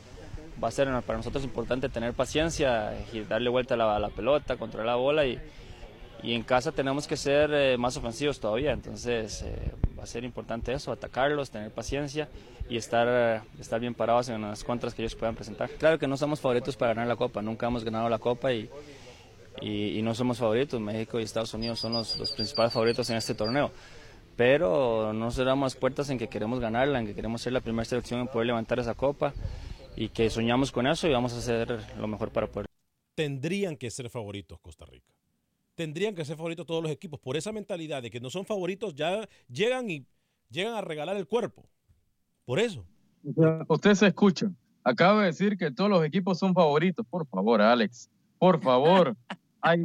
va 0.62 0.68
a 0.68 0.70
ser 0.70 0.89
para 1.03 1.16
nosotros 1.16 1.43
importante 1.43 1.89
tener 1.89 2.12
paciencia 2.12 2.93
y 3.12 3.20
darle 3.22 3.51
vuelta 3.51 3.74
a 3.74 3.76
la, 3.76 3.97
a 3.97 3.99
la 3.99 4.11
pelota, 4.11 4.57
controlar 4.57 4.87
la 4.87 4.95
bola 4.95 5.26
y, 5.26 5.41
y 6.25 6.33
en 6.33 6.43
casa 6.43 6.72
tenemos 6.72 7.07
que 7.07 7.18
ser 7.18 7.53
eh, 7.53 7.77
más 7.77 7.97
ofensivos 7.99 8.41
todavía. 8.41 8.72
Entonces 8.72 9.43
eh, 9.43 9.72
va 9.97 10.05
a 10.05 10.07
ser 10.07 10.25
importante 10.25 10.72
eso, 10.72 10.91
atacarlos, 10.91 11.51
tener 11.51 11.70
paciencia 11.70 12.31
y 12.68 12.79
estar, 12.79 13.07
eh, 13.09 13.43
estar 13.61 13.79
bien 13.79 13.95
parados 13.95 14.31
en 14.31 14.41
las 14.41 14.64
contras 14.64 14.95
que 14.95 15.03
ellos 15.03 15.14
puedan 15.14 15.35
presentar. 15.35 15.68
Claro 15.72 15.99
que 15.99 16.09
no 16.09 16.16
somos 16.16 16.41
favoritos 16.41 16.77
para 16.77 16.95
ganar 16.95 17.09
la 17.09 17.16
Copa, 17.16 17.43
nunca 17.43 17.66
hemos 17.66 17.85
ganado 17.85 18.09
la 18.09 18.18
Copa 18.18 18.55
y, 18.55 18.70
y, 19.61 19.99
y 19.99 20.03
no 20.03 20.14
somos 20.14 20.39
favoritos. 20.39 20.81
México 20.81 21.20
y 21.20 21.25
Estados 21.25 21.53
Unidos 21.53 21.79
son 21.79 21.93
los, 21.93 22.18
los 22.18 22.33
principales 22.33 22.72
favoritos 22.72 23.11
en 23.11 23.16
este 23.16 23.35
torneo. 23.35 23.70
Pero 24.35 25.12
no 25.12 25.31
cerramos 25.31 25.77
puertas 25.77 26.09
en 26.09 26.18
que 26.18 26.29
queremos 26.29 26.59
ganarla, 26.59 26.99
en 26.99 27.07
que 27.07 27.14
queremos 27.14 27.43
ser 27.43 27.53
la 27.53 27.61
primera 27.61 27.85
selección 27.85 28.20
en 28.20 28.29
poder 28.29 28.47
levantar 28.47 28.81
esa 28.81 28.95
Copa 28.95 29.35
y 29.95 30.09
que 30.09 30.31
soñamos 30.31 30.72
con 30.72 30.87
eso 30.87 31.07
y 31.07 31.12
vamos 31.12 31.35
a 31.35 31.39
hacer 31.39 31.79
lo 31.99 32.09
mejor 32.09 32.31
para 32.31 32.47
poder. 32.47 32.66
Tendrían 33.14 33.77
que 33.77 33.91
ser 33.91 34.09
favoritos 34.09 34.59
Costa 34.59 34.87
Rica. 34.87 35.14
Tendrían 35.75 36.14
que 36.14 36.25
ser 36.25 36.37
favoritos 36.37 36.66
todos 36.66 36.83
los 36.83 36.93
equipos. 36.93 37.18
Por 37.20 37.37
esa 37.37 37.53
mentalidad 37.53 38.03
de 38.03 38.11
que 38.11 38.20
no 38.20 38.31
son 38.31 38.45
favoritos, 38.45 38.95
ya 38.95 39.29
llegan 39.49 39.91
y 39.91 40.07
llegan 40.51 40.75
a 40.75 40.81
regalar 40.81 41.16
el 41.16 41.27
cuerpo. 41.27 41.64
Por 42.45 42.59
eso. 42.59 42.85
Usted 43.68 43.95
se 43.95 44.07
escucha. 44.09 44.51
Acaba 44.85 45.20
de 45.20 45.27
decir 45.27 45.57
que 45.57 45.70
todos 45.70 45.91
los 45.91 46.05
equipos 46.05 46.39
son 46.39 46.55
favoritos. 46.55 47.05
Por 47.09 47.27
favor, 47.27 47.61
Alex. 47.61 48.11
Por 48.39 48.61
favor. 48.62 49.16
Hay 49.62 49.85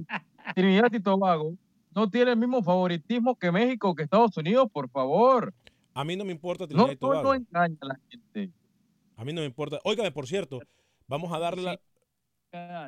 Trinidad 0.55 0.91
y 0.91 0.99
Tobago 0.99 1.55
no 1.95 2.09
tiene 2.09 2.31
el 2.31 2.37
mismo 2.37 2.61
favoritismo 2.61 3.35
que 3.37 3.51
México, 3.51 3.95
que 3.95 4.03
Estados 4.03 4.35
Unidos, 4.37 4.69
por 4.71 4.89
favor. 4.89 5.53
A 5.93 6.03
mí 6.03 6.15
no 6.15 6.23
me 6.25 6.31
importa 6.31 6.63
No, 6.65 6.67
Trinidad 6.67 6.91
y 6.91 6.93
no, 6.95 6.99
Tobago. 6.99 7.23
no 7.23 7.33
engaña 7.33 7.77
a 7.81 7.85
la 7.87 7.99
gente. 8.09 8.51
A 9.15 9.25
mí 9.25 9.33
no 9.33 9.41
me 9.41 9.47
importa. 9.47 9.79
Óigame, 9.83 10.11
por 10.11 10.27
cierto, 10.27 10.59
vamos 11.07 11.33
a 11.33 11.39
darle 11.39 11.63
la... 11.63 11.79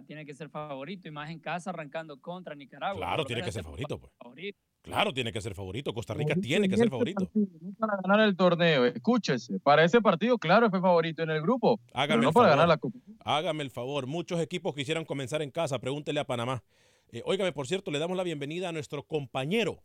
Tiene 0.07 0.25
que 0.25 0.33
ser 0.33 0.49
favorito 0.49 1.07
y 1.07 1.11
más 1.11 1.29
en 1.29 1.39
casa 1.39 1.69
arrancando 1.69 2.19
contra 2.19 2.55
Nicaragua. 2.55 2.97
Claro, 2.99 3.25
tiene 3.25 3.43
que 3.43 3.51
ser 3.51 3.63
favorito, 3.63 3.99
pues. 3.99 4.11
favorito. 4.17 4.57
Claro, 4.81 5.13
tiene 5.13 5.31
que 5.31 5.39
ser 5.39 5.53
favorito. 5.53 5.93
Costa 5.93 6.15
Rica 6.15 6.29
Favorito 6.33 6.47
tiene 6.47 6.67
que 6.67 6.75
ser 6.75 6.85
este 6.85 6.89
favorito. 6.89 7.25
partido, 7.25 7.47
para 7.77 7.97
ganar 8.01 8.27
el 8.27 8.35
torneo, 8.35 8.85
escúchese. 8.87 9.59
Para 9.59 9.83
ese 9.83 10.01
partido, 10.01 10.39
claro, 10.39 10.71
fue 10.71 10.81
favorito 10.81 11.21
en 11.21 11.29
el 11.29 11.41
grupo. 11.43 11.77
pero 11.77 11.99
Hágame 11.99 12.21
no 12.23 12.29
el 12.29 12.33
para 12.33 12.45
favor. 12.45 12.49
ganar 12.49 12.67
la 12.67 12.77
Copa. 12.77 12.97
Hágame 13.19 13.61
el 13.63 13.69
favor. 13.69 14.07
Muchos 14.07 14.39
equipos 14.39 14.73
quisieran 14.73 15.05
comenzar 15.05 15.43
en 15.43 15.51
casa. 15.51 15.77
Pregúntele 15.77 16.19
a 16.19 16.25
Panamá. 16.25 16.63
Eh, 17.11 17.21
óigame, 17.25 17.51
por 17.51 17.67
cierto, 17.67 17.91
le 17.91 17.99
damos 17.99 18.17
la 18.17 18.23
bienvenida 18.23 18.69
a 18.69 18.71
nuestro 18.71 19.03
compañero 19.03 19.83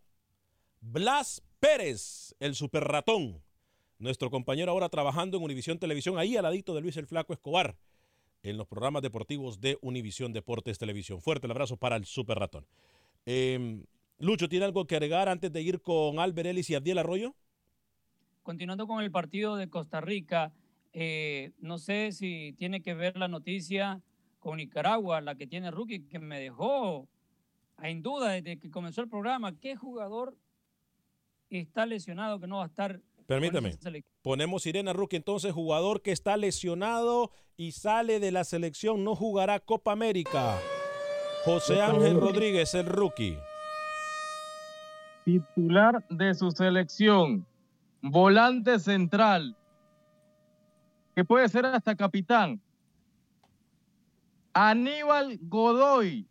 Blas 0.80 1.42
Pérez, 1.60 2.34
el 2.40 2.54
super 2.54 2.84
ratón. 2.84 3.42
Nuestro 3.98 4.30
compañero 4.30 4.72
ahora 4.72 4.88
trabajando 4.88 5.36
en 5.36 5.42
Univisión 5.42 5.78
Televisión, 5.78 6.18
ahí 6.18 6.36
al 6.36 6.44
ladito 6.44 6.74
de 6.74 6.80
Luis 6.80 6.96
el 6.96 7.06
Flaco 7.06 7.32
Escobar, 7.32 7.76
en 8.42 8.56
los 8.56 8.66
programas 8.66 9.02
deportivos 9.02 9.60
de 9.60 9.78
Univisión 9.80 10.32
Deportes 10.32 10.78
Televisión. 10.78 11.20
Fuerte 11.20 11.46
el 11.46 11.50
abrazo 11.50 11.76
para 11.76 11.96
el 11.96 12.04
super 12.04 12.38
ratón. 12.38 12.66
Eh, 13.24 13.84
Lucho, 14.18 14.48
¿tiene 14.48 14.64
algo 14.64 14.86
que 14.86 14.96
agregar 14.96 15.28
antes 15.28 15.52
de 15.52 15.62
ir 15.62 15.80
con 15.80 16.18
Albert 16.18 16.48
Ellis 16.48 16.70
y 16.70 16.74
Abdiel 16.74 16.98
Arroyo? 16.98 17.34
Continuando 18.42 18.86
con 18.86 19.02
el 19.02 19.10
partido 19.10 19.56
de 19.56 19.68
Costa 19.68 20.00
Rica, 20.00 20.52
Eh, 20.98 21.52
no 21.58 21.76
sé 21.76 22.10
si 22.12 22.54
tiene 22.56 22.80
que 22.80 22.94
ver 22.94 23.18
la 23.18 23.28
noticia 23.28 24.00
con 24.38 24.56
Nicaragua, 24.56 25.20
la 25.20 25.34
que 25.34 25.46
tiene 25.46 25.70
Rookie, 25.70 26.08
que 26.08 26.18
me 26.18 26.40
dejó 26.40 27.06
en 27.82 28.00
duda 28.00 28.30
desde 28.30 28.58
que 28.58 28.70
comenzó 28.70 29.02
el 29.02 29.08
programa. 29.10 29.58
¿Qué 29.60 29.76
jugador 29.76 30.38
está 31.50 31.84
lesionado 31.84 32.40
que 32.40 32.46
no 32.46 32.56
va 32.56 32.64
a 32.64 32.68
estar? 32.68 33.02
Permítame. 33.26 33.76
Ponemos 34.22 34.66
Irena 34.66 34.92
Rookie, 34.92 35.16
entonces 35.16 35.52
jugador 35.52 36.02
que 36.02 36.12
está 36.12 36.36
lesionado 36.36 37.32
y 37.56 37.72
sale 37.72 38.20
de 38.20 38.30
la 38.30 38.44
selección, 38.44 39.04
no 39.04 39.16
jugará 39.16 39.60
Copa 39.60 39.92
América. 39.92 40.58
José 41.44 41.80
Ángel 41.80 42.20
Rodríguez, 42.20 42.74
el 42.74 42.86
rookie. 42.86 43.38
Titular 45.24 46.04
de 46.08 46.34
su 46.34 46.50
selección, 46.50 47.46
volante 48.00 48.78
central, 48.78 49.56
que 51.14 51.24
puede 51.24 51.48
ser 51.48 51.66
hasta 51.66 51.96
capitán. 51.96 52.60
Aníbal 54.52 55.38
Godoy 55.42 56.28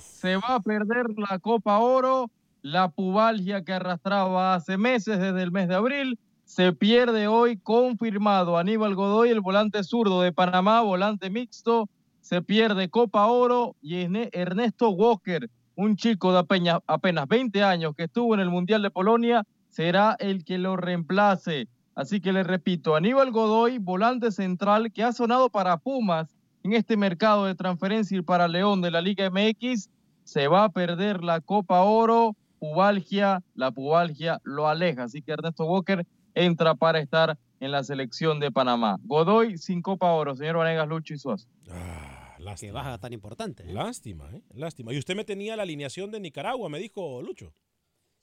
se 0.00 0.36
va 0.36 0.56
a 0.56 0.60
perder 0.60 1.06
la 1.16 1.38
Copa 1.38 1.78
Oro, 1.78 2.30
la 2.62 2.88
pubalgia 2.88 3.64
que 3.64 3.72
arrastraba 3.72 4.54
hace 4.54 4.76
meses, 4.76 5.18
desde 5.18 5.42
el 5.42 5.52
mes 5.52 5.68
de 5.68 5.74
abril, 5.74 6.18
se 6.46 6.72
pierde 6.72 7.26
hoy 7.26 7.58
confirmado. 7.58 8.56
Aníbal 8.56 8.94
Godoy, 8.94 9.30
el 9.30 9.40
volante 9.40 9.82
zurdo 9.82 10.22
de 10.22 10.32
Panamá, 10.32 10.80
volante 10.80 11.28
mixto, 11.28 11.90
se 12.20 12.40
pierde 12.40 12.88
Copa 12.88 13.26
Oro 13.26 13.74
y 13.82 14.06
Ernesto 14.32 14.90
Walker, 14.90 15.50
un 15.74 15.96
chico 15.96 16.32
de 16.32 16.38
apenas, 16.86 17.28
20 17.28 17.62
años 17.62 17.94
que 17.96 18.04
estuvo 18.04 18.32
en 18.32 18.40
el 18.40 18.48
Mundial 18.48 18.80
de 18.80 18.90
Polonia, 18.90 19.44
será 19.70 20.16
el 20.20 20.44
que 20.44 20.56
lo 20.56 20.76
reemplace. 20.76 21.68
Así 21.96 22.20
que 22.20 22.32
le 22.32 22.44
repito, 22.44 22.94
Aníbal 22.94 23.32
Godoy, 23.32 23.78
volante 23.78 24.30
central 24.30 24.92
que 24.92 25.02
ha 25.02 25.12
sonado 25.12 25.50
para 25.50 25.76
Pumas 25.78 26.28
en 26.62 26.74
este 26.74 26.96
mercado 26.96 27.46
de 27.46 27.56
transferencia 27.56 28.16
y 28.16 28.22
para 28.22 28.48
León 28.48 28.82
de 28.82 28.92
la 28.92 29.00
Liga 29.00 29.28
MX, 29.30 29.90
se 30.22 30.46
va 30.46 30.64
a 30.64 30.68
perder 30.68 31.24
la 31.24 31.40
Copa 31.40 31.82
Oro, 31.82 32.36
pubalgia, 32.60 33.42
la 33.54 33.72
pubalgia 33.72 34.40
lo 34.44 34.68
aleja. 34.68 35.04
Así 35.04 35.22
que 35.22 35.32
Ernesto 35.32 35.64
Walker 35.64 36.06
entra 36.36 36.76
para 36.76 37.00
estar 37.00 37.36
en 37.58 37.72
la 37.72 37.82
selección 37.82 38.38
de 38.38 38.52
Panamá. 38.52 38.98
Godoy 39.02 39.58
sin 39.58 39.82
Copa 39.82 40.12
Oro, 40.12 40.36
señor 40.36 40.58
Vanegas 40.58 40.86
Lucho 40.86 41.14
y 41.14 41.18
Suazo. 41.18 41.48
Ah. 41.68 42.16
Lástima. 42.38 42.70
Que 42.70 42.72
baja 42.74 42.98
tan 42.98 43.12
importante. 43.12 43.64
¿eh? 43.64 43.72
Lástima, 43.72 44.30
¿eh? 44.32 44.42
Lástima. 44.54 44.92
Y 44.92 44.98
usted 44.98 45.16
me 45.16 45.24
tenía 45.24 45.56
la 45.56 45.62
alineación 45.62 46.10
de 46.10 46.20
Nicaragua, 46.20 46.68
me 46.68 46.78
dijo 46.78 47.22
Lucho. 47.22 47.52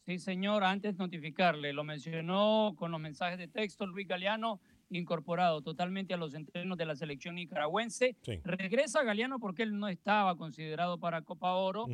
Sí, 0.06 0.20
señor, 0.20 0.64
antes 0.64 0.98
notificarle, 0.98 1.74
lo 1.74 1.84
mencionó 1.84 2.74
con 2.78 2.92
los 2.92 3.00
mensajes 3.00 3.38
de 3.38 3.48
texto 3.48 3.86
Luis 3.86 4.08
Galeano, 4.08 4.60
incorporado 4.90 5.62
totalmente 5.62 6.14
a 6.14 6.18
los 6.18 6.34
entrenos 6.34 6.78
de 6.78 6.86
la 6.86 6.96
selección 6.96 7.36
nicaragüense. 7.36 8.16
Regresa 8.44 9.04
Galeano 9.04 9.40
porque 9.40 9.64
él 9.64 9.80
no 9.80 9.88
estaba 9.88 10.36
considerado 10.36 11.00
para 11.00 11.22
Copa 11.22 11.54
Oro 11.54 11.88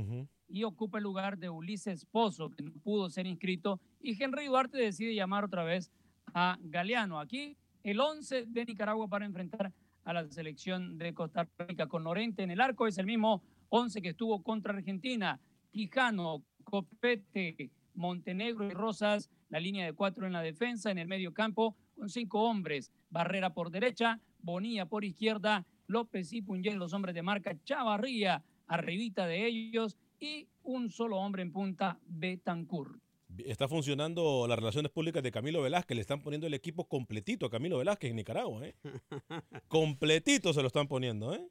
y 0.47 0.63
ocupa 0.63 0.97
el 0.97 1.03
lugar 1.03 1.38
de 1.38 1.49
Ulises 1.49 2.05
Pozo, 2.05 2.49
que 2.49 2.63
no 2.63 2.72
pudo 2.84 3.09
ser 3.09 3.28
inscrito, 3.28 3.80
y 4.01 4.22
Henry 4.22 4.47
Duarte 4.47 4.80
decide 4.80 5.13
llamar 5.13 5.45
otra 5.45 5.63
vez 5.63 5.91
a 6.34 6.57
Galeano. 6.61 7.19
Aquí 7.19 7.55
el 7.84 7.99
11 7.99 8.45
de 8.47 8.65
Nicaragua 8.65 9.07
para 9.07 9.25
enfrentar 9.25 9.71
a 10.03 10.13
la 10.13 10.27
selección 10.30 10.97
de 10.97 11.13
Costa 11.13 11.47
Rica. 11.57 11.88
Con 11.88 12.03
Lorente 12.03 12.43
en 12.43 12.51
el 12.51 12.61
arco 12.61 12.88
es 12.88 12.97
el 12.97 13.05
mismo 13.05 13.43
11 13.69 14.01
que 14.01 14.09
estuvo 14.09 14.41
contra 14.41 14.73
Argentina. 14.73 15.39
Quijano, 15.71 16.43
Copete, 16.63 17.69
Montenegro 17.95 18.65
y 18.65 18.71
Rosas, 18.71 19.30
la 19.49 19.59
línea 19.59 19.86
de 19.86 19.93
cuatro 19.93 20.25
en 20.25 20.34
la 20.34 20.41
defensa, 20.41 20.91
en 20.91 20.97
el 20.97 21.07
medio 21.07 21.34
campo, 21.34 21.75
con 21.95 22.09
cinco 22.09 22.43
hombres. 22.43 22.91
Barrera 23.09 23.53
por 23.53 23.71
derecha, 23.71 24.19
Bonilla 24.39 24.86
por 24.86 25.03
izquierda, 25.03 25.65
López 25.88 26.32
y 26.34 26.41
Puñel, 26.41 26.77
los 26.77 26.93
hombres 26.93 27.15
de 27.15 27.23
marca, 27.23 27.55
Chavarría, 27.63 28.43
arribita 28.67 29.25
de 29.25 29.45
ellos, 29.45 29.97
y 30.19 30.47
un 30.63 30.89
solo 30.89 31.17
hombre 31.17 31.41
en 31.41 31.51
punta, 31.51 31.99
Betancourt 32.05 32.99
está 33.45 33.67
funcionando 33.67 34.45
las 34.47 34.57
relaciones 34.57 34.91
públicas 34.91 35.23
de 35.23 35.31
Camilo 35.31 35.61
Velázquez. 35.61 35.95
Le 35.95 36.01
están 36.01 36.21
poniendo 36.21 36.47
el 36.47 36.53
equipo 36.53 36.85
completito 36.85 37.45
a 37.45 37.49
Camilo 37.49 37.77
Velázquez 37.77 38.09
en 38.09 38.15
Nicaragua. 38.15 38.65
¿eh? 38.65 38.75
completito 39.67 40.53
se 40.53 40.61
lo 40.61 40.67
están 40.67 40.87
poniendo. 40.87 41.33
¿eh? 41.33 41.41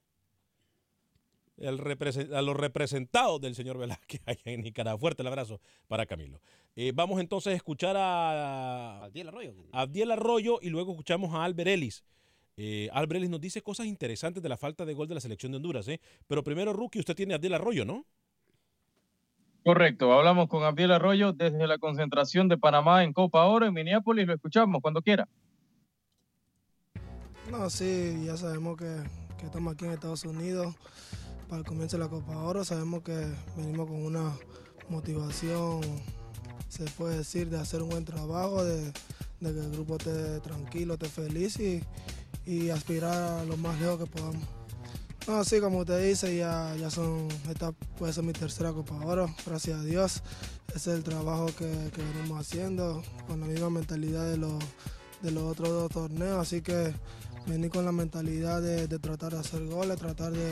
a 1.61 2.43
los 2.43 2.57
representados 2.57 3.41
del 3.41 3.55
señor 3.55 3.79
Velázquez 3.79 4.21
allá 4.27 4.43
en 4.45 4.63
Nicaragua. 4.63 4.99
Fuerte 4.99 5.23
el 5.23 5.29
abrazo 5.29 5.61
para 5.87 6.07
Camilo. 6.07 6.41
Eh, 6.77 6.93
vamos 6.95 7.21
entonces 7.21 7.53
a 7.53 7.57
escuchar 7.57 7.97
a 7.97 9.05
Abdiel 9.05 9.29
Arroyo. 9.29 9.55
Abdiel 9.73 10.11
Arroyo 10.13 10.59
y 10.63 10.69
luego 10.71 10.93
escuchamos 10.93 11.35
a 11.35 11.45
Albert 11.45 11.69
Ellis. 11.69 12.05
Eh, 12.57 12.89
Albert 12.93 13.19
Ellis 13.19 13.31
nos 13.31 13.41
dice 13.41 13.63
cosas 13.63 13.87
interesantes 13.87 14.43
de 14.43 14.49
la 14.49 14.57
falta 14.57 14.85
de 14.85 14.95
gol 14.95 15.09
de 15.09 15.15
la 15.15 15.21
selección 15.21 15.53
de 15.53 15.57
Honduras. 15.57 15.89
¿eh? 15.89 16.01
Pero 16.27 16.45
primero, 16.45 16.73
Rookie, 16.73 17.01
usted 17.01 17.15
tiene 17.15 17.35
a 17.35 17.37
Abdiel 17.37 17.55
Arroyo, 17.55 17.85
¿no? 17.85 18.07
Correcto, 19.69 20.11
hablamos 20.15 20.49
con 20.49 20.65
Abdiel 20.65 20.93
Arroyo 20.93 21.35
desde 21.35 21.67
la 21.67 21.77
concentración 21.77 22.49
de 22.49 22.57
Panamá 22.57 23.05
en 23.05 23.13
Copa 23.13 23.45
Oro 23.45 23.67
en 23.67 23.75
Minneapolis, 23.75 24.27
lo 24.27 24.33
escuchamos 24.33 24.81
cuando 24.81 25.03
quiera. 25.03 25.29
No, 27.51 27.69
sí, 27.69 28.23
ya 28.25 28.39
sabemos 28.39 28.79
que, 28.79 28.97
estamos 29.45 29.75
aquí 29.75 29.85
en 29.85 29.91
Estados 29.91 30.25
Unidos 30.25 30.75
para 31.51 31.59
el 31.59 31.67
comienzo 31.67 31.99
de 31.99 32.05
la 32.05 32.09
Copa 32.09 32.39
Oro, 32.39 32.65
sabemos 32.65 33.03
que 33.03 33.31
venimos 33.59 33.89
con 33.89 34.03
una 34.03 34.33
motivación, 34.89 35.83
se 36.71 36.85
puede 36.85 37.19
decir, 37.19 37.51
de 37.51 37.61
hacer 37.61 37.83
un 37.83 37.91
buen 37.91 38.07
trabajo, 38.07 38.65
de, 38.65 38.91
que 39.39 39.49
el 39.49 39.71
grupo 39.71 39.97
esté 39.99 40.41
tranquilo, 40.41 40.95
esté 40.95 41.11
feliz 41.11 41.61
y, 41.61 41.85
y 42.47 42.71
aspirar 42.71 43.41
a 43.41 43.45
lo 43.45 43.59
más 43.59 43.79
lejos 43.79 43.99
que 43.99 44.07
podamos. 44.07 44.58
No, 45.29 45.45
sí, 45.45 45.61
como 45.61 45.81
usted 45.81 46.09
dice, 46.09 46.35
ya, 46.35 46.75
ya 46.77 46.89
son, 46.89 47.29
esta 47.51 47.73
puede 47.99 48.15
ser 48.15 48.25
mi 48.25 48.33
tercera 48.33 48.73
Copa 48.73 48.95
Oro, 49.05 49.29
gracias 49.45 49.79
a 49.79 49.85
Dios. 49.85 50.23
Ese 50.69 50.91
es 50.91 50.97
el 50.97 51.05
trabajo 51.05 51.49
que, 51.55 51.67
venimos 51.67 52.41
haciendo 52.41 53.03
con 53.27 53.39
la 53.41 53.47
misma 53.47 53.69
mentalidad 53.69 54.27
de 54.27 54.39
los, 54.39 54.55
de 55.21 55.31
los 55.31 55.43
otros 55.43 55.69
dos 55.69 55.91
torneos, 55.91 56.39
así 56.39 56.63
que 56.63 56.95
vení 57.47 57.69
con 57.69 57.85
la 57.85 57.93
mentalidad 57.93 58.63
de, 58.63 58.89
tratar 58.99 59.35
de 59.35 59.41
hacer 59.41 59.67
goles, 59.67 59.99
tratar 59.99 60.33
de, 60.33 60.51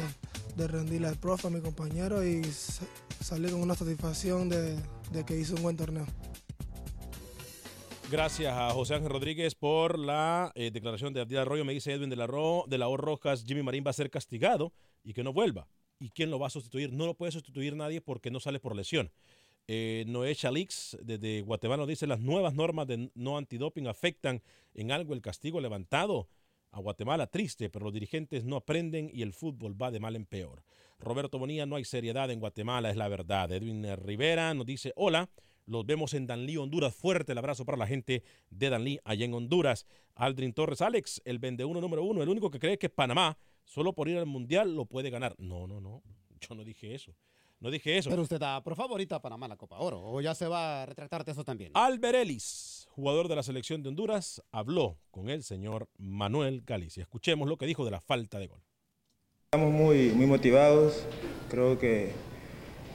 de 0.57 0.69
rendirle 0.69 1.09
al 1.09 1.17
profe, 1.17 1.47
a 1.47 1.51
mi 1.51 1.63
compañero 1.63 2.23
y 2.23 2.43
salir 3.25 3.53
con 3.53 3.63
una 3.63 3.75
satisfacción 3.75 4.51
de, 4.51 4.77
de 5.11 5.25
que 5.25 5.41
hice 5.41 5.55
un 5.55 5.63
buen 5.63 5.79
torneo. 5.79 6.05
Gracias 8.09 8.55
a 8.55 8.71
José 8.71 8.95
Ángel 8.95 9.11
Rodríguez 9.11 9.57
por 9.57 9.99
la 9.99 10.53
eh, 10.55 10.71
declaración 10.71 11.13
de 11.13 11.21
Abdiel 11.21 11.41
Arroyo. 11.41 11.65
Me 11.65 11.73
dice 11.73 11.93
Edwin 11.93 12.09
de 12.09 12.15
la, 12.15 12.29
Ro, 12.29 12.65
de 12.69 12.79
la 12.79 12.87
Rojas, 12.87 13.45
Jimmy 13.45 13.65
Marín 13.65 13.83
va 13.85 13.91
a 13.91 13.95
ser 13.95 14.11
castigado 14.11 14.73
y 15.03 15.13
que 15.13 15.25
no 15.25 15.33
vuelva. 15.33 15.67
¿Y 15.99 16.11
quién 16.11 16.31
lo 16.31 16.39
va 16.39 16.47
a 16.47 16.51
sustituir? 16.51 16.93
No 16.93 17.07
lo 17.07 17.15
puede 17.15 17.33
sustituir 17.33 17.75
nadie 17.75 18.01
porque 18.01 18.31
no 18.31 18.39
sale 18.39 18.61
por 18.61 18.77
lesión. 18.77 19.11
Eh, 19.67 20.05
Noé 20.07 20.37
Chalix 20.37 20.97
desde 21.03 21.41
Guatemala 21.41 21.85
dice 21.85 22.07
las 22.07 22.21
nuevas 22.21 22.55
normas 22.55 22.87
de 22.87 23.11
no 23.17 23.39
antidoping 23.39 23.89
afectan 23.89 24.41
en 24.75 24.93
algo 24.93 25.13
el 25.13 25.21
castigo 25.21 25.61
levantado 25.61 26.29
a 26.71 26.79
Guatemala. 26.79 27.27
Triste, 27.27 27.71
pero 27.71 27.87
los 27.87 27.93
dirigentes 27.93 28.45
no 28.45 28.55
aprenden 28.55 29.11
y 29.13 29.23
el 29.23 29.33
fútbol 29.33 29.81
va 29.81 29.91
de 29.91 29.99
mal 29.99 30.15
en 30.15 30.27
peor. 30.27 30.63
Roberto 31.01 31.41
Bonilla, 31.41 31.67
no 31.67 31.75
hay 31.75 31.85
seriedad 31.85 32.31
en 32.31 32.39
Guatemala, 32.39 32.89
es 32.89 32.97
la 32.97 33.09
verdad. 33.09 33.51
Edwin 33.51 33.85
Rivera 33.97 34.55
nos 34.55 34.65
dice, 34.65 34.93
hola, 34.95 35.29
los 35.67 35.85
vemos 35.85 36.15
en 36.15 36.27
Danlí, 36.27 36.57
Honduras. 36.57 36.95
Fuerte 36.95 37.33
el 37.33 37.39
abrazo 37.39 37.65
para 37.65 37.77
la 37.77 37.87
gente 37.87 38.23
de 38.51 38.71
Danlí, 38.71 38.99
allá 39.05 39.25
en 39.25 39.35
Honduras. 39.35 39.87
Aldrin 40.15 40.53
Torres, 40.53 40.81
Alex, 40.81 41.21
el 41.25 41.39
vende 41.39 41.65
uno 41.65 41.81
número 41.81 42.03
uno, 42.03 42.23
el 42.23 42.29
único 42.29 42.51
que 42.51 42.59
cree 42.59 42.79
que 42.79 42.89
Panamá, 42.89 43.37
solo 43.65 43.93
por 43.93 44.09
ir 44.09 44.17
al 44.17 44.27
Mundial, 44.27 44.75
lo 44.75 44.87
puede 44.87 45.11
ganar. 45.11 45.35
No, 45.39 45.67
no, 45.67 45.81
no. 45.81 46.03
Yo 46.41 46.55
no 46.55 46.65
dije 46.65 46.95
eso. 46.95 47.15
No 47.59 47.71
dije 47.71 47.97
eso. 47.97 48.11
Pero 48.11 48.23
usted 48.23 48.39
da 48.39 48.63
por 48.63 48.77
favorita 48.77 49.17
a 49.17 49.23
Panamá 49.23 49.49
la 49.49 49.57
Copa 49.57 49.79
Oro. 49.79 50.03
¿O 50.03 50.21
ya 50.21 50.35
se 50.35 50.47
va 50.47 50.83
a 50.83 50.87
retractar 50.87 51.25
de 51.25 51.33
eso 51.33 51.43
también? 51.43 51.73
Albert 51.75 52.17
Ellis, 52.17 52.87
jugador 52.91 53.29
de 53.29 53.37
la 53.37 53.43
selección 53.43 53.83
de 53.83 53.89
Honduras, 53.89 54.43
habló 54.53 54.99
con 55.11 55.31
el 55.31 55.43
señor 55.43 55.89
Manuel 55.97 56.63
Galicia. 56.67 57.03
Escuchemos 57.03 57.49
lo 57.49 57.57
que 57.57 57.67
dijo 57.67 57.85
de 57.85 57.91
la 57.91 58.01
falta 58.01 58.39
de 58.39 58.49
gol. 58.49 58.61
Estamos 59.45 59.73
muy, 59.73 60.11
muy 60.11 60.27
motivados. 60.27 61.07
Creo 61.49 61.79
que 61.79 62.13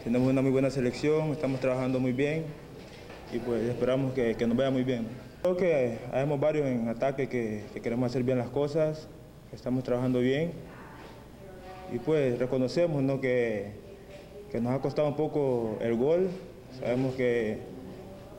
tenemos 0.03 0.29
una 0.29 0.41
muy 0.41 0.51
buena 0.51 0.69
selección. 0.69 1.31
Estamos 1.31 1.59
trabajando 1.59 1.99
muy 1.99 2.11
bien 2.11 2.45
y 3.31 3.39
pues 3.39 3.61
esperamos 3.69 4.13
que, 4.13 4.35
nos 4.47 4.57
vaya 4.57 4.71
muy 4.71 4.83
bien. 4.83 5.07
Creo 5.43 5.57
que 5.57 5.99
hay 6.11 6.25
varios 6.37 6.65
en 6.65 6.87
ataque 6.87 7.29
que, 7.29 7.63
queremos 7.81 8.09
hacer 8.09 8.23
bien 8.23 8.37
las 8.37 8.49
cosas, 8.49 9.07
estamos 9.53 9.83
trabajando 9.83 10.19
bien 10.19 10.51
y 11.93 11.99
pues 11.99 12.37
reconocemos 12.39 13.01
¿no? 13.01 13.21
que, 13.21 13.71
nos 14.53 14.73
ha 14.73 14.79
costado 14.79 15.07
un 15.07 15.15
poco 15.15 15.77
el 15.81 15.95
gol, 15.95 16.29
sabemos 16.79 17.15
que 17.15 17.57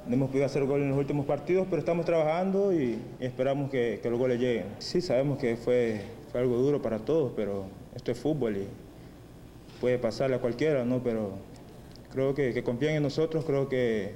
no 0.06 0.14
hemos 0.14 0.30
podido 0.30 0.46
hacer 0.46 0.64
gol 0.64 0.82
en 0.82 0.90
los 0.90 0.98
últimos 0.98 1.26
partidos, 1.26 1.66
pero 1.70 1.78
estamos 1.78 2.04
trabajando 2.04 2.72
y, 2.72 2.98
esperamos 3.20 3.70
que, 3.70 4.00
los 4.04 4.18
goles 4.18 4.40
lleguen. 4.40 4.66
Sí, 4.78 5.00
sabemos 5.00 5.38
que 5.38 5.56
fue, 5.56 6.02
fue 6.30 6.40
algo 6.40 6.56
duro 6.56 6.82
para 6.82 6.98
todos, 6.98 7.32
pero 7.36 7.66
esto 7.94 8.10
es 8.10 8.18
fútbol 8.18 8.56
y 8.56 8.66
puede 9.80 9.98
pasarle 9.98 10.36
a 10.36 10.38
cualquiera, 10.38 10.84
¿no? 10.84 11.02
pero 11.02 11.51
creo 12.12 12.34
que, 12.34 12.52
que 12.52 12.62
confían 12.62 12.94
en 12.94 13.02
nosotros, 13.02 13.44
creo 13.44 13.68
que 13.68 14.12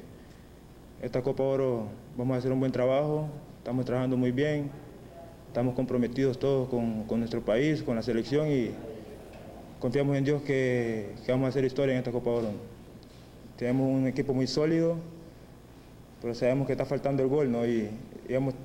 esta 1.02 1.22
Copa 1.22 1.42
Oro 1.42 1.88
vamos 2.16 2.34
a 2.34 2.38
hacer 2.38 2.52
un 2.52 2.60
buen 2.60 2.72
trabajo, 2.72 3.28
estamos 3.58 3.84
trabajando 3.84 4.16
muy 4.16 4.32
bien, 4.32 4.70
estamos 5.48 5.74
comprometidos 5.74 6.38
todos 6.38 6.68
con, 6.68 7.18
nuestro 7.18 7.42
país, 7.42 7.82
con 7.82 7.96
la 7.96 8.02
selección 8.02 8.50
y 8.50 8.70
confiamos 9.80 10.16
en 10.16 10.24
Dios 10.24 10.42
que, 10.42 11.14
vamos 11.28 11.46
a 11.46 11.48
hacer 11.48 11.64
historia 11.64 11.92
en 11.92 11.98
esta 11.98 12.12
Copa 12.12 12.30
Oro. 12.30 12.50
Tenemos 13.56 13.88
un 13.88 14.06
equipo 14.06 14.34
muy 14.34 14.46
sólido, 14.46 14.96
pero 16.20 16.34
sabemos 16.34 16.66
que 16.66 16.72
está 16.72 16.84
faltando 16.84 17.22
el 17.22 17.28
gol, 17.28 17.50
¿no? 17.50 17.66
Y, 17.66 17.88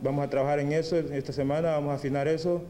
vamos 0.02 0.26
a 0.26 0.30
trabajar 0.30 0.60
en 0.60 0.74
eso 0.74 0.98
esta 0.98 1.32
semana, 1.32 1.72
vamos 1.72 1.92
a 1.92 1.96
afinar 1.96 2.28
eso 2.28 2.64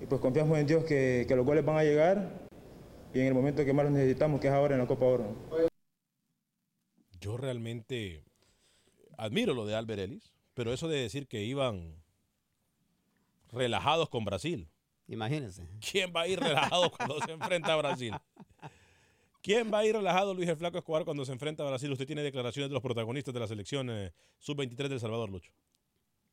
y 0.00 0.06
pues 0.06 0.20
confiamos 0.20 0.58
en 0.58 0.66
Dios 0.66 0.84
que, 0.84 1.26
que 1.28 1.36
los 1.36 1.44
goles 1.44 1.64
van 1.64 1.76
a 1.76 1.84
llegar 1.84 2.30
y 3.12 3.20
en 3.20 3.26
el 3.26 3.34
momento 3.34 3.64
que 3.64 3.72
más 3.72 3.84
los 3.84 3.94
necesitamos, 3.94 4.40
que 4.40 4.48
es 4.48 4.54
ahora 4.54 4.74
en 4.74 4.80
la 4.80 4.86
Copa 4.86 5.04
Oro. 5.04 5.75
Yo 7.20 7.36
realmente 7.36 8.24
admiro 9.16 9.54
lo 9.54 9.66
de 9.66 9.74
Albert 9.74 10.00
Ellis, 10.00 10.32
pero 10.54 10.72
eso 10.72 10.88
de 10.88 11.00
decir 11.00 11.26
que 11.26 11.44
iban 11.44 12.02
relajados 13.52 14.08
con 14.08 14.24
Brasil. 14.24 14.68
Imagínense. 15.08 15.68
¿Quién 15.80 16.12
va 16.14 16.22
a 16.22 16.28
ir 16.28 16.40
relajado 16.40 16.90
cuando 16.90 17.20
se 17.20 17.32
enfrenta 17.32 17.72
a 17.72 17.76
Brasil? 17.76 18.14
¿Quién 19.42 19.72
va 19.72 19.78
a 19.78 19.86
ir 19.86 19.94
relajado, 19.94 20.34
Luis 20.34 20.48
el 20.48 20.56
Flaco 20.56 20.78
Escobar, 20.78 21.04
cuando 21.04 21.24
se 21.24 21.32
enfrenta 21.32 21.62
a 21.62 21.68
Brasil? 21.68 21.92
Usted 21.92 22.06
tiene 22.06 22.22
declaraciones 22.22 22.68
de 22.68 22.74
los 22.74 22.82
protagonistas 22.82 23.32
de 23.32 23.38
la 23.38 23.46
selección 23.46 23.88
eh, 23.90 24.12
sub-23 24.40 24.88
del 24.88 24.98
Salvador, 24.98 25.30
Lucho. 25.30 25.52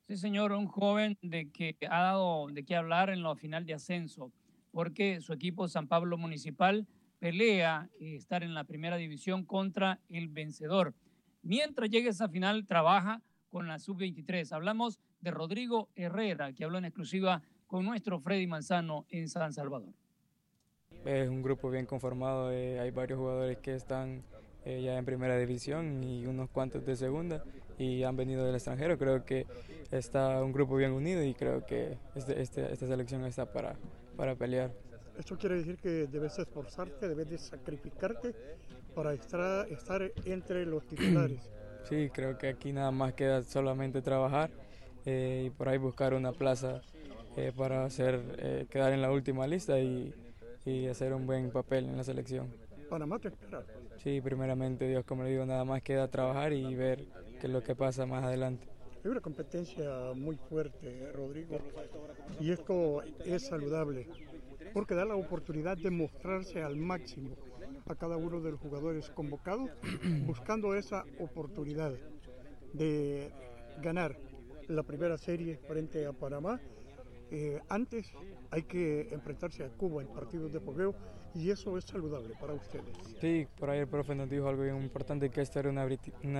Sí, 0.07 0.17
señor, 0.17 0.51
un 0.51 0.67
joven 0.67 1.17
de 1.21 1.51
que 1.51 1.77
ha 1.89 2.01
dado 2.01 2.47
de 2.47 2.65
qué 2.65 2.75
hablar 2.75 3.11
en 3.11 3.21
la 3.21 3.35
final 3.35 3.67
de 3.67 3.75
ascenso, 3.75 4.31
porque 4.71 5.21
su 5.21 5.31
equipo 5.31 5.67
San 5.67 5.87
Pablo 5.87 6.17
Municipal 6.17 6.87
pelea 7.23 7.87
eh, 8.01 8.15
estar 8.17 8.43
en 8.43 8.53
la 8.53 8.65
primera 8.65 8.97
división 8.97 9.45
contra 9.45 9.97
el 10.09 10.27
vencedor. 10.27 10.93
Mientras 11.41 11.89
llegue 11.89 12.09
esa 12.09 12.27
final, 12.27 12.65
trabaja 12.67 13.21
con 13.49 13.65
la 13.65 13.79
sub-23. 13.79 14.51
Hablamos 14.51 14.99
de 15.21 15.31
Rodrigo 15.31 15.87
Herrera, 15.95 16.51
que 16.51 16.65
habló 16.65 16.79
en 16.79 16.83
exclusiva 16.83 17.41
con 17.65 17.85
nuestro 17.85 18.19
Freddy 18.19 18.45
Manzano 18.45 19.05
en 19.07 19.29
San 19.29 19.53
Salvador. 19.53 19.93
Es 21.05 21.29
un 21.29 21.41
grupo 21.41 21.69
bien 21.69 21.85
conformado, 21.85 22.51
eh, 22.51 22.81
hay 22.81 22.91
varios 22.91 23.19
jugadores 23.19 23.57
que 23.59 23.73
están 23.73 24.25
eh, 24.65 24.81
ya 24.83 24.97
en 24.97 25.05
primera 25.05 25.37
división 25.37 26.03
y 26.03 26.25
unos 26.25 26.49
cuantos 26.49 26.85
de 26.85 26.97
segunda 26.97 27.45
y 27.77 28.03
han 28.03 28.17
venido 28.17 28.45
del 28.45 28.55
extranjero. 28.55 28.97
Creo 28.97 29.23
que 29.23 29.47
está 29.91 30.43
un 30.43 30.51
grupo 30.51 30.75
bien 30.75 30.91
unido 30.91 31.23
y 31.23 31.33
creo 31.33 31.65
que 31.65 31.97
este, 32.15 32.41
este, 32.41 32.73
esta 32.73 32.85
selección 32.85 33.23
está 33.23 33.45
para, 33.45 33.77
para 34.17 34.35
pelear. 34.35 34.73
Esto 35.17 35.37
quiere 35.37 35.55
decir 35.55 35.77
que 35.77 36.07
debes 36.07 36.37
esforzarte, 36.39 37.07
debes 37.07 37.29
de 37.29 37.37
sacrificarte 37.37 38.35
para 38.95 39.13
estar, 39.13 39.67
estar 39.69 40.11
entre 40.25 40.65
los 40.65 40.85
titulares. 40.87 41.39
Sí, 41.89 42.09
creo 42.13 42.37
que 42.37 42.47
aquí 42.47 42.71
nada 42.71 42.91
más 42.91 43.13
queda 43.13 43.43
solamente 43.43 44.01
trabajar 44.01 44.49
eh, 45.05 45.43
y 45.47 45.49
por 45.49 45.67
ahí 45.67 45.77
buscar 45.77 46.13
una 46.13 46.31
plaza 46.31 46.81
eh, 47.35 47.51
para 47.53 47.83
hacer, 47.83 48.21
eh, 48.37 48.67
quedar 48.69 48.93
en 48.93 49.01
la 49.01 49.11
última 49.11 49.45
lista 49.47 49.77
y, 49.81 50.13
y 50.65 50.87
hacer 50.87 51.13
un 51.13 51.27
buen 51.27 51.51
papel 51.51 51.83
en 51.89 51.97
la 51.97 52.05
selección. 52.05 52.47
Panamá 52.89 53.19
te 53.19 53.27
espera. 53.27 53.65
Sí, 54.01 54.21
primeramente 54.21 54.87
Dios, 54.87 55.03
como 55.03 55.23
le 55.23 55.31
digo, 55.31 55.45
nada 55.45 55.65
más 55.65 55.81
queda 55.81 56.07
trabajar 56.07 56.53
y 56.53 56.73
ver 56.73 57.03
qué 57.41 57.47
es 57.47 57.53
lo 57.53 57.61
que 57.61 57.75
pasa 57.75 58.05
más 58.05 58.23
adelante. 58.23 58.65
Hay 59.03 59.11
una 59.11 59.19
competencia 59.19 60.13
muy 60.15 60.37
fuerte, 60.37 61.11
Rodrigo, 61.11 61.57
y 62.39 62.51
esto 62.51 63.01
es 63.25 63.47
saludable, 63.47 64.07
porque 64.73 64.95
da 64.95 65.05
la 65.05 65.15
oportunidad 65.15 65.77
de 65.77 65.91
mostrarse 65.91 66.61
al 66.61 66.75
máximo 66.77 67.35
a 67.85 67.95
cada 67.95 68.17
uno 68.17 68.39
de 68.41 68.51
los 68.51 68.59
jugadores 68.59 69.09
convocados, 69.09 69.69
buscando 70.25 70.75
esa 70.75 71.05
oportunidad 71.19 71.93
de 72.73 73.31
ganar 73.81 74.17
la 74.67 74.83
primera 74.83 75.17
serie 75.17 75.57
frente 75.57 76.05
a 76.05 76.13
Panamá. 76.13 76.59
Eh, 77.31 77.59
antes 77.69 78.11
hay 78.51 78.63
que 78.63 79.09
enfrentarse 79.11 79.63
a 79.63 79.69
Cuba 79.69 80.01
en 80.01 80.07
partidos 80.07 80.53
de 80.53 80.59
fogueo 80.59 80.93
y 81.33 81.49
eso 81.49 81.77
es 81.77 81.85
saludable 81.85 82.35
para 82.39 82.53
ustedes. 82.53 82.95
Sí, 83.19 83.47
por 83.57 83.69
ahí 83.69 83.79
el 83.79 83.87
profe 83.87 84.13
nos 84.13 84.29
dijo 84.29 84.47
algo 84.47 84.63
bien 84.63 84.81
importante, 84.81 85.29
que 85.29 85.41
esta 85.41 85.59
era 85.59 85.69
una, 85.69 85.85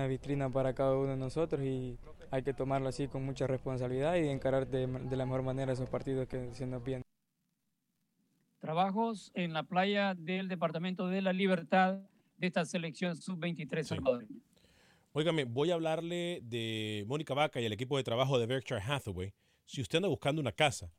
vitrina 0.06 0.48
para 0.50 0.72
cada 0.72 0.96
uno 0.96 1.10
de 1.10 1.16
nosotros 1.16 1.62
y 1.62 1.98
hay 2.30 2.42
que 2.42 2.54
tomarlo 2.54 2.88
así 2.88 3.08
con 3.08 3.24
mucha 3.24 3.46
responsabilidad 3.46 4.14
y 4.16 4.28
encarar 4.28 4.68
de, 4.68 4.86
de 4.86 5.16
la 5.16 5.26
mejor 5.26 5.42
manera 5.42 5.72
esos 5.72 5.88
partidos 5.88 6.28
que 6.28 6.54
se 6.54 6.66
nos 6.66 6.82
vienen. 6.82 7.04
Trabajos 8.64 9.30
en 9.34 9.52
la 9.52 9.64
playa 9.64 10.14
del 10.14 10.48
Departamento 10.48 11.06
de 11.06 11.20
la 11.20 11.34
Libertad 11.34 11.98
de 12.38 12.46
esta 12.46 12.64
selección 12.64 13.14
sub-23 13.14 13.82
salvadoreña. 13.82 14.40
Óigame, 15.12 15.44
voy 15.44 15.70
a 15.70 15.74
hablarle 15.74 16.40
de 16.42 17.04
Mónica 17.06 17.34
Vaca 17.34 17.60
y 17.60 17.66
el 17.66 17.74
equipo 17.74 17.98
de 17.98 18.04
trabajo 18.04 18.38
de 18.38 18.46
Berkshire 18.46 18.80
Hathaway. 18.80 19.34
Si 19.66 19.82
usted 19.82 19.98
anda 19.98 20.08
buscando 20.08 20.40
una 20.40 20.52
casa, 20.52 20.90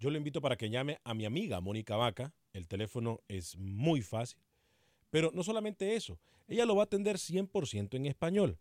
yo 0.00 0.10
le 0.10 0.18
invito 0.18 0.40
para 0.40 0.56
que 0.56 0.68
llame 0.68 0.98
a 1.04 1.14
mi 1.14 1.24
amiga 1.24 1.60
Mónica 1.60 1.94
Vaca. 1.94 2.34
El 2.52 2.66
teléfono 2.66 3.20
es 3.28 3.56
muy 3.56 4.02
fácil. 4.02 4.40
Pero 5.08 5.30
no 5.32 5.44
solamente 5.44 5.94
eso, 5.94 6.18
ella 6.48 6.66
lo 6.66 6.74
va 6.74 6.82
a 6.82 6.86
atender 6.86 7.18
100% 7.18 7.94
en 7.94 8.06
español. 8.06 8.58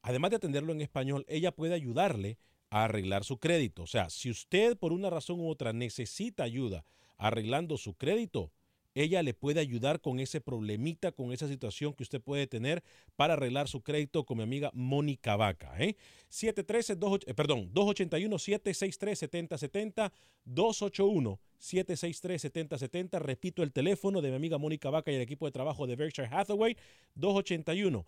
Además 0.00 0.30
de 0.30 0.36
atenderlo 0.38 0.72
en 0.72 0.80
español, 0.80 1.26
ella 1.28 1.52
puede 1.52 1.74
ayudarle 1.74 2.38
a 2.70 2.84
arreglar 2.84 3.24
su 3.24 3.36
crédito. 3.36 3.82
O 3.82 3.86
sea, 3.86 4.08
si 4.08 4.30
usted 4.30 4.78
por 4.78 4.94
una 4.94 5.10
razón 5.10 5.38
u 5.38 5.50
otra 5.50 5.74
necesita 5.74 6.44
ayuda 6.44 6.82
arreglando 7.20 7.76
su 7.76 7.94
crédito, 7.94 8.50
ella 8.94 9.22
le 9.22 9.34
puede 9.34 9.60
ayudar 9.60 10.00
con 10.00 10.18
ese 10.18 10.40
problemita, 10.40 11.12
con 11.12 11.32
esa 11.32 11.46
situación 11.46 11.94
que 11.94 12.02
usted 12.02 12.20
puede 12.20 12.48
tener 12.48 12.82
para 13.14 13.34
arreglar 13.34 13.68
su 13.68 13.82
crédito 13.82 14.24
con 14.24 14.38
mi 14.38 14.42
amiga 14.42 14.72
Mónica 14.74 15.36
Vaca. 15.36 15.72
¿eh? 15.78 15.94
713, 16.28 16.96
2, 16.96 17.20
eh, 17.26 17.34
perdón, 17.34 17.72
281-763-7070, 17.72 20.10
281-763-7070. 20.46 23.20
Repito 23.20 23.62
el 23.62 23.70
teléfono 23.72 24.20
de 24.20 24.30
mi 24.30 24.36
amiga 24.36 24.58
Mónica 24.58 24.90
Vaca 24.90 25.12
y 25.12 25.14
el 25.14 25.20
equipo 25.20 25.46
de 25.46 25.52
trabajo 25.52 25.86
de 25.86 25.94
Berkshire 25.94 26.26
Hathaway, 26.28 26.76
281 27.14 28.04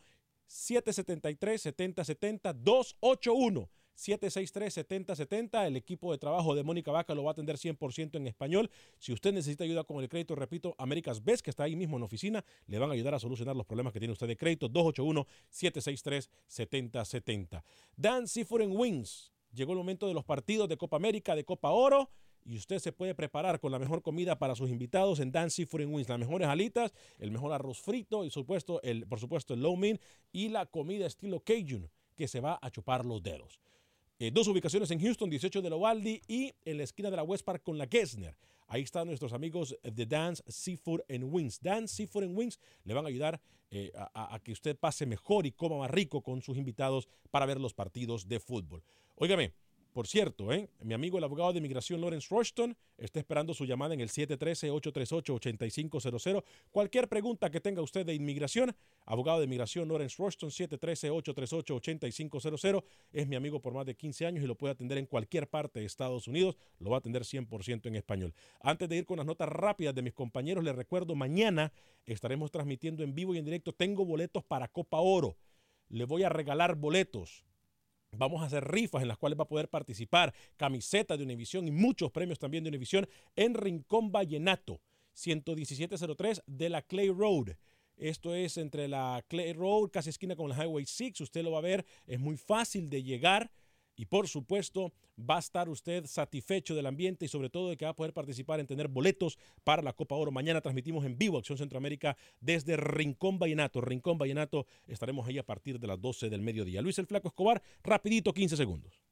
773 0.46 1.62
7070 1.62 2.52
281 2.52 3.70
763-7070. 3.96 5.66
El 5.66 5.76
equipo 5.76 6.12
de 6.12 6.18
trabajo 6.18 6.54
de 6.54 6.62
Mónica 6.62 6.92
Vaca 6.92 7.14
lo 7.14 7.24
va 7.24 7.30
a 7.30 7.32
atender 7.32 7.56
100% 7.56 8.16
en 8.16 8.26
español. 8.26 8.70
Si 8.98 9.10
usted 9.12 9.32
necesita 9.32 9.64
ayuda 9.64 9.84
con 9.84 10.02
el 10.02 10.08
crédito, 10.08 10.34
repito, 10.34 10.74
Américas 10.78 11.22
Best, 11.22 11.44
que 11.44 11.50
está 11.50 11.64
ahí 11.64 11.76
mismo 11.76 11.96
en 11.96 12.00
la 12.00 12.06
oficina, 12.06 12.42
le 12.66 12.78
van 12.78 12.88
a 12.90 12.94
ayudar 12.94 13.14
a 13.14 13.18
solucionar 13.18 13.54
los 13.56 13.66
problemas 13.66 13.92
que 13.92 13.98
tiene 13.98 14.12
usted 14.12 14.26
de 14.26 14.36
crédito. 14.36 14.70
281-763-7070. 14.70 17.62
Dan 17.96 18.28
Seafood 18.28 18.62
Wings. 18.68 19.32
Llegó 19.52 19.72
el 19.72 19.78
momento 19.78 20.08
de 20.08 20.14
los 20.14 20.24
partidos 20.24 20.68
de 20.68 20.76
Copa 20.76 20.96
América, 20.96 21.36
de 21.36 21.44
Copa 21.44 21.70
Oro. 21.70 22.10
Y 22.44 22.56
usted 22.56 22.80
se 22.80 22.90
puede 22.90 23.14
preparar 23.14 23.60
con 23.60 23.70
la 23.70 23.78
mejor 23.78 24.02
comida 24.02 24.36
para 24.36 24.56
sus 24.56 24.68
invitados 24.68 25.20
en 25.20 25.30
Dan 25.30 25.48
Seafood 25.48 25.84
Wings. 25.84 26.08
Las 26.08 26.18
mejores 26.18 26.48
alitas, 26.48 26.92
el 27.18 27.30
mejor 27.30 27.52
arroz 27.52 27.80
frito 27.80 28.24
y 28.24 28.30
supuesto, 28.30 28.82
el, 28.82 29.06
por 29.06 29.20
supuesto 29.20 29.54
el 29.54 29.60
low 29.60 29.76
min 29.76 30.00
y 30.32 30.48
la 30.48 30.66
comida 30.66 31.06
estilo 31.06 31.38
Cajun 31.38 31.88
que 32.16 32.28
se 32.28 32.40
va 32.40 32.58
a 32.60 32.70
chupar 32.70 33.04
los 33.04 33.22
dedos. 33.22 33.60
Eh, 34.22 34.30
dos 34.30 34.46
ubicaciones 34.46 34.88
en 34.92 35.00
Houston, 35.00 35.28
18 35.28 35.62
de 35.62 35.68
Lovaldi 35.68 36.22
y 36.28 36.54
en 36.64 36.76
la 36.76 36.84
esquina 36.84 37.10
de 37.10 37.16
la 37.16 37.24
West 37.24 37.44
Park 37.44 37.64
con 37.64 37.76
la 37.76 37.88
Gessner. 37.88 38.36
Ahí 38.68 38.82
están 38.82 39.08
nuestros 39.08 39.32
amigos 39.32 39.76
de 39.82 40.06
Dance 40.06 40.44
Seafood 40.46 41.00
and 41.10 41.24
Wings. 41.24 41.60
Dance 41.60 41.92
Seafood 41.92 42.22
and 42.22 42.38
Wings 42.38 42.60
le 42.84 42.94
van 42.94 43.04
a 43.04 43.08
ayudar 43.08 43.40
eh, 43.72 43.90
a, 43.96 44.32
a, 44.32 44.38
que 44.38 44.52
usted 44.52 44.76
pase 44.76 45.06
mejor 45.06 45.44
y 45.44 45.50
coma 45.50 45.76
más 45.78 45.90
rico 45.90 46.22
con 46.22 46.40
sus 46.40 46.56
invitados 46.56 47.08
para 47.32 47.46
ver 47.46 47.58
los 47.58 47.74
partidos 47.74 48.28
de 48.28 48.38
fútbol. 48.38 48.84
Óigame, 49.16 49.54
por 49.92 50.06
cierto, 50.06 50.52
¿eh? 50.52 50.70
mi 50.80 50.94
amigo 50.94 51.18
el 51.18 51.24
abogado 51.24 51.52
de 51.52 51.58
inmigración 51.58 52.00
Lawrence 52.00 52.28
Rushton 52.30 52.74
está 52.96 53.20
esperando 53.20 53.52
su 53.52 53.66
llamada 53.66 53.92
en 53.92 54.00
el 54.00 54.08
713-838-8500. 54.08 56.42
Cualquier 56.70 57.08
pregunta 57.08 57.50
que 57.50 57.60
tenga 57.60 57.82
usted 57.82 58.06
de 58.06 58.14
inmigración, 58.14 58.74
abogado 59.04 59.40
de 59.40 59.44
inmigración 59.44 59.86
Lawrence 59.88 60.16
Rushton, 60.18 60.48
713-838-8500. 60.50 62.84
Es 63.12 63.28
mi 63.28 63.36
amigo 63.36 63.60
por 63.60 63.74
más 63.74 63.84
de 63.84 63.94
15 63.94 64.24
años 64.24 64.42
y 64.42 64.46
lo 64.46 64.56
puede 64.56 64.72
atender 64.72 64.96
en 64.96 65.04
cualquier 65.04 65.50
parte 65.50 65.80
de 65.80 65.86
Estados 65.86 66.26
Unidos. 66.26 66.56
Lo 66.78 66.88
va 66.88 66.96
a 66.96 67.00
atender 67.00 67.24
100% 67.24 67.86
en 67.86 67.96
español. 67.96 68.32
Antes 68.60 68.88
de 68.88 68.96
ir 68.96 69.04
con 69.04 69.18
las 69.18 69.26
notas 69.26 69.50
rápidas 69.50 69.94
de 69.94 70.00
mis 70.00 70.14
compañeros, 70.14 70.64
les 70.64 70.74
recuerdo, 70.74 71.14
mañana 71.14 71.70
estaremos 72.06 72.50
transmitiendo 72.50 73.02
en 73.02 73.14
vivo 73.14 73.34
y 73.34 73.38
en 73.38 73.44
directo. 73.44 73.72
Tengo 73.72 74.06
boletos 74.06 74.42
para 74.42 74.68
Copa 74.68 75.00
Oro. 75.00 75.36
Le 75.90 76.06
voy 76.06 76.22
a 76.22 76.30
regalar 76.30 76.76
boletos 76.76 77.44
Vamos 78.14 78.42
a 78.42 78.46
hacer 78.46 78.70
rifas 78.70 79.00
en 79.00 79.08
las 79.08 79.16
cuales 79.16 79.38
va 79.38 79.44
a 79.44 79.48
poder 79.48 79.70
participar, 79.70 80.34
camisetas 80.58 81.16
de 81.16 81.24
Univisión 81.24 81.66
y 81.66 81.70
muchos 81.70 82.10
premios 82.10 82.38
también 82.38 82.62
de 82.62 82.68
Univisión 82.68 83.08
en 83.36 83.54
Rincón 83.54 84.12
Vallenato, 84.12 84.82
11703 85.14 86.42
de 86.46 86.68
la 86.68 86.82
Clay 86.82 87.08
Road. 87.08 87.56
Esto 87.96 88.34
es 88.34 88.58
entre 88.58 88.86
la 88.86 89.24
Clay 89.28 89.54
Road, 89.54 89.88
casi 89.90 90.10
esquina 90.10 90.36
con 90.36 90.50
el 90.50 90.56
Highway 90.58 90.84
6. 90.84 91.22
Usted 91.22 91.42
lo 91.42 91.52
va 91.52 91.58
a 91.58 91.62
ver, 91.62 91.86
es 92.06 92.20
muy 92.20 92.36
fácil 92.36 92.90
de 92.90 93.02
llegar. 93.02 93.50
Y 93.96 94.06
por 94.06 94.28
supuesto, 94.28 94.92
va 95.18 95.36
a 95.36 95.40
estar 95.40 95.68
usted 95.68 96.06
satisfecho 96.06 96.74
del 96.74 96.86
ambiente 96.86 97.26
y 97.26 97.28
sobre 97.28 97.50
todo 97.50 97.68
de 97.70 97.76
que 97.76 97.84
va 97.84 97.90
a 97.90 97.96
poder 97.96 98.12
participar 98.12 98.60
en 98.60 98.66
tener 98.66 98.88
boletos 98.88 99.38
para 99.64 99.82
la 99.82 99.92
Copa 99.92 100.14
Oro. 100.14 100.32
Mañana 100.32 100.60
transmitimos 100.60 101.04
en 101.04 101.18
vivo 101.18 101.38
Acción 101.38 101.58
Centroamérica 101.58 102.16
desde 102.40 102.76
Rincón 102.76 103.38
Vallenato. 103.38 103.80
Rincón 103.80 104.18
Vallenato, 104.18 104.66
estaremos 104.86 105.26
ahí 105.26 105.38
a 105.38 105.46
partir 105.46 105.78
de 105.78 105.86
las 105.86 106.00
12 106.00 106.30
del 106.30 106.42
mediodía. 106.42 106.82
Luis 106.82 106.98
el 106.98 107.06
Flaco 107.06 107.28
Escobar, 107.28 107.62
rapidito, 107.82 108.32
15 108.32 108.56
segundos. 108.56 109.02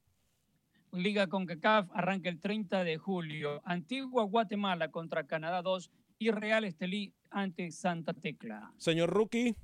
Liga 0.91 1.27
CONCACAF 1.27 1.89
arranca 1.93 2.29
el 2.29 2.39
30 2.39 2.83
de 2.83 2.97
julio. 2.97 3.61
Antigua 3.63 4.23
Guatemala 4.25 4.91
contra 4.91 5.25
Canadá 5.25 5.61
2 5.61 5.89
y 6.19 6.31
Real 6.31 6.65
Estelí 6.65 7.13
ante 7.29 7.71
Santa 7.71 8.13
Tecla. 8.13 8.73
Señor 8.77 9.09
Rookie. 9.09 9.55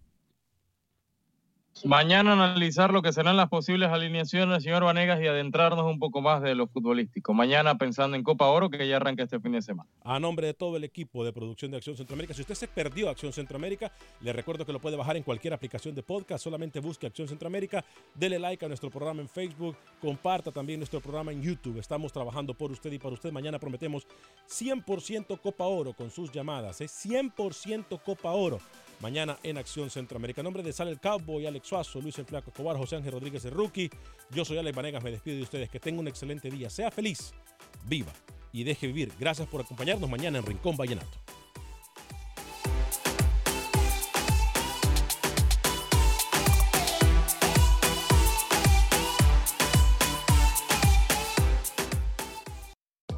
Mañana 1.85 2.33
analizar 2.33 2.91
lo 2.91 3.01
que 3.01 3.13
serán 3.13 3.37
las 3.37 3.49
posibles 3.49 3.89
alineaciones, 3.89 4.63
señor 4.63 4.83
Vanegas, 4.83 5.21
y 5.21 5.27
adentrarnos 5.27 5.85
un 5.85 5.99
poco 5.99 6.21
más 6.21 6.41
de 6.41 6.55
lo 6.55 6.67
futbolístico. 6.67 7.33
Mañana 7.33 7.77
pensando 7.77 8.17
en 8.17 8.23
Copa 8.23 8.47
Oro, 8.47 8.69
que 8.69 8.87
ya 8.87 8.95
arranca 8.95 9.23
este 9.23 9.39
fin 9.39 9.51
de 9.51 9.61
semana. 9.61 9.89
A 10.03 10.19
nombre 10.19 10.47
de 10.47 10.53
todo 10.53 10.77
el 10.77 10.83
equipo 10.83 11.23
de 11.23 11.31
producción 11.31 11.71
de 11.71 11.77
Acción 11.77 11.95
Centroamérica, 11.95 12.33
si 12.33 12.41
usted 12.41 12.55
se 12.55 12.67
perdió 12.67 13.09
Acción 13.09 13.31
Centroamérica, 13.31 13.91
le 14.21 14.33
recuerdo 14.33 14.65
que 14.65 14.73
lo 14.73 14.79
puede 14.79 14.97
bajar 14.97 15.17
en 15.17 15.23
cualquier 15.23 15.53
aplicación 15.53 15.93
de 15.93 16.03
podcast. 16.03 16.43
Solamente 16.43 16.79
busque 16.79 17.07
Acción 17.07 17.27
Centroamérica, 17.27 17.85
dele 18.15 18.39
like 18.39 18.65
a 18.65 18.67
nuestro 18.67 18.89
programa 18.89 19.21
en 19.21 19.29
Facebook, 19.29 19.77
comparta 20.01 20.51
también 20.51 20.79
nuestro 20.79 20.99
programa 20.99 21.31
en 21.31 21.41
YouTube. 21.41 21.77
Estamos 21.77 22.11
trabajando 22.11 22.53
por 22.53 22.71
usted 22.71 22.91
y 22.91 22.99
para 22.99 23.13
usted. 23.13 23.31
Mañana 23.31 23.59
prometemos 23.59 24.07
100% 24.49 25.39
Copa 25.39 25.65
Oro 25.65 25.93
con 25.93 26.09
sus 26.09 26.31
llamadas. 26.31 26.81
Es 26.81 27.05
100% 27.05 28.01
Copa 28.01 28.31
Oro 28.31 28.59
mañana 28.99 29.37
en 29.43 29.57
Acción 29.57 29.89
Centroamérica. 29.89 30.41
En 30.41 30.45
nombre 30.45 30.63
de 30.63 30.73
Sale 30.73 30.91
el 30.91 30.99
Cowboy, 30.99 31.45
Alex 31.45 31.67
Suazo, 31.67 32.01
Luis 32.01 32.17
el 32.19 32.25
Flaco 32.25 32.51
Escobar, 32.51 32.77
José 32.77 32.95
Ángel 32.95 33.11
Rodríguez 33.11 33.45
el 33.45 33.51
Rookie. 33.51 33.89
Yo 34.31 34.45
soy 34.45 34.57
Alex 34.57 34.75
Vanegas, 34.75 35.03
me 35.03 35.11
despido 35.11 35.37
de 35.37 35.43
ustedes. 35.43 35.69
Que 35.69 35.79
tengan 35.79 35.99
un 35.99 36.07
excelente 36.07 36.49
día. 36.49 36.69
Sea 36.69 36.91
feliz, 36.91 37.33
viva 37.85 38.11
y 38.51 38.63
deje 38.63 38.87
vivir. 38.87 39.11
Gracias 39.19 39.47
por 39.47 39.61
acompañarnos 39.61 40.09
mañana 40.09 40.39
en 40.39 40.45
Rincón 40.45 40.75
Vallenato. 40.77 41.17